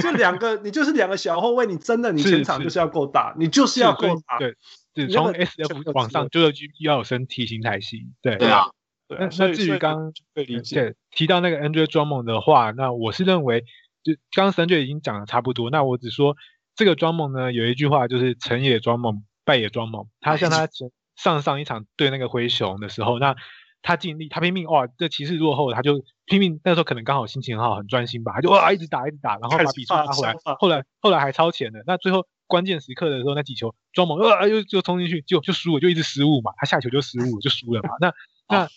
[0.00, 4.54] 就两个，你就是两个小后卫，你真的你前场就是要够大，你就是要够大，对，
[4.94, 6.52] 对，从 SF 往上就是
[6.84, 8.66] 要有身体形态系，对，对啊，
[9.08, 10.94] 那那至于刚被理解。
[11.10, 13.62] 提到那个 Andre Drummond 的话，那我是认为，
[14.04, 16.36] 就刚刚神就已经讲的差不多，那我只说
[16.76, 20.88] 这个 Drummond 呢，有一句话就是成也 Drummond，败也 Drummond，他像他前。
[21.16, 23.36] 上上一场对那个灰熊的时候，那
[23.82, 26.60] 他尽力，他拼命哇，这骑士落后，他就拼命。
[26.64, 30.34] 那时候可能刚好心情很好，很专心吧，他就哇一直打一直打，然后把比数拉回来。
[30.58, 31.82] 后来后来还超前了。
[31.86, 36.52] 那最后关键时刻的时候，那几球庄猛呃又就冲进去，就就输了，就一直失误嘛。
[36.56, 37.90] 他下球就失误，就输了嘛。
[38.00, 38.14] 那
[38.48, 38.68] 那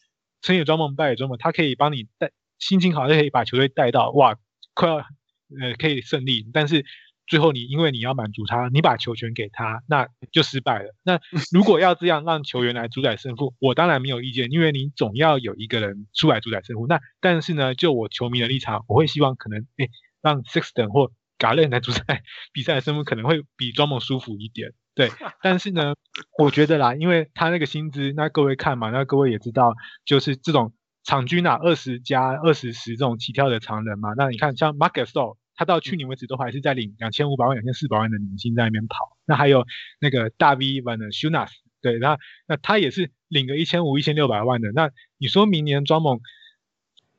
[0.41, 4.35] 成也庄猛败也庄猛，他可以帮你带心情好，就可以把球队带到哇
[4.73, 6.85] 快要呃可以胜利，但是。
[7.27, 10.95] 最后，你因为你要满足他，你把球权给他，那就失败了。
[11.03, 11.19] 那
[11.51, 16.85] 如果要这样让球员来主宰胜负，我当然没有意见，因为你总要有一个人出来主宰胜负。
[16.87, 19.89] 那但是呢，就我球迷的立场，我会希望可能诶
[20.21, 22.23] 让 Sixton 或 Garland 来主宰
[22.53, 24.73] 比赛的胜负，可能会比庄猛舒服一点。
[24.93, 25.09] 对，
[25.41, 25.95] 但是呢，
[26.37, 29.73] 我觉得啦，因为他那个薪资，那各位看嘛，那各位也知道，
[30.05, 30.73] 就是这种
[31.03, 34.13] 场均啊二十加二十十这种起跳的常人嘛。
[34.15, 39.17] 那你看像 Marc Gasol 他到去年为止都还是在领两千五百万、两千四百万的年薪在那边跑。
[39.25, 39.65] 那还有
[39.99, 41.49] 那个大 V 版的 Shunas，
[41.81, 42.17] 对，那
[42.47, 44.71] 那他也是领个一千五、一千六百万的。
[44.73, 46.19] 那你说明年庄猛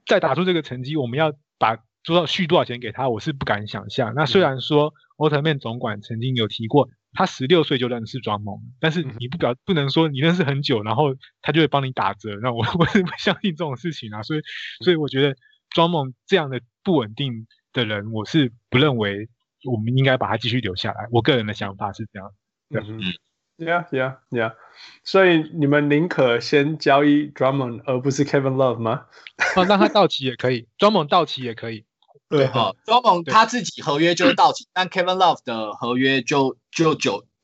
[0.06, 3.08] 再打出这个成绩，我们要把多少续多少钱给他？
[3.08, 4.14] 我是不敢想象。
[4.14, 12.38] 那虽然说奥特曼总管曾经有提过，他十六岁就认识庄猛，但是你不表不能说你认识很久，然后他就会帮你打折。
[12.42, 14.22] 那我 我是不相信这种事情啊。
[14.22, 14.42] 所以
[14.84, 15.34] 所以我觉得
[15.70, 17.46] 庄猛这样的不稳定。
[17.77, 19.28] 的人，我是不认为
[19.65, 21.07] 我们应该把他继续留下来。
[21.11, 22.32] 我个人的想法是这样。
[22.70, 23.01] 对，嗯
[23.59, 24.55] ，Yeah，Yeah，Yeah。
[25.05, 29.07] 所以你们宁可先交易 Drummond 而不是 Kevin Love 吗？
[29.57, 31.85] 哦，让他到期也可以，Drummond 到期也可以。
[32.28, 36.94] 对哈，Drummond 他自己合约就是到期，但 Kevin Love 的合约就就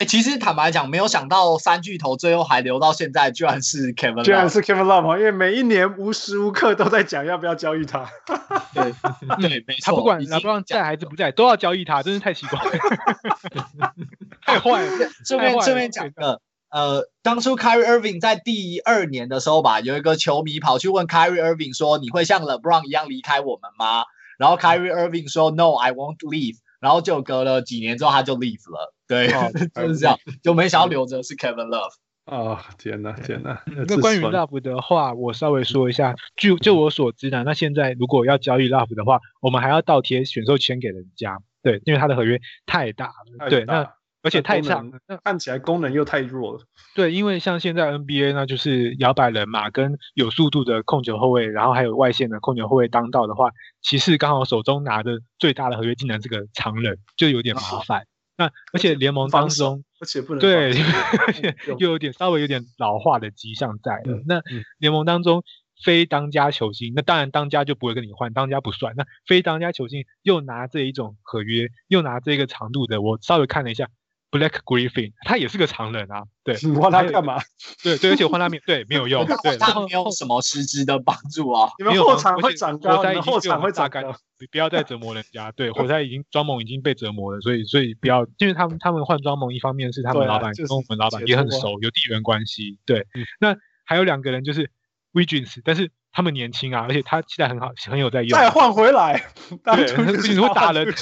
[0.05, 0.11] 久。
[0.11, 8.09] 其实坦白讲，没有想到三巨头最后还留到现在，居然是 Kevin Love，居然是 Kevin Love，因为每一年无时无刻都在讲要不要交易他。
[8.74, 8.93] 对
[9.41, 12.70] 对，没错，他不管老布朗在还是不在，都要交易他，真是太奇怪了，
[14.45, 15.09] 太坏了。
[15.24, 24.05] 这边这边讲个，呃，当初 Kyrie Irving 在第二年的时候吧，有一个球迷跑去问 Kyrie Irving 说：“你会像 LeBron 一样离开我们吗？”
[24.39, 28.93] 然后 Kyrie Irving 说：“No，I won't leave。”然后就隔了几年之后，他就 leave 了。
[29.07, 31.93] 对，哦、 就是这样，就没想到留着是 Kevin Love。
[32.25, 33.63] 哦，天哪，天哪！
[33.67, 36.15] 那关于 Love 的话，我稍微说一下。
[36.37, 41.39] 据就我所知呢，那现在如果要交易 Love 的话，我们还要倒贴选秀权给人家。
[41.63, 43.13] 对，因为他的合约太大了。
[43.39, 43.93] 大对，那
[44.23, 46.61] 而且太长，那看起来功能又太弱了。
[46.94, 53.51] 对，因为像现在 NBA 呢，就是摇摆人嘛，跟有速度的控球后卫，然后还有外线的控球后卫当道的话，
[53.82, 58.07] 骑士刚好手中拿的最大的合约竟然是个长人，就有点麻烦。
[58.36, 60.73] 那而且联盟当中，而且不能对，
[61.27, 64.16] 而且又有点稍微有点老化的迹象在了。
[64.19, 64.40] 嗯、那
[64.78, 65.43] 联盟当中
[65.85, 68.94] 非当家球星，那当然当家就不会跟你换，当家不算。
[68.97, 73.89] 那非当家球星又拿这一种合约，又拿这个长度的，我稍微看了一下。
[74.33, 77.39] Black Griffin，他也是个常人啊，对，你换他干嘛？
[77.83, 81.71] 对对，而且换他没对没有用，对，他没有什么实质的帮助啊。
[81.79, 84.01] 你们后场会长高，你们后场会长高，
[84.41, 85.53] 你不要再折磨人家。
[85.53, 92.79] 对， 活塞已经庄猛已经被折磨了，所以所以不要，因为他们他们换庄猛，一方面是他们老板跟我们老板也很熟，有地缘关系。
[92.87, 93.07] 对，
[93.39, 93.55] 那
[93.85, 94.71] 还有两个人就是
[95.13, 95.91] Wiggins，但是。
[96.13, 98.39] 他们年轻啊，而且他现在很好，很有在用。
[98.39, 99.31] 再换回来，
[99.65, 100.85] 对，你会打人。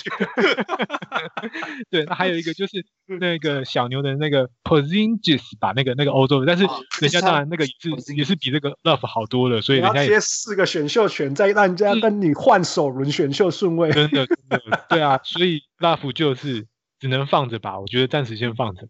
[1.91, 2.87] 对，那还有一个就是
[3.19, 6.65] 那个小牛的那个 Porzingis 把，那个那个欧洲的，但是
[7.01, 16.69] 人家当然那个也是也是比这个 Love 好多了，所以人家接四个选秀权，再让人家跟你换首轮选秀顺位，真的真的，对啊，所以 Love 就是
[17.01, 18.82] 只能放着吧，我觉得暂时先放着。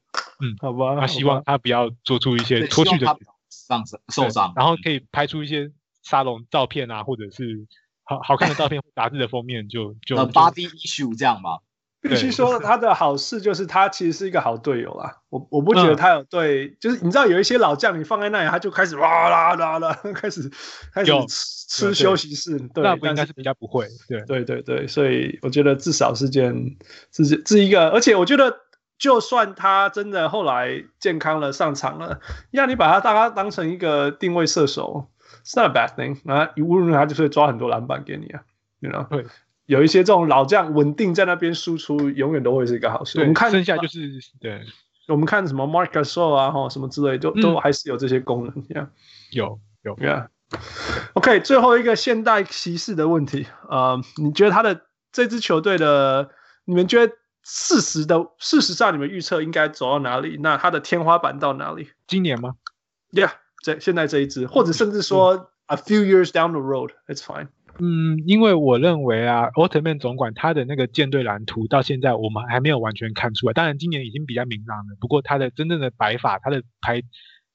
[0.43, 3.07] 嗯，好吧，他希望他不要做出一些脱序的
[3.49, 5.71] 伤受伤，然后可以拍出一些。
[6.03, 7.67] 沙龙照片啊，或者是
[8.05, 11.59] 好好看的照片，杂志的封面就 就 body issue 这样吗？
[12.03, 15.19] 必须说他的好事就是他其实是一个好队友啦。
[15.29, 20.51] 我我不觉得他有对，嗯、就是你知道有一些老将，你放在那里他就开始哇啦啦啦， 开始
[20.95, 22.59] 开始吃吃休息室。
[22.73, 23.87] 对，那不应该是比较不会。
[24.09, 26.75] 对对对对，所以我觉得至少是件
[27.13, 28.57] 是是一个，而且我觉得
[28.99, 32.19] 就算他真的后来健康了上场了，
[32.51, 35.11] 让你把他大家当成一个定位射手。
[35.45, 38.43] It's not a bad thing，那无论他就是会抓很多篮板给你啊
[38.81, 39.07] ，you know？
[39.09, 39.25] 对，
[39.67, 43.15] 有一些这种老将稳定在那边输出，永远都会是一个好事。
[43.19, 44.65] 对我们看剩下就是对，
[45.09, 48.55] 我们看什么 Marc Gasol 啊，哈，什么之类，都、嗯、都还是有这些功能。
[48.65, 48.89] Yeah.
[49.31, 50.29] 有有，Yeah。
[51.15, 54.83] OK，最后一个现代骑士的问题，呃，你觉得他的
[55.13, 56.31] 这支球队的，
[56.65, 57.13] 你们觉得
[57.43, 60.39] 事实的事实上，你们预测应该走到哪里？
[60.41, 61.91] 那他的天花板到哪里？
[62.07, 62.55] 今年吗
[63.13, 63.31] ？Yeah。
[63.63, 67.49] 这现在这一支，或者甚至说 a few years down the road，it's fine。
[67.79, 73.53] 嗯，因为我认为啊，奥特曼总管他的那个舰队蓝图到现在我们还没有完全看出来。
[73.53, 77.03] 当然今年已经比较明朗了，不过他的真正的摆法，他的排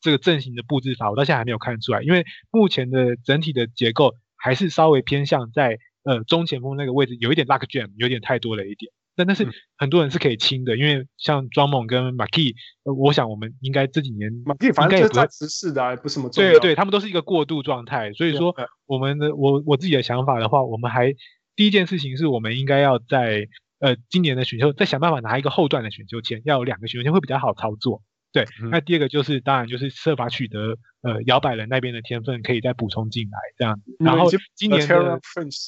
[0.01, 8.91] 这个阵型的布置法，我到现在还没有看出来，因为目前的整体的结构还是稍微偏向在呃中前锋那个位置有一点 luck jam，有点太多了一点。
[9.15, 9.47] 但但是
[9.77, 18.11] 很多人是可以清的，嗯、因为像 Drummond 跟 McGee，呃，我想我们应该这几年 McGee 反正就是暂时是的，不是什么对对，他们都是一个过渡状态。
[18.13, 18.55] 所以说，
[18.85, 21.13] 我们的我我自己的想法的话，我们还
[21.55, 23.47] 第一件事情是我们应该要在
[23.79, 28.01] 呃今年的选秀再想办法拿一个后段的选秀签，要有两个选秀签会比较好操作。
[28.33, 33.95] 对，嗯、那第二个就是当然就是设法取得呃摇摆人那边的天分，可以再补充进来这样子。
[33.99, 35.67] 然后今年的 Taurean Prince。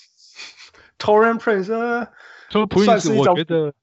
[2.50, 3.74] 说普林斯，我觉得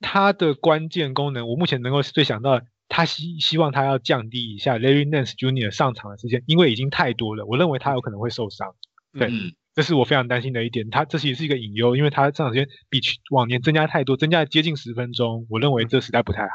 [0.00, 5.70] 他的关键功能，我目前能够最想到，他希希望他要降低一下 Larry Nance Jr.
[5.70, 8.74] 上场的时间，因为已经太多了，我认为他有可能会受伤。
[9.18, 10.90] 对，嗯、这是我非常担心的一点。
[10.90, 13.00] 他这其实是一个隐忧，因为他上场时间比
[13.30, 16.50] 往年增加太多，增加接近十分钟，我认为这实在不太好。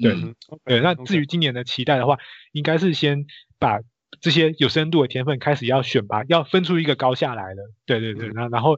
[0.00, 0.34] 对，嗯、
[0.64, 0.80] 对。
[0.80, 2.18] 那至于今年的期待的话，
[2.52, 3.24] 应该是先
[3.58, 3.80] 把
[4.20, 7.72] 这些有深度的天分开始要选拔，要分出一个高下来了。
[7.86, 8.76] 对对对，然、嗯、然后。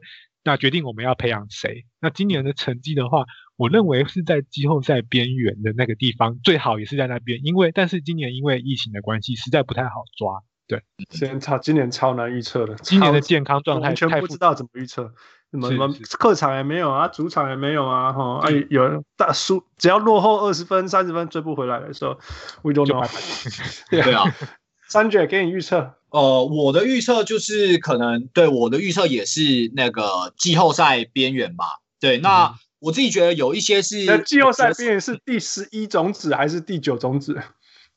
[0.49, 1.85] 那决定我们要培养谁？
[2.01, 3.27] 那今年的成绩的话，
[3.57, 7.39] 我认为是在季后赛边缘的那个地方，最好也是在那边。
[7.45, 10.41] 因为，但是今年因为疫情的关系，实在不太好抓。
[10.67, 15.13] 对，现在超今年超难预测的，今年的健康状态完全不知道怎么预测。
[15.51, 15.89] 什么什么
[16.19, 22.19] 客场也没有啊，主场也没有啊，哈，哎，有大输，只要落后二十分、三十分追不回来的时候
[22.63, 23.07] ，we don't know。
[23.91, 24.25] 对啊，
[24.89, 25.95] 三姐给你预测。
[26.11, 31.65] 呃，我的预测就是可能对我的预测也是那个季后赛边缘吧。
[32.01, 34.05] 对，那我自己觉得有一些是。
[34.05, 37.39] 那季后赛边缘是第十一种子还是第九种子？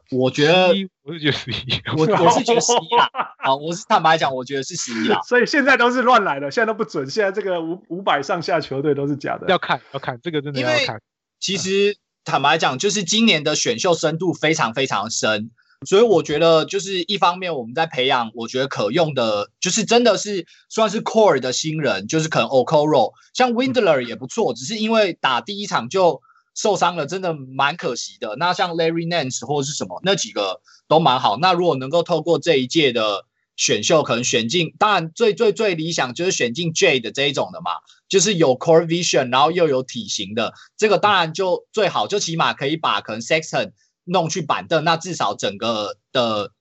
[0.10, 0.74] 我觉得，
[1.04, 3.10] 我是觉得十一，我我是觉得十一啦。
[3.40, 5.22] 啊，我是坦白讲，我觉得是十一啦。
[5.22, 7.10] 所以现在都是乱来的，现在都不准。
[7.10, 9.48] 现在这个五五百上下球队都是假的。
[9.48, 11.02] 要看，要看这个真的要看。
[11.40, 11.96] 其实
[12.26, 15.52] 坦白讲，就是今年的选秀深度非常非常深。
[15.84, 26.22] 所以我觉得，就是一方面我们在培养，我觉得可用的，就是真的是算是 core 的新人，就是可能 Okoro，像 Windler 也不错，只是因为打第一场就
[26.54, 28.36] 受伤了，真的蛮可惜的。
[28.38, 31.38] 那像 Larry Nance 或者是什么那几个都蛮好。
[31.38, 33.26] 那如果能够透过这一届的
[33.56, 37.72] 选秀，可能选进，当然最最最理想就是选进 J 的这一种的嘛，
[38.08, 43.72] 就是有 core vision，然后又有体型的，这个当然就最好，就起码可以把可能 Sexton。
[44.06, 46.52] 弄去板凳，那至少整个的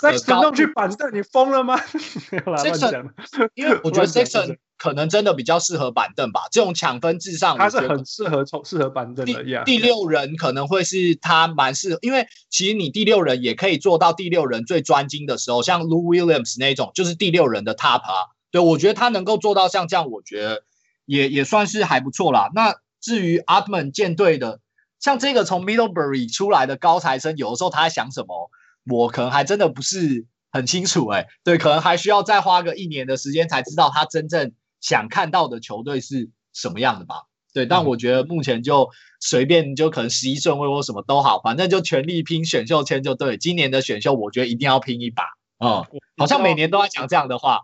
[0.00, 1.76] Sexton 弄去板凳，你疯了吗？
[2.30, 3.10] Sexton，
[3.54, 6.42] 因为我觉得 Sexton 可能真的比较适合板凳吧。
[6.52, 9.42] 这种抢分至上，他是很适合从适合板凳的。
[9.64, 18.30] 第第六人可能会是他蛮适合，因为其实你第六人也可以做到第六人最专精的时候，像 Lou Williams 那种，就是第六人的 top 啊。
[18.50, 20.62] 对，我觉得他能够做到像这样，我觉得
[21.06, 22.50] 也也算是还不错啦。
[22.54, 24.60] 那至于 Atman 舰队的。
[25.00, 28.50] 像这个从 Middlebury 出来的高材生，有的时候他在想什么，
[28.84, 31.28] 我可能还真的不是很清楚哎、欸。
[31.44, 37.22] 对，可能还需要再花个一年的时间才知道他真正想看到的球队是什么样的吧。
[37.54, 43.36] 对，但我觉得目前就随便就可能十一顺位或什么都好，反正就全力拼选秀签就对。
[43.36, 45.22] 今年的选秀我觉得一定要拼一把
[45.58, 46.00] 啊、嗯！
[46.16, 47.60] 好像每年都在讲这样的话。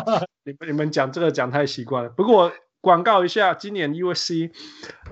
[0.44, 2.50] 你们你们讲这个讲太习惯了，不过。
[2.80, 4.50] 广告一下，今年 USC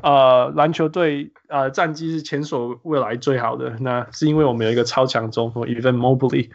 [0.02, 6.50] 呃篮球队呃战绩是前所未来最好的，那是因为我们有一个超强中锋 Evan Mobley，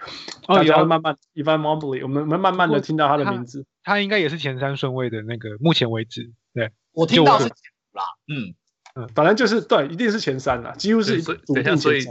[0.48, 7.56] 大家慢慢 Evan Mobley，我们我们慢慢的听到他的名字，他，他应该也是前三顺位的那个，目前为止，对，我听到是前
[7.94, 8.54] 五啦，嗯。
[8.94, 12.02] 嗯，反正就是对，一定是前三啦，几乎是等一下，所以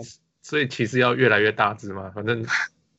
[0.40, 2.42] 所以其实要越来越大只嘛，反正。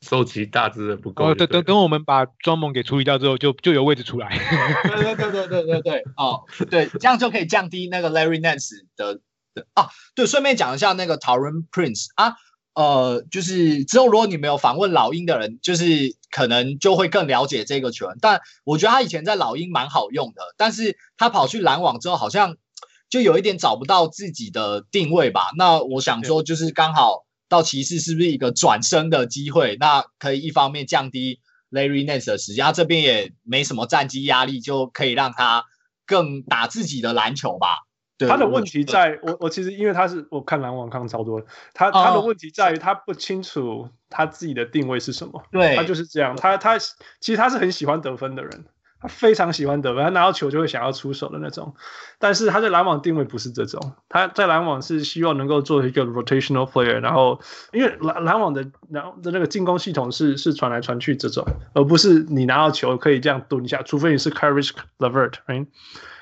[0.01, 1.25] 收集大只的不够。
[1.25, 4.29] 哦，等等等，我们把庄猛给处理掉之后，就就有位置出来。
[4.83, 9.21] 对对对对对对对，哦，对，这样就可以降低那个 Larry Nance 的
[9.53, 9.89] 的啊。
[10.15, 12.33] 对，顺便讲一下那个 Taurean Prince 啊，
[12.73, 18.17] 呃，就是之后如果你没有访问老鹰的人，就是可能就会更了解这个球员。
[18.19, 22.57] 但我觉得他以前在老鹰蛮好用的，但是他跑去篮网之后，好像
[23.07, 25.51] 就有一点找不到自己的定位吧。
[25.55, 27.25] 那我想说，就是刚好。
[27.51, 29.75] 到骑士是不是一个转身的机会？
[29.77, 35.65] 那可以一方面降低 Larry Nance 的时间，他这边也没什么战绩压力，就可以让他
[36.05, 37.79] 更打自己的篮球吧。
[38.17, 45.43] 对，他的问题在我，我其实因为他是我看篮网看超多，他他的问题在于他不清楚他自己的定位是什么。
[45.51, 48.65] 对，他就是这样，他他其实他是很喜欢得分的人。
[49.01, 51.73] 他非常喜欢得分，他拿到球就会想要出手的那种。
[52.19, 57.41] 但是他在篮网定位不是这种，他在篮网是希望能够做一个 rotational player，然后
[57.73, 65.65] 因为篮篮网的然后的那个进攻系统是是传来传去这种，而不是你拿到球可以这样蹲一下，除非你是 Caris LeVert，right？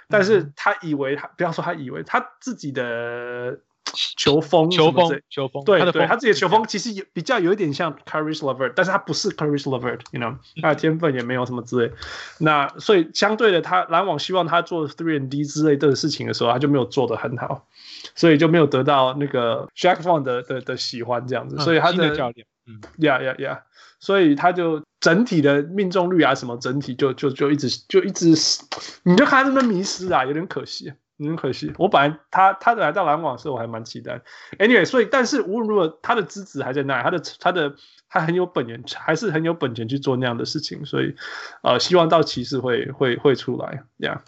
[0.08, 3.60] 但是他以为他不要说他以为他自己的
[4.18, 11.92] 球风，球风，球风，对对，他自己的球风其实也比较有一点像 Caris LeVert，但是他不是 Caris LeVert，you know，他的天分也没有什么之类。
[12.38, 17.68] 那所以相对的，他篮网希望他做 three and D 之类的事情的时候，他就没有做得很好，
[18.16, 21.58] 所以就没有得到那个 Jacque Vaughn 的的的喜欢这样子。
[21.58, 23.62] 所以他的教练，嗯，Yeah Yeah Yeah，
[24.00, 28.36] 所以他就整体的命中率啊什么，整体就就就一直就一直，
[29.04, 30.94] 你就看他这么迷失啊，有点可惜。
[31.28, 34.22] 很可惜，我本来他他来到篮网的时候，我还蛮期待。
[34.58, 37.74] Anyway，所以但是无论如何，他的资质还在那，他的他的
[38.10, 40.86] 他很有本钱，还是很有本钱去做那样的事情。
[40.86, 41.16] 所以，
[41.62, 43.84] 呃，希望到骑士会会会出来。
[43.98, 44.20] Yeah。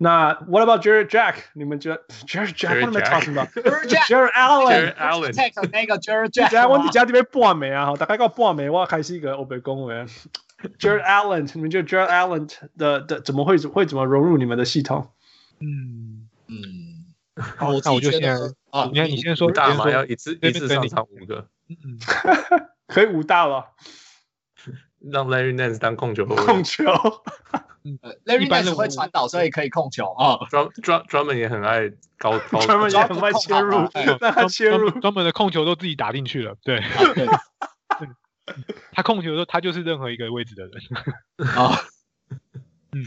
[0.00, 1.34] 那 What about Jarrett Jack？
[1.54, 2.80] 你们觉得 Jarrett Jack？
[2.80, 4.94] 他们在 talking about？Jarrett Allen。
[4.94, 5.70] Jarrett Allen。
[5.72, 6.50] 那个 Jarrett Jack。
[6.50, 10.06] 在我家这边半暝啊，大概到半暝，我要开始一个我被恭维。
[10.78, 15.10] Jarrett Allen，你们觉得 Jarrett Allen 的的怎么会会怎么融入你们的系统？
[15.60, 16.28] 嗯。
[16.50, 17.04] 嗯，
[17.58, 18.34] 好，那我就先
[18.70, 21.98] 啊，你看你先说大嘛，要一次一次上场五个，嗯，
[22.88, 23.66] 可以五大了，
[24.98, 26.84] 让 Larry Nance 当控球后卫，控球，
[27.84, 30.38] 嗯，Larry Nance 会传导，所以可以控球啊。
[30.48, 33.76] 专专专门也很爱高高，专门也很爱切入，
[34.20, 36.82] 让他切入，专门的控球都自己打进去了，对，
[38.92, 41.50] 他控球的时候，他就是任何一个位置的人。
[41.54, 41.76] 啊，
[42.92, 43.04] 嗯。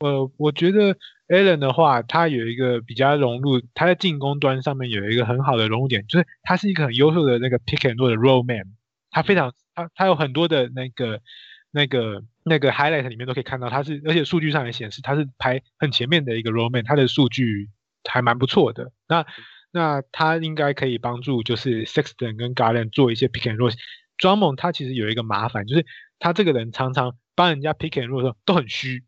[0.00, 0.96] 呃，我觉得
[1.30, 8.64] Allen 的话，他有一个比较融入，他在进攻端上面有一个很好的融入点，就是他是一个很优秀的那个 pick and roll 的 roll man，
[9.10, 11.20] 他非常他他有很多的那个
[11.70, 17.68] 那个那个 highlight 里面都可以看到，他是而且数据上也显示他是排很前面的一个 roll man，他的数据
[18.10, 18.90] 还蛮不错的。
[19.08, 19.24] 那
[19.70, 23.72] 那他应该可以帮助就是 Sexton 跟 Garland 做一些 pick and roll。
[24.18, 25.86] Drummond 他其实有一个麻烦，就是
[26.20, 29.02] 他这个人常常帮人家 pick and roll 的时候都很虚。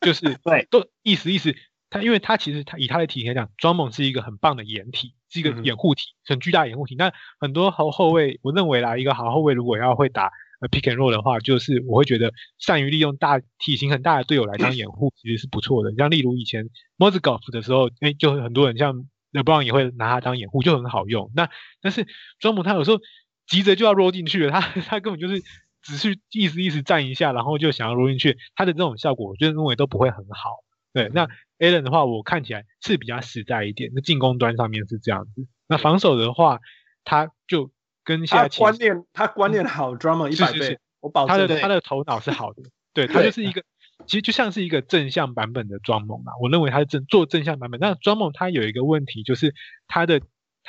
[0.00, 1.54] 就是 对，都意思意思，
[1.90, 6.94] 他因为他其实他以他的体型来讲，Drummond 是一个很棒的掩体，是一个掩护体，很巨大掩护体。
[6.94, 10.30] 那很多后后卫，我认为啦，一个好后卫如果要会打
[10.60, 15.92] 呃 pick and roll 的话，就是我会觉得善于利用大体型很大的队友来当掩护，其实是不错的。
[15.96, 21.30] 像例如以前 Mozgov 的时候，哎，就很多人像 LeBron 也会拿他当掩护，就很好用。
[21.34, 21.50] 那
[21.82, 22.06] 但是
[22.40, 23.00] Drummond 他有时候
[23.46, 25.42] 急着就要 roll 进去了，他他根本就是。
[25.82, 30.50] 只是意思意思站一下，然后就想要融进去，他的这种效果，我就认为都不会很好。
[30.92, 31.28] 对，那
[31.58, 33.90] Allen 的话，我看起来是比较实在一点。
[33.94, 36.58] 那进攻端上面是这样子，那防守的话，
[37.04, 37.70] 他就
[38.04, 41.36] 跟现在他观念，他观念好，Drummond 一百倍，是是是我保证。
[41.36, 42.62] 他的他的头脑是好的，
[42.92, 43.62] 对， 他就是一个，
[44.06, 46.32] 其实就像是一个正向版本的 Drummond 嘛。
[46.42, 49.54] 我认为他是正做正向版本，那 Drummond 他有一个问题，就是
[49.86, 50.20] 他的。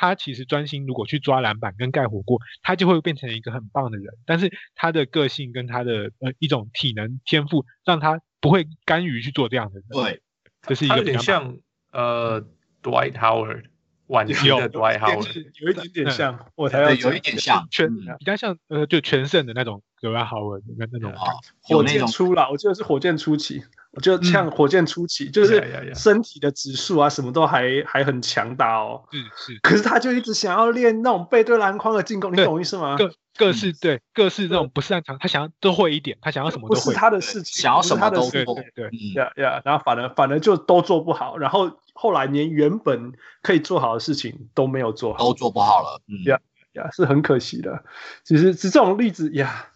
[0.01, 4.15] 他其实专心，如果去抓篮板跟盖火锅，他就会变成一个很棒的人。
[4.25, 9.83] 但是他的个性跟他的呃一种体能天赋，让他不会甘于去做这样的人。
[9.91, 10.23] 对，
[10.63, 11.59] 这是一个有点像
[11.91, 12.41] 呃
[12.81, 13.65] Dwight Howard，
[14.07, 17.87] 晚期的 Dwight Howard，有一点点像，我才要有一点像全
[18.17, 21.13] 比较像呃就全盛的那种 Dwight Howard 那那种
[21.61, 23.61] 火箭初了，我记得是火箭初期。
[23.91, 29.03] 我就像火箭初期，嗯、就是身体的指数啊，什么都还还很强大哦。
[29.11, 29.59] 是是。
[29.61, 32.95] 可是他就一直想要练那种背对篮筐的进攻，你懂意思吗？
[32.97, 36.85] 各各式对各式这种不擅长，他想要都会一点，他想要什么都会。
[36.85, 38.31] 不是他的事情，想要什么都做。
[38.31, 43.11] 对对呀呀，然后反而反而就都做不好，然后后来连原本
[43.41, 46.01] 可以做好的事情都没有做好，都做不好了。
[46.07, 46.39] 嗯呀
[46.73, 47.83] 呀，是很可惜的。
[48.23, 49.67] 其实是这种例子呀。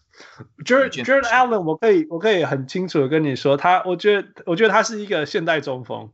[0.64, 6.10] Jarrett Allen，我可以我可以很清楚的跟你说，他我觉得我觉得他是一个现代中锋，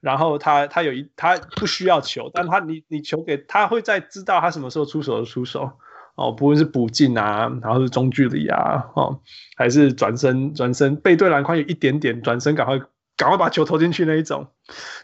[0.00, 5.70] 然后他他有一他不需要球，但他你你球给他会在知道他什么时候出手就出手
[6.16, 9.20] 哦，不论是补进啊，然后是中距离啊，哦，
[9.56, 12.80] 还是转身转身背对篮筐有一点点转身赶快。
[13.16, 14.48] 赶快把球投进去那一种，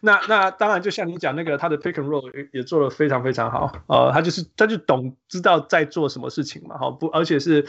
[0.01, 7.65] 那那当然就像你讲那个他的 pick and roll 也也做得非常非常好，呃，他就是他就懂知道在做什么事情嘛，好不，而且是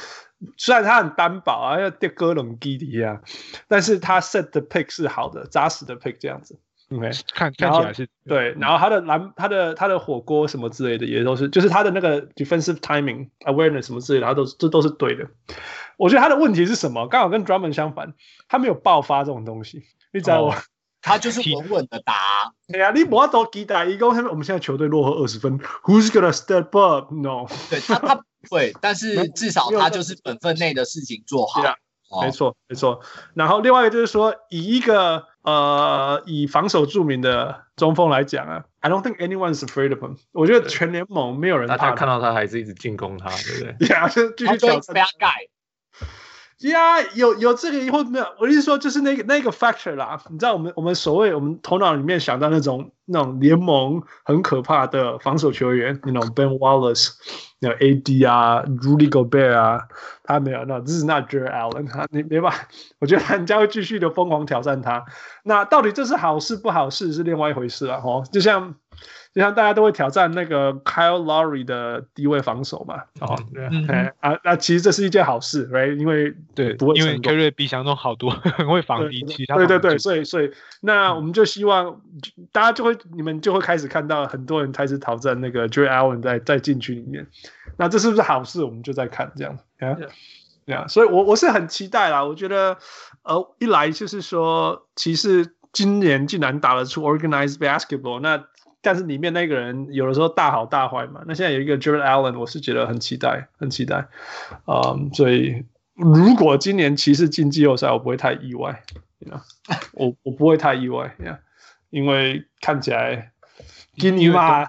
[0.58, 3.22] 虽然他很单薄啊，要跌哥隆基迪啊，
[3.68, 6.58] 但是他 set 的 pick 是好的，扎实的 pick 这样子
[6.92, 15.28] ，OK， 看看起来是对，然后他的篮他的他的火锅什么之类的也都是，就是他的那个 defensive timing awareness 什么之类的，他都这都是对的。
[16.02, 17.07] 我觉得他的问题是什么？
[17.07, 18.15] 刚好跟 Drummond 相反，
[18.48, 19.84] 他没有爆发这种东西。
[20.11, 20.56] 你知道我，
[20.99, 22.15] 他就是 稳稳的打。
[22.68, 23.86] 对呀，你不要多期待。
[23.86, 31.61] 一个，我们现在球队落后二十分，Who's gonna step up？No，对他他不会，但是至少他就是本分内的事情做好。
[32.23, 32.99] 没错没错。
[33.36, 40.18] 然后另外一个就是说，以一个呃以防守著名的中锋来讲啊，I don't think anyone is afraid of him。
[40.34, 41.90] 我觉得全联盟没有人怕他。
[41.91, 43.88] 他看到他还是一直进攻他，对不对？
[43.88, 45.06] 对啊，就继续挑战。
[46.70, 48.26] 呀，有有这个以后没有？
[48.40, 50.22] 我意思说，就是那个那个 factor 啦。
[50.30, 57.14] 你知道，我们我们所谓我们头脑里面想到那种那种联盟很可怕的防守球员，那种 Ben Wallace，
[57.62, 59.82] 那种 AD 啊，Rudy Gobert 啊，
[60.24, 60.64] 他没有。
[60.66, 62.68] 那 This is not Jarrett Allen，他你没办法。
[63.00, 65.04] 我觉得人家会继续的疯狂挑战他。
[65.44, 68.24] 那到底这是好事不好事是另外一回事了哦。
[68.32, 68.76] 就像。
[69.34, 75.95] 就像大家都会挑战那个 Kyle Lowry 的低位防守嘛，哦，对，啊，那其实这是一件好事，right？
[75.95, 79.56] 因为对，不会因为 Kerry 比想中好多，很 会防敌其他。
[79.56, 80.52] 对对对，所以所以
[80.82, 82.02] 那我们就希望
[82.52, 87.26] 大家就会你们就会开始看到很多人开始挑战那个 Jarrett Allen 在在禁区里面，
[87.78, 88.62] 那这是不是好事？
[88.66, 89.95] 我们就在看这样，啊，
[90.66, 92.26] 这样，所以我我是很期待啦。
[92.26, 92.78] 我觉得，
[93.24, 98.44] 呃，一来就是说，其实今年竟然打得出 Organized Basketball，那。
[98.82, 101.22] 但是里面那个人有的时候大好大坏嘛。
[101.28, 104.08] 那现在有一个 Jordan Allen，我是觉得很期待，很期待。
[104.66, 105.64] 嗯，所以
[105.95, 108.84] 如果今年骑士进季后赛，我不会太意外。
[109.94, 111.16] 我我不会太意外，
[111.91, 113.32] 因为看起来
[113.98, 114.66] 金尼马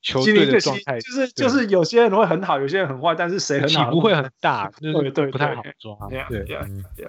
[0.00, 3.86] 球队的状态就是就是有些人会很好，有些人很坏，但是谁很好？
[3.86, 5.96] 起不会很大， 对对，不太好抓。
[6.08, 7.06] 对对对。